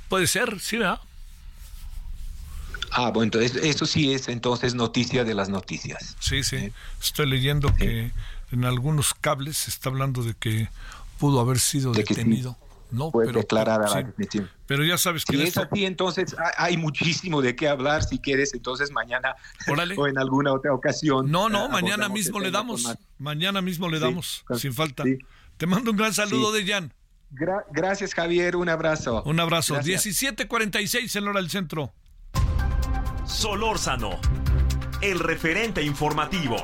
Puede 0.09 0.27
ser, 0.27 0.59
sí, 0.59 0.77
¿verdad? 0.77 0.99
Ah, 2.91 3.11
bueno, 3.11 3.23
entonces 3.23 3.55
eso 3.63 3.85
sí 3.85 4.13
es 4.13 4.29
entonces 4.29 4.73
noticia 4.73 5.23
de 5.23 5.33
las 5.33 5.49
noticias. 5.49 6.15
Sí, 6.19 6.43
sí. 6.43 6.71
Estoy 7.01 7.27
leyendo 7.27 7.73
que 7.75 8.11
en 8.51 8.65
algunos 8.65 9.13
cables 9.13 9.57
se 9.57 9.69
está 9.69 9.89
hablando 9.89 10.23
de 10.23 10.33
que 10.33 10.69
pudo 11.19 11.39
haber 11.39 11.59
sido 11.59 11.91
detenido. 11.91 12.57
No, 12.91 13.11
puede 13.11 13.27
pero, 13.27 13.41
declarar 13.41 13.83
a 13.83 14.01
la 14.01 14.13
Pero 14.65 14.83
ya 14.83 14.97
sabes 14.97 15.23
que... 15.25 15.37
Si 15.37 15.43
es 15.43 15.57
así, 15.57 15.85
entonces 15.85 16.35
hay 16.57 16.77
muchísimo 16.77 17.41
de 17.41 17.55
qué 17.55 17.67
hablar. 17.67 18.03
Si 18.03 18.19
quieres, 18.19 18.53
entonces 18.53 18.91
mañana 18.91 19.35
o 19.97 20.07
en 20.07 20.17
alguna 20.17 20.53
otra 20.53 20.73
ocasión. 20.73 21.29
No, 21.29 21.49
no, 21.49 21.69
mañana 21.69 22.09
mismo 22.09 22.39
le 22.39 22.51
damos. 22.51 22.87
Mañana 23.17 23.61
mismo 23.61 23.89
le 23.89 23.99
damos, 23.99 24.43
sin 24.57 24.73
falta. 24.73 25.03
Te 25.57 25.67
mando 25.67 25.91
un 25.91 25.97
gran 25.97 26.13
saludo 26.13 26.51
de 26.51 26.65
Jan. 26.65 26.93
gracias, 27.71 28.13
Javier. 28.13 28.55
Un 28.55 28.69
abrazo. 28.69 29.23
Un 29.23 29.39
abrazo. 29.39 29.75
17:46 29.75 31.15
en 31.15 31.27
hora 31.27 31.41
del 31.41 31.49
centro. 31.49 31.93
Solórzano, 33.25 34.19
el 35.01 35.19
referente 35.19 35.83
informativo. 35.83 36.55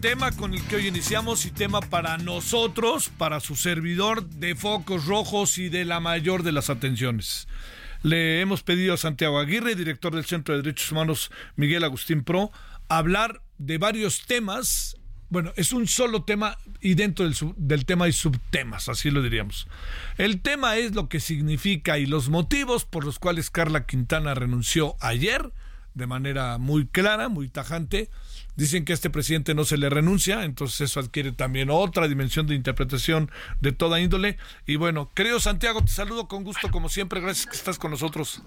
Tema 0.00 0.30
con 0.30 0.54
el 0.54 0.62
que 0.64 0.76
hoy 0.76 0.86
iniciamos 0.86 1.44
y 1.44 1.50
tema 1.50 1.80
para 1.80 2.18
nosotros, 2.18 3.10
para 3.18 3.40
su 3.40 3.56
servidor 3.56 4.24
de 4.24 4.54
focos 4.54 5.06
rojos 5.06 5.58
y 5.58 5.68
de 5.68 5.84
la 5.84 5.98
mayor 5.98 6.44
de 6.44 6.52
las 6.52 6.70
atenciones. 6.70 7.48
Le 8.02 8.40
hemos 8.40 8.62
pedido 8.62 8.94
a 8.94 8.96
Santiago 8.96 9.40
Aguirre, 9.40 9.74
director 9.74 10.14
del 10.14 10.24
Centro 10.24 10.54
de 10.54 10.62
Derechos 10.62 10.92
Humanos 10.92 11.32
Miguel 11.56 11.82
Agustín 11.82 12.22
Pro, 12.22 12.52
hablar 12.88 13.42
de 13.58 13.78
varios 13.78 14.24
temas. 14.26 14.96
Bueno, 15.30 15.52
es 15.56 15.72
un 15.72 15.88
solo 15.88 16.22
tema 16.22 16.58
y 16.80 16.94
dentro 16.94 17.28
del, 17.28 17.34
del 17.56 17.84
tema 17.84 18.04
hay 18.04 18.12
subtemas, 18.12 18.88
así 18.88 19.10
lo 19.10 19.20
diríamos. 19.20 19.66
El 20.16 20.40
tema 20.42 20.76
es 20.76 20.94
lo 20.94 21.08
que 21.08 21.18
significa 21.18 21.98
y 21.98 22.06
los 22.06 22.28
motivos 22.28 22.84
por 22.84 23.04
los 23.04 23.18
cuales 23.18 23.50
Carla 23.50 23.84
Quintana 23.84 24.34
renunció 24.34 24.94
ayer 25.00 25.52
de 25.94 26.06
manera 26.06 26.58
muy 26.58 26.86
clara, 26.86 27.28
muy 27.28 27.48
tajante 27.48 28.10
Dicen 28.58 28.84
que 28.84 28.92
a 28.92 28.94
este 28.94 29.08
presidente 29.08 29.54
no 29.54 29.64
se 29.64 29.76
le 29.76 29.88
renuncia, 29.88 30.42
entonces 30.42 30.80
eso 30.80 30.98
adquiere 30.98 31.30
también 31.30 31.70
otra 31.70 32.08
dimensión 32.08 32.48
de 32.48 32.56
interpretación 32.56 33.30
de 33.60 33.70
toda 33.70 34.00
índole. 34.00 34.36
Y 34.66 34.74
bueno, 34.74 35.12
querido 35.14 35.38
Santiago, 35.38 35.80
te 35.80 35.92
saludo 35.92 36.26
con 36.26 36.42
gusto 36.42 36.68
como 36.68 36.88
siempre, 36.88 37.20
gracias 37.20 37.46
que 37.46 37.56
estás 37.56 37.78
con 37.78 37.92
nosotros. 37.92 38.42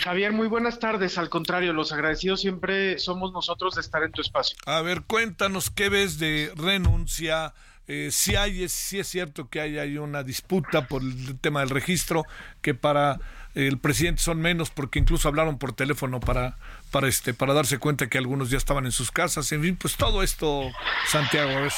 Javier, 0.00 0.32
muy 0.32 0.48
buenas 0.48 0.80
tardes. 0.80 1.18
Al 1.18 1.28
contrario, 1.28 1.72
los 1.72 1.92
agradecidos 1.92 2.40
siempre 2.40 2.98
somos 2.98 3.32
nosotros 3.32 3.76
de 3.76 3.82
estar 3.82 4.02
en 4.02 4.10
tu 4.10 4.22
espacio. 4.22 4.56
A 4.66 4.82
ver, 4.82 5.02
cuéntanos 5.02 5.70
qué 5.70 5.88
ves 5.88 6.18
de 6.18 6.50
renuncia, 6.56 7.54
eh, 7.86 8.08
si 8.10 8.34
hay, 8.34 8.68
si 8.68 8.98
es 8.98 9.06
cierto 9.06 9.48
que 9.48 9.60
hay, 9.60 9.78
hay, 9.78 9.98
una 9.98 10.24
disputa 10.24 10.88
por 10.88 11.02
el 11.02 11.38
tema 11.38 11.60
del 11.60 11.70
registro, 11.70 12.24
que 12.60 12.74
para 12.74 13.20
el 13.54 13.78
presidente 13.78 14.22
son 14.22 14.40
menos 14.40 14.70
porque 14.70 14.98
incluso 14.98 15.28
hablaron 15.28 15.58
por 15.58 15.72
teléfono 15.72 16.20
para, 16.20 16.56
para, 16.90 17.08
este, 17.08 17.34
para 17.34 17.54
darse 17.54 17.78
cuenta 17.78 18.08
que 18.08 18.18
algunos 18.18 18.50
ya 18.50 18.58
estaban 18.58 18.86
en 18.86 18.92
sus 18.92 19.10
casas. 19.10 19.50
En 19.52 19.62
fin, 19.62 19.76
pues 19.76 19.96
todo 19.96 20.22
esto, 20.22 20.70
Santiago, 21.08 21.50
es. 21.66 21.74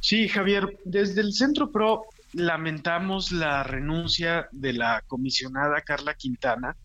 Sí, 0.00 0.28
Javier, 0.28 0.78
desde 0.84 1.20
el 1.20 1.32
Centro 1.32 1.70
PRO 1.70 2.04
lamentamos 2.32 3.30
la 3.32 3.62
renuncia 3.62 4.48
de 4.52 4.72
la 4.72 5.02
comisionada 5.06 5.80
Carla 5.82 6.14
Quintana 6.14 6.76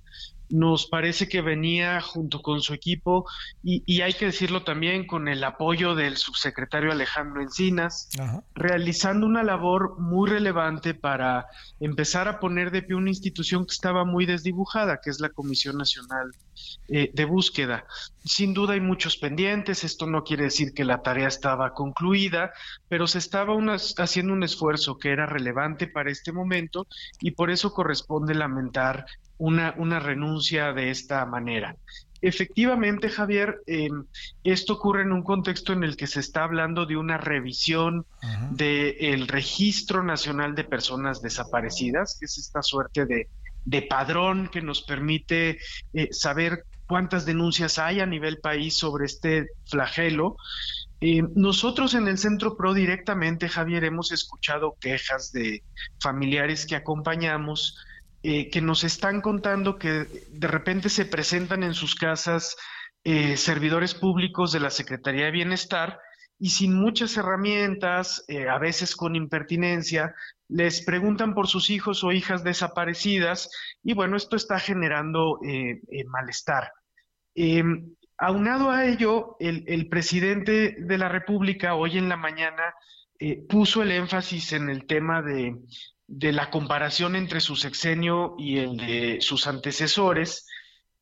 nos 0.49 0.87
parece 0.87 1.27
que 1.27 1.41
venía 1.41 1.99
junto 2.01 2.41
con 2.41 2.61
su 2.61 2.73
equipo 2.73 3.25
y, 3.63 4.01
hay 4.01 4.13
que 4.13 4.27
decirlo 4.27 4.63
también 4.63 5.05
con 5.05 5.27
el 5.27 5.43
apoyo 5.43 5.95
del 5.95 6.17
subsecretario 6.17 6.91
Alejandro 6.91 7.41
Encinas, 7.41 8.09
realizando 8.55 9.25
una 9.25 9.43
labor 9.43 9.99
muy 9.99 10.29
relevante 10.29 10.93
para 10.93 11.47
empezar 11.79 12.27
a 12.27 12.39
poner 12.39 12.71
de 12.71 12.83
pie 12.83 12.95
una 12.95 13.09
institución 13.09 13.65
que 13.65 13.73
estaba 13.73 14.05
muy 14.05 14.25
desdibujada, 14.25 14.99
que 15.03 15.09
es 15.09 15.19
la 15.19 15.29
Comisión 15.29 15.77
Nacional 15.77 16.31
eh, 16.87 17.11
de 17.13 17.25
Búsqueda. 17.25 17.85
Sin 18.23 18.53
duda 18.53 18.73
hay 18.73 18.81
muchos 18.81 19.17
pendientes, 19.17 19.83
esto 19.83 20.05
no 20.05 20.23
quiere 20.23 20.45
decir 20.45 20.73
que 20.73 20.85
la 20.85 21.01
tarea 21.01 21.27
estaba 21.27 21.73
concluida, 21.73 22.53
pero 22.87 23.07
se 23.07 23.17
estaba 23.17 23.53
haciendo 23.97 24.33
un 24.33 24.43
esfuerzo 24.43 24.97
que 24.97 25.09
era 25.09 25.25
relevante 25.25 25.87
para 25.87 26.11
este 26.11 26.31
momento 26.31 26.87
y 27.19 27.31
por 27.31 27.51
eso 27.51 27.73
corresponde 27.73 28.33
lamentar 28.35 29.05
una, 29.37 29.73
una 29.77 29.99
renuncia 29.99 30.73
de 30.73 30.89
esta 30.89 31.25
manera. 31.25 31.75
Efectivamente, 32.21 33.09
Javier, 33.09 33.61
em, 33.67 34.05
esto 34.43 34.73
ocurre 34.73 35.03
en 35.03 35.11
un 35.11 35.23
contexto 35.23 35.73
en 35.73 35.83
el 35.83 35.95
que 35.95 36.07
se 36.07 36.19
está 36.19 36.43
hablando 36.43 36.85
de 36.85 36.97
una 36.97 37.17
revisión 37.17 38.05
del 38.51 39.27
Registro 39.27 40.03
Nacional 40.03 40.55
de 40.55 40.63
Personas 40.63 41.21
Desaparecidas, 41.21 42.17
que 42.19 42.25
es 42.25 42.37
esta 42.39 42.63
suerte 42.63 43.05
de, 43.05 43.27
de 43.65 43.81
padrón 43.83 44.49
que 44.51 44.61
nos 44.61 44.81
permite 44.81 45.59
eh, 45.93 46.09
saber 46.11 46.63
cuántas 46.87 47.25
denuncias 47.25 47.77
hay 47.77 47.99
a 47.99 48.05
nivel 48.05 48.39
país 48.39 48.75
sobre 48.75 49.05
este 49.05 49.47
flagelo 49.65 50.37
Eh, 50.99 51.21
nosotros 51.35 51.93
en 51.93 52.07
el 52.07 52.17
Centro 52.17 52.57
PRO 52.57 52.73
directamente, 52.73 53.47
Javier, 53.47 53.83
hemos 53.83 54.11
escuchado 54.11 54.75
quejas 54.79 55.31
de 55.31 55.63
familiares 55.99 56.65
que 56.65 56.75
acompañamos 56.75 57.77
eh, 58.29 58.49
que 58.49 58.61
nos 58.61 58.83
están 58.83 59.21
contando 59.21 59.77
que 59.77 60.05
de 60.29 60.47
repente 60.47 60.89
se 60.89 61.05
presentan 61.05 61.63
en 61.63 61.73
sus 61.73 61.95
casas 61.95 62.57
eh, 63.03 63.37
servidores 63.37 63.93
públicos 63.93 64.51
de 64.51 64.59
la 64.59 64.69
Secretaría 64.69 65.25
de 65.25 65.31
Bienestar 65.31 65.99
y 66.39 66.49
sin 66.49 66.73
muchas 66.73 67.17
herramientas, 67.17 68.23
a 68.47 68.59
veces 68.59 68.95
con 68.95 69.15
impertinencia, 69.15 70.13
les 70.47 70.83
preguntan 70.83 71.33
por 71.33 71.47
sus 71.47 71.71
hijos 71.71 72.03
o 72.03 72.11
hijas 72.11 72.43
desaparecidas 72.43 73.49
y 73.81 73.95
bueno, 73.95 74.17
esto 74.17 74.35
está 74.35 74.59
generando 74.59 75.39
malestar. 76.11 76.71
Em, 77.33 77.95
Aunado 78.19 78.71
a 78.71 78.85
ello, 78.85 79.35
el, 79.39 79.87
presidente 79.89 80.75
de 80.79 80.97
la 80.97 81.07
República 81.07 81.75
hoy 81.75 81.99
en 81.99 82.09
la 82.09 82.17
mañana 82.17 82.73
eh, 83.19 83.45
puso 83.47 83.83
el 83.83 83.91
énfasis 83.91 84.53
en 84.53 84.71
el 84.71 84.87
tema 84.87 85.21
de, 85.21 85.55
la 86.07 86.49
comparación 86.49 87.15
entre 87.15 87.41
su 87.41 87.55
sexenio 87.55 88.35
y 88.37 88.57
el 88.59 88.77
de 88.77 89.17
sus 89.21 89.47
antecesores. 89.47 90.45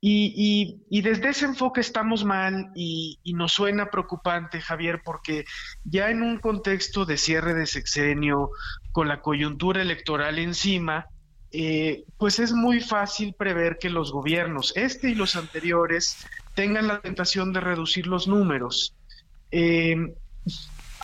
Y, 0.07 1.01
desde 1.01 1.29
ese 1.29 1.45
enfoque 1.45 1.81
estamos 1.81 2.23
mal 2.23 2.71
y, 2.75 3.19
nos 3.33 3.53
suena 3.53 3.89
preocupante, 3.89 4.61
Javier, 4.61 5.01
porque 5.03 5.45
ya 5.83 6.09
en 6.09 6.21
un 6.21 6.37
contexto 6.39 7.05
de 7.05 7.17
cierre 7.17 7.53
de 7.53 7.65
sexenio, 7.65 8.51
con 8.91 9.07
la 9.07 9.21
coyuntura 9.21 9.81
electoral 9.81 10.37
encima, 10.39 11.07
eh, 11.51 12.03
pues 12.17 12.39
es 12.39 12.51
muy 12.51 12.81
fácil 12.81 13.33
prever 13.33 13.77
que 13.79 13.89
los 13.89 14.11
gobiernos, 14.11 14.73
este 14.75 15.09
y 15.09 15.15
los 15.15 15.35
anteriores, 15.35 16.17
tengan 16.53 16.87
la 16.87 17.01
tentación 17.01 17.51
de 17.53 17.61
reducir 17.61 18.07
los 18.07 18.27
números. 18.27 18.95
Eh, 19.51 19.95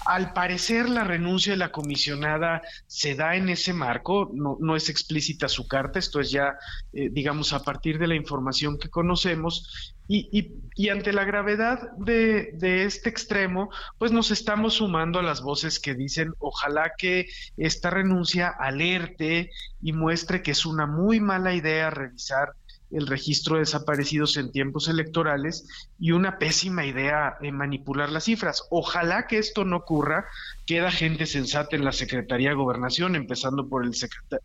al 0.06 0.34
parecer 0.34 0.90
la 0.90 1.04
renuncia 1.04 1.54
de 1.54 1.58
la 1.58 1.72
comisionada 1.72 2.62
se 2.88 3.16
da 3.16 3.36
en 3.36 3.50
ese 3.50 3.74
marco, 3.74 4.32
no, 4.34 4.76
es 4.76 4.90
explícita 4.90 5.48
su 5.48 5.68
carta, 5.68 6.00
esto 6.00 6.20
es 6.20 6.32
ya, 6.32 6.58
eh, 6.94 7.10
digamos, 7.12 7.54
a 7.54 7.64
partir 7.64 8.00
de 8.00 8.08
la 8.08 8.16
información 8.16 8.78
que 8.78 8.90
conocemos, 8.90 9.96
y, 10.14 10.90
ante 10.90 11.14
la 11.14 11.24
gravedad 11.24 11.92
de, 11.94 12.52
de, 12.56 12.84
este 12.84 13.08
extremo, 13.08 13.70
pues 13.98 14.12
nos 14.12 14.30
estamos 14.30 14.74
sumando 14.74 15.20
a 15.20 15.24
las 15.24 15.42
voces 15.42 15.80
que 15.80 15.96
dicen, 15.96 16.34
ojalá 16.40 16.92
que 16.98 17.28
esta 17.56 17.90
renuncia 17.92 18.50
alerte 18.50 19.52
y 19.82 19.94
muestre 19.94 20.42
que 20.42 20.52
es 20.52 20.66
una 20.66 20.86
muy 20.86 21.22
mala 21.22 21.54
idea 21.54 21.90
revisar 21.92 22.56
el 22.92 23.08
registro 23.08 23.56
de 23.56 23.62
desaparecidos 23.62 24.38
en 24.38 24.52
tiempos 24.52 24.88
electorales 24.88 25.68
y 26.00 26.12
una 26.12 26.38
pésima 26.38 26.86
idea 26.86 27.38
en 27.42 27.56
manipular 27.56 28.10
las 28.10 28.26
cifras. 28.26 28.64
Ojalá 28.70 29.28
que 29.28 29.38
esto 29.38 29.66
no 29.66 29.78
ocurra. 29.78 30.26
Queda 30.66 30.92
gente 30.92 31.26
sensata 31.26 31.76
en 31.76 31.86
la 31.86 31.92
Secretaría 31.92 32.50
de 32.50 32.56
Gobernación, 32.56 33.16
empezando 33.16 33.68
por 33.68 33.84
el, 33.84 33.92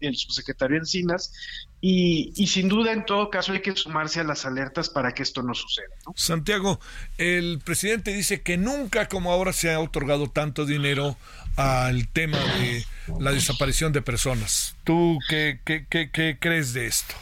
el 0.00 0.16
subsecretario 0.16 0.78
Encinas, 0.78 1.32
y, 1.80 2.46
sin 2.48 2.68
duda, 2.68 2.92
en 2.92 3.04
todo 3.04 3.30
caso, 3.30 3.52
hay 3.52 3.60
que 3.60 3.76
sumarse 3.76 4.20
a 4.20 4.24
las 4.24 4.44
alertas 4.44 4.88
para 4.88 5.12
que 5.12 5.22
esto 5.22 5.42
no 5.42 5.54
suceda. 5.54 5.86
Santiago, 6.16 6.80
el 7.18 7.60
presidente 7.64 8.12
dice 8.12 8.42
que 8.42 8.56
nunca 8.56 9.08
como 9.08 9.30
ahora 9.30 9.52
se 9.52 9.72
ha 9.72 9.78
otorgado 9.78 10.28
tanto 10.28 10.66
dinero 10.66 11.16
al 11.56 12.08
tema 12.08 12.38
de 12.38 12.84
la 13.20 13.30
desaparición 13.30 13.92
de 13.92 14.02
personas. 14.02 14.74
¿Tú 14.84 15.18
qué, 15.28 15.60
qué, 15.64 15.86
qué, 15.88 16.10
qué 16.10 16.38
crees 16.40 16.72
de 16.72 16.86
esto? 16.86 17.14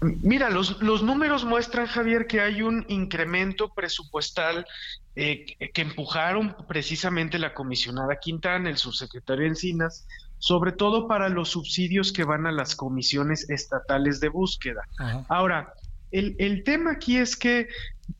Mira, 0.00 0.50
los, 0.50 0.80
los 0.82 1.02
números 1.02 1.44
muestran, 1.44 1.86
Javier, 1.86 2.26
que 2.26 2.40
hay 2.40 2.62
un 2.62 2.84
incremento 2.88 3.72
presupuestal 3.74 4.66
eh, 5.14 5.46
que 5.72 5.82
empujaron 5.82 6.56
precisamente 6.68 7.38
la 7.38 7.54
comisionada 7.54 8.16
Quintana, 8.16 8.68
el 8.68 8.76
subsecretario 8.76 9.46
Encinas, 9.46 10.06
sobre 10.38 10.72
todo 10.72 11.08
para 11.08 11.28
los 11.28 11.50
subsidios 11.50 12.12
que 12.12 12.24
van 12.24 12.46
a 12.46 12.52
las 12.52 12.76
comisiones 12.76 13.48
estatales 13.48 14.20
de 14.20 14.28
búsqueda. 14.28 14.82
Ahora, 15.28 15.72
el, 16.10 16.36
el, 16.38 16.62
tema 16.64 16.92
aquí 16.92 17.16
es 17.16 17.36
que 17.36 17.68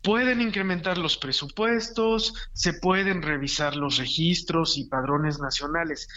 pueden 0.02 0.40
incrementar 0.40 0.98
los 0.98 1.16
presupuestos, 1.16 2.34
se 2.52 2.72
pueden 2.72 3.22
revisar 3.22 3.76
los 3.76 3.98
registros 3.98 4.76
y 4.78 4.84
padrones 4.84 5.38
nacionales, 5.38 6.08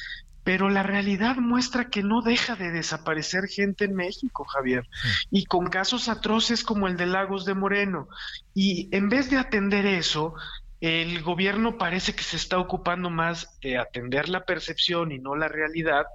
pero 0.50 0.72
la 0.72 0.82
realidad 0.82 1.36
muestra 1.36 1.92
que 1.92 2.02
no 2.02 2.24
deja 2.24 2.56
de 2.56 2.72
desaparecer 2.72 3.48
gente 3.48 3.86
en 3.86 3.94
México, 3.94 4.46
Javier, 4.46 4.90
y 5.30 5.46
con 5.46 5.68
casos 5.68 6.10
atroces 6.10 6.64
como 6.64 6.88
el 6.88 6.98
de 6.98 7.06
Lagos 7.06 7.46
de 7.46 7.54
Moreno. 7.54 8.08
Y 8.56 8.90
en 8.92 9.10
vez 9.10 9.30
de 9.30 9.38
atender 9.38 9.86
eso, 9.86 10.34
el 10.82 11.22
gobierno 11.22 11.78
parece 11.78 12.16
que 12.16 12.24
se 12.24 12.36
está 12.36 12.58
ocupando 12.58 13.12
más 13.12 13.60
de 13.62 13.78
atender 13.78 14.28
la 14.28 14.44
percepción 14.44 15.12
y 15.12 15.20
no 15.20 15.36
la 15.36 15.50
realidad 15.50 16.08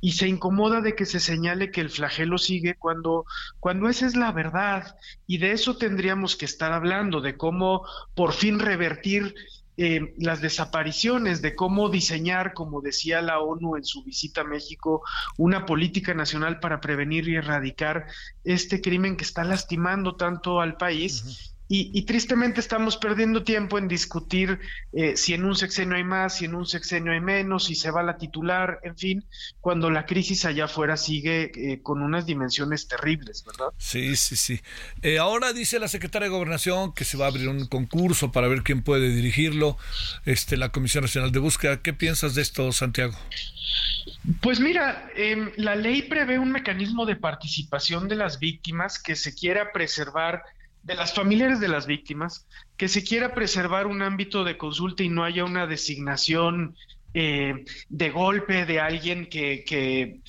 y 0.00 0.12
se 0.12 0.28
incomoda 0.28 0.80
de 0.80 0.94
que 0.94 1.04
se 1.04 1.20
señale 1.20 1.70
que 1.70 1.82
el 1.82 1.90
flagelo 1.90 2.38
sigue 2.38 2.76
cuando 2.76 3.26
cuando 3.60 3.90
esa 3.90 4.06
es 4.06 4.16
la 4.16 4.32
verdad 4.32 4.96
y 5.26 5.38
de 5.38 5.52
eso 5.52 5.76
tendríamos 5.76 6.36
que 6.36 6.46
estar 6.46 6.72
hablando 6.72 7.20
de 7.20 7.36
cómo 7.36 7.86
por 8.14 8.32
fin 8.32 8.60
revertir 8.60 9.34
eh, 9.76 10.14
las 10.18 10.40
desapariciones, 10.40 11.42
de 11.42 11.54
cómo 11.54 11.88
diseñar, 11.88 12.52
como 12.54 12.80
decía 12.80 13.20
la 13.22 13.40
ONU 13.40 13.76
en 13.76 13.84
su 13.84 14.04
visita 14.04 14.42
a 14.42 14.44
México, 14.44 15.02
una 15.36 15.66
política 15.66 16.14
nacional 16.14 16.60
para 16.60 16.80
prevenir 16.80 17.28
y 17.28 17.36
erradicar 17.36 18.06
este 18.44 18.80
crimen 18.80 19.16
que 19.16 19.24
está 19.24 19.44
lastimando 19.44 20.16
tanto 20.16 20.60
al 20.60 20.76
país. 20.76 21.53
Y, 21.66 22.02
tristemente 22.02 22.60
estamos 22.60 22.98
perdiendo 22.98 23.42
tiempo 23.42 23.78
en 23.78 23.88
discutir 23.88 24.60
eh, 24.92 25.16
si 25.16 25.32
en 25.32 25.44
un 25.46 25.56
sexenio 25.56 25.96
hay 25.96 26.04
más, 26.04 26.36
si 26.36 26.44
en 26.44 26.54
un 26.54 26.66
sexenio 26.66 27.12
hay 27.12 27.20
menos, 27.20 27.64
si 27.64 27.74
se 27.74 27.90
va 27.90 28.02
la 28.02 28.18
titular, 28.18 28.80
en 28.82 28.96
fin, 28.98 29.24
cuando 29.62 29.90
la 29.90 30.04
crisis 30.04 30.44
allá 30.44 30.66
afuera 30.66 30.98
sigue 30.98 31.52
eh, 31.54 31.80
con 31.82 32.02
unas 32.02 32.26
dimensiones 32.26 32.86
terribles, 32.86 33.44
¿verdad? 33.46 33.68
Sí, 33.78 34.14
sí, 34.14 34.36
sí. 34.36 34.60
Eh, 35.00 35.18
ahora 35.18 35.54
dice 35.54 35.78
la 35.78 35.88
secretaria 35.88 36.28
de 36.28 36.34
Gobernación 36.34 36.92
que 36.92 37.04
se 37.04 37.16
va 37.16 37.24
a 37.24 37.28
abrir 37.28 37.48
un 37.48 37.66
concurso 37.66 38.30
para 38.30 38.46
ver 38.46 38.62
quién 38.62 38.82
puede 38.82 39.08
dirigirlo, 39.08 39.78
este, 40.26 40.58
la 40.58 40.68
Comisión 40.68 41.02
Nacional 41.02 41.32
de 41.32 41.38
Búsqueda. 41.38 41.80
¿Qué 41.80 41.94
piensas 41.94 42.34
de 42.34 42.42
esto, 42.42 42.70
Santiago? 42.72 43.14
Pues 44.40 44.60
mira, 44.60 45.08
em, 45.16 45.50
la 45.56 45.74
ley 45.74 46.02
prevé 46.02 46.38
un 46.38 46.52
mecanismo 46.52 47.06
de 47.06 47.16
participación 47.16 48.08
de 48.08 48.16
las 48.16 48.38
víctimas 48.38 48.98
que 48.98 49.16
se 49.16 49.34
quiera 49.34 49.72
preservar 49.72 50.42
de 50.84 50.94
las 50.94 51.14
familiares 51.14 51.60
de 51.60 51.68
las 51.68 51.86
víctimas, 51.86 52.46
que 52.76 52.88
se 52.88 53.02
quiera 53.02 53.34
preservar 53.34 53.86
un 53.86 54.02
ámbito 54.02 54.44
de 54.44 54.58
consulta 54.58 55.02
y 55.02 55.08
no 55.08 55.24
haya 55.24 55.44
una 55.44 55.66
designación 55.66 56.76
eh, 57.14 57.64
de 57.88 58.10
golpe 58.10 58.66
de 58.66 58.80
alguien 58.80 59.26
que, 59.26 59.64
eh, 59.70 60.20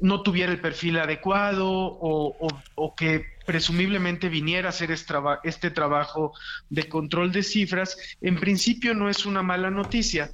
no 0.00 0.22
tuviera 0.22 0.52
el 0.52 0.60
perfil 0.60 0.98
adecuado 0.98 1.68
o, 1.70 2.94
que 2.96 3.24
presumiblemente 3.46 4.28
viniera 4.28 4.68
a 4.68 4.70
hacer 4.70 4.90
este, 4.90 5.14
este, 5.44 5.70
trabajo 5.70 6.32
de 6.68 6.88
control 6.88 7.32
de 7.32 7.42
cifras, 7.42 7.96
en 8.20 8.36
principio 8.36 8.94
no 8.94 9.08
es 9.08 9.24
una 9.24 9.42
mala 9.42 9.70
noticia. 9.70 10.30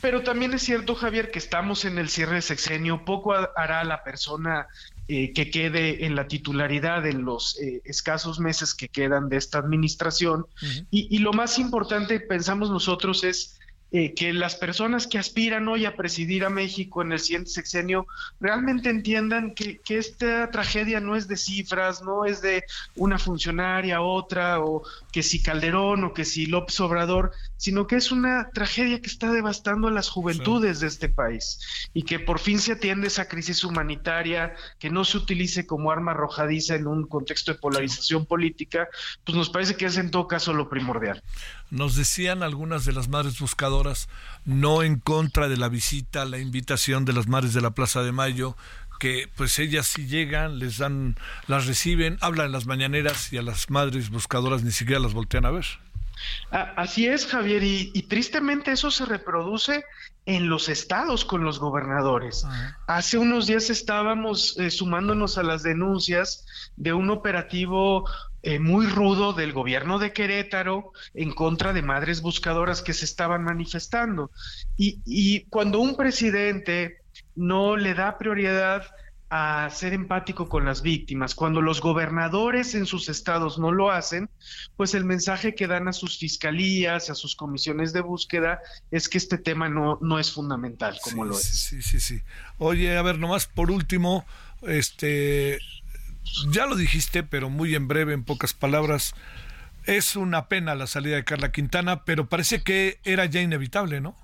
Pero 0.00 0.22
también 0.22 0.52
es 0.52 0.62
cierto, 0.62 0.94
Javier, 0.94 1.30
que 1.30 1.38
estamos 1.38 1.84
en 1.86 1.98
el 1.98 2.10
cierre 2.10 2.34
de 2.34 2.42
sexenio, 2.42 3.04
poco 3.04 3.32
hará 3.32 3.84
la 3.84 4.04
persona 4.04 4.66
eh, 5.08 5.32
que 5.32 5.50
quede 5.50 6.06
en 6.06 6.14
la 6.14 6.28
titularidad 6.28 7.06
en 7.06 7.24
los 7.24 7.58
eh, 7.60 7.82
escasos 7.84 8.40
meses 8.40 8.74
que 8.74 8.88
quedan 8.88 9.28
de 9.28 9.36
esta 9.36 9.58
administración. 9.58 10.46
y, 10.90 11.14
y, 11.14 11.18
lo 11.18 11.32
más 11.32 11.58
importante, 11.58 12.20
pensamos 12.20 12.70
nosotros, 12.70 13.24
es 13.24 13.58
eh, 13.96 14.12
que 14.12 14.32
las 14.32 14.56
personas 14.56 15.06
que 15.06 15.18
aspiran 15.18 15.68
hoy 15.68 15.84
a 15.84 15.94
presidir 15.94 16.44
a 16.44 16.50
México 16.50 17.00
en 17.00 17.12
el 17.12 17.20
siguiente 17.20 17.50
sexenio 17.50 18.08
realmente 18.40 18.90
entiendan 18.90 19.54
que, 19.54 19.80
esta 19.88 20.50
tragedia 20.50 20.98
no 20.98 21.14
es 21.14 21.28
de 21.28 21.36
cifras, 21.36 22.02
no 22.02 22.24
es 22.24 22.42
de 22.42 22.64
una 22.96 23.20
funcionaria, 23.20 24.00
otra, 24.00 24.58
o 24.58 24.82
que 25.12 25.22
si 25.22 25.40
Calderón 25.40 26.02
o 26.02 26.12
que 26.12 26.24
si 26.24 26.46
López 26.46 26.80
Obrador, 26.80 27.30
sino 27.56 27.86
que 27.86 27.96
es 27.96 28.12
una 28.12 28.50
tragedia 28.50 29.00
que 29.00 29.08
está 29.08 29.32
devastando 29.32 29.88
a 29.88 29.90
las 29.90 30.08
juventudes 30.08 30.80
de 30.80 30.86
este 30.86 31.08
país 31.08 31.60
y 31.92 32.02
que 32.02 32.18
por 32.18 32.38
fin 32.38 32.58
se 32.58 32.72
atiende 32.72 33.06
esa 33.06 33.28
crisis 33.28 33.64
humanitaria, 33.64 34.54
que 34.78 34.90
no 34.90 35.04
se 35.04 35.18
utilice 35.18 35.66
como 35.66 35.90
arma 35.90 36.12
arrojadiza 36.12 36.74
en 36.74 36.86
un 36.86 37.06
contexto 37.06 37.52
de 37.52 37.58
polarización 37.58 38.26
política, 38.26 38.88
pues 39.24 39.36
nos 39.36 39.50
parece 39.50 39.76
que 39.76 39.86
es 39.86 39.96
en 39.96 40.10
todo 40.10 40.28
caso 40.28 40.52
lo 40.52 40.68
primordial. 40.68 41.22
Nos 41.70 41.96
decían 41.96 42.42
algunas 42.42 42.84
de 42.84 42.92
las 42.92 43.08
madres 43.08 43.38
buscadoras, 43.38 44.08
no 44.44 44.82
en 44.82 44.98
contra 44.98 45.48
de 45.48 45.56
la 45.56 45.68
visita, 45.68 46.24
la 46.24 46.38
invitación 46.38 47.04
de 47.04 47.12
las 47.12 47.26
madres 47.26 47.54
de 47.54 47.60
la 47.60 47.70
Plaza 47.72 48.02
de 48.02 48.12
Mayo, 48.12 48.56
que 48.98 49.28
pues 49.34 49.58
ellas 49.58 49.86
si 49.86 50.06
llegan, 50.06 50.58
les 50.58 50.78
dan, 50.78 51.16
las 51.46 51.66
reciben, 51.66 52.18
hablan 52.20 52.46
en 52.46 52.52
las 52.52 52.66
mañaneras 52.66 53.32
y 53.32 53.38
a 53.38 53.42
las 53.42 53.70
madres 53.70 54.10
buscadoras 54.10 54.62
ni 54.62 54.72
siquiera 54.72 55.00
las 55.00 55.14
voltean 55.14 55.46
a 55.46 55.50
ver. 55.50 55.64
Así 56.50 57.06
es, 57.06 57.26
Javier, 57.26 57.62
y, 57.62 58.02
tristemente 58.02 58.72
eso 58.72 58.90
se 58.90 59.06
reproduce 59.06 59.84
en 60.26 60.48
los 60.48 60.68
estados 60.68 61.24
con 61.24 61.44
los 61.44 61.58
gobernadores. 61.58 62.46
Hace 62.86 63.18
unos 63.18 63.46
días 63.46 63.70
estábamos 63.70 64.58
eh, 64.58 64.70
sumándonos 64.70 65.36
a 65.36 65.42
las 65.42 65.62
denuncias 65.62 66.46
de 66.76 66.92
un 66.92 67.10
operativo 67.10 68.08
eh, 68.42 68.58
muy 68.58 68.86
rudo 68.86 69.32
del 69.32 69.52
gobierno 69.52 69.98
de 69.98 70.12
Querétaro 70.12 70.92
en 71.14 71.32
contra 71.32 71.72
de 71.72 71.82
madres 71.82 72.22
buscadoras 72.22 72.82
que 72.82 72.92
se 72.92 73.04
estaban 73.04 73.42
manifestando. 73.42 74.30
Y, 74.76 75.00
y 75.04 75.44
cuando 75.46 75.80
un 75.80 75.96
presidente 75.96 76.98
no 77.34 77.76
le 77.76 77.94
da 77.94 78.18
prioridad 78.18 78.84
a 79.36 79.68
ser 79.68 79.94
empático 79.94 80.48
con 80.48 80.64
las 80.64 80.80
víctimas. 80.80 81.34
Cuando 81.34 81.60
los 81.60 81.80
gobernadores 81.80 82.76
en 82.76 82.86
sus 82.86 83.08
estados 83.08 83.58
no 83.58 83.72
lo 83.72 83.90
hacen, 83.90 84.30
pues 84.76 84.94
el 84.94 85.04
mensaje 85.04 85.56
que 85.56 85.66
dan 85.66 85.88
a 85.88 85.92
sus 85.92 86.18
fiscalías, 86.18 87.10
a 87.10 87.16
sus 87.16 87.34
comisiones 87.34 87.92
de 87.92 88.00
búsqueda, 88.00 88.60
es 88.92 89.08
que 89.08 89.18
este 89.18 89.36
tema 89.36 89.68
no, 89.68 89.98
no 90.00 90.20
es 90.20 90.30
fundamental 90.30 90.98
como 91.02 91.24
lo 91.24 91.36
es. 91.36 91.42
Sí, 91.42 91.82
sí, 91.82 91.98
sí. 91.98 92.20
Oye, 92.58 92.96
a 92.96 93.02
ver, 93.02 93.18
nomás 93.18 93.46
por 93.46 93.72
último, 93.72 94.24
este, 94.62 95.58
ya 96.52 96.66
lo 96.66 96.76
dijiste, 96.76 97.24
pero 97.24 97.50
muy 97.50 97.74
en 97.74 97.88
breve, 97.88 98.14
en 98.14 98.22
pocas 98.22 98.54
palabras, 98.54 99.16
es 99.84 100.14
una 100.14 100.46
pena 100.46 100.76
la 100.76 100.86
salida 100.86 101.16
de 101.16 101.24
Carla 101.24 101.50
Quintana, 101.50 102.04
pero 102.04 102.28
parece 102.28 102.62
que 102.62 103.00
era 103.02 103.24
ya 103.24 103.40
inevitable, 103.40 104.00
¿no? 104.00 104.14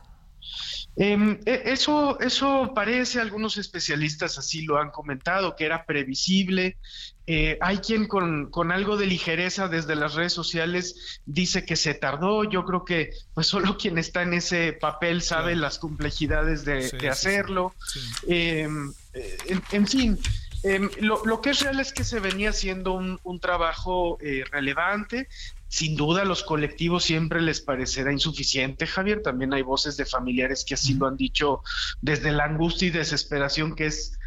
Em, 0.97 1.39
e, 1.47 1.63
eso, 1.67 2.19
eso 2.21 2.73
parece, 2.75 3.21
algunos 3.21 3.57
especialistas 3.57 4.39
así 4.39 4.63
lo 4.63 4.79
han 4.79 4.91
comentado, 4.91 5.57
que 5.57 5.65
era 5.65 5.87
previsible. 5.87 6.79
Eh, 7.27 7.59
hay 7.61 7.79
quien 7.79 8.09
con, 8.09 8.51
con, 8.51 8.73
algo 8.73 8.97
de 8.97 9.07
ligereza 9.07 9.69
desde 9.69 9.95
las 9.95 10.15
redes 10.15 10.33
sociales 10.33 11.21
dice 11.27 11.65
que 11.65 11.77
se 11.77 11.95
tardó. 11.95 12.45
Yo 12.45 12.65
creo 12.65 12.85
que 12.85 13.11
pues 13.35 13.47
solo 13.47 13.77
quien 13.79 13.99
está 13.99 14.23
en 14.23 14.35
ese 14.35 14.73
papel 14.73 15.23
sabe 15.23 15.55
las 15.55 15.79
complejidades 15.79 16.65
de, 16.65 17.09
hacerlo. 17.09 17.75
Em, 18.27 18.93
eh, 19.13 19.39
en, 19.71 19.87
fin, 19.87 20.19
em, 20.63 20.91
lo, 21.01 21.25
lo, 21.25 21.41
que 21.41 21.51
es 21.51 21.61
real 21.61 21.81
es 21.81 21.93
que 21.93 22.05
se 22.05 22.21
venía 22.21 22.51
haciendo 22.51 22.93
un, 22.93 23.21
un 23.23 23.41
trabajo 23.41 24.19
eh, 24.21 24.45
relevante. 24.51 25.29
Sin 25.69 25.97
duda 25.97 26.25
los 26.25 26.43
colectivos 26.43 27.05
siempre 27.05 27.41
les 27.41 27.61
parecerá 27.61 28.13
insuficiente, 28.13 28.87
Javier. 28.87 29.23
También 29.23 29.55
hay 29.55 29.63
voces 29.63 29.97
de 29.97 30.05
familiares 30.05 30.65
que 30.65 30.75
así 30.75 30.95
lo 30.95 31.07
han 31.07 31.17
dicho 31.17 31.63
desde 32.03 32.33
la 32.33 32.45
angustia 32.45 32.89
y 32.89 32.91
desesperación 32.91 33.77
que 33.77 33.87
es 33.87 34.19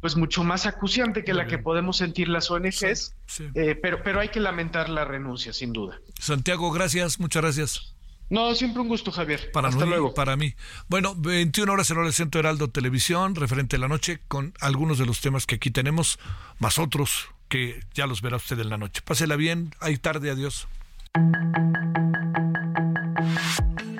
pues 0.00 0.16
mucho 0.16 0.44
más 0.44 0.66
acuciante 0.66 1.24
que 1.24 1.34
la 1.34 1.46
que 1.46 1.58
podemos 1.58 1.96
sentir 1.96 2.28
las 2.28 2.50
ONGs, 2.50 3.14
eh, 3.54 3.74
pero, 3.80 4.02
pero 4.02 4.20
hay 4.20 4.28
que 4.28 4.40
lamentar 4.40 4.88
la 4.88 5.04
renuncia, 5.04 5.52
sin 5.52 5.72
duda. 5.72 6.00
Santiago, 6.18 6.70
gracias, 6.70 7.18
muchas 7.18 7.42
gracias. 7.42 7.95
No, 8.28 8.54
siempre 8.54 8.82
un 8.82 8.88
gusto, 8.88 9.12
Javier. 9.12 9.50
Para 9.52 9.68
Hasta 9.68 9.86
luego. 9.86 10.12
Para 10.14 10.36
mí. 10.36 10.54
Bueno, 10.88 11.14
21 11.16 11.72
horas 11.72 11.90
en 11.90 11.98
el 11.98 12.12
Centro 12.12 12.40
Heraldo 12.40 12.68
Televisión, 12.68 13.34
referente 13.34 13.76
a 13.76 13.78
la 13.78 13.88
noche, 13.88 14.20
con 14.26 14.54
algunos 14.60 14.98
de 14.98 15.06
los 15.06 15.20
temas 15.20 15.46
que 15.46 15.56
aquí 15.56 15.70
tenemos, 15.70 16.18
más 16.58 16.78
otros 16.78 17.28
que 17.48 17.80
ya 17.94 18.06
los 18.06 18.22
verá 18.22 18.36
usted 18.36 18.58
en 18.58 18.70
la 18.70 18.78
noche. 18.78 19.02
Pásela 19.04 19.36
bien, 19.36 19.74
hay 19.80 19.96
tarde, 19.96 20.30
adiós. 20.30 20.66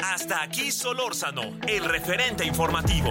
Hasta 0.03 0.43
aquí 0.43 0.72
Solórzano, 0.72 1.43
el 1.68 1.85
referente 1.85 2.45
informativo. 2.45 3.11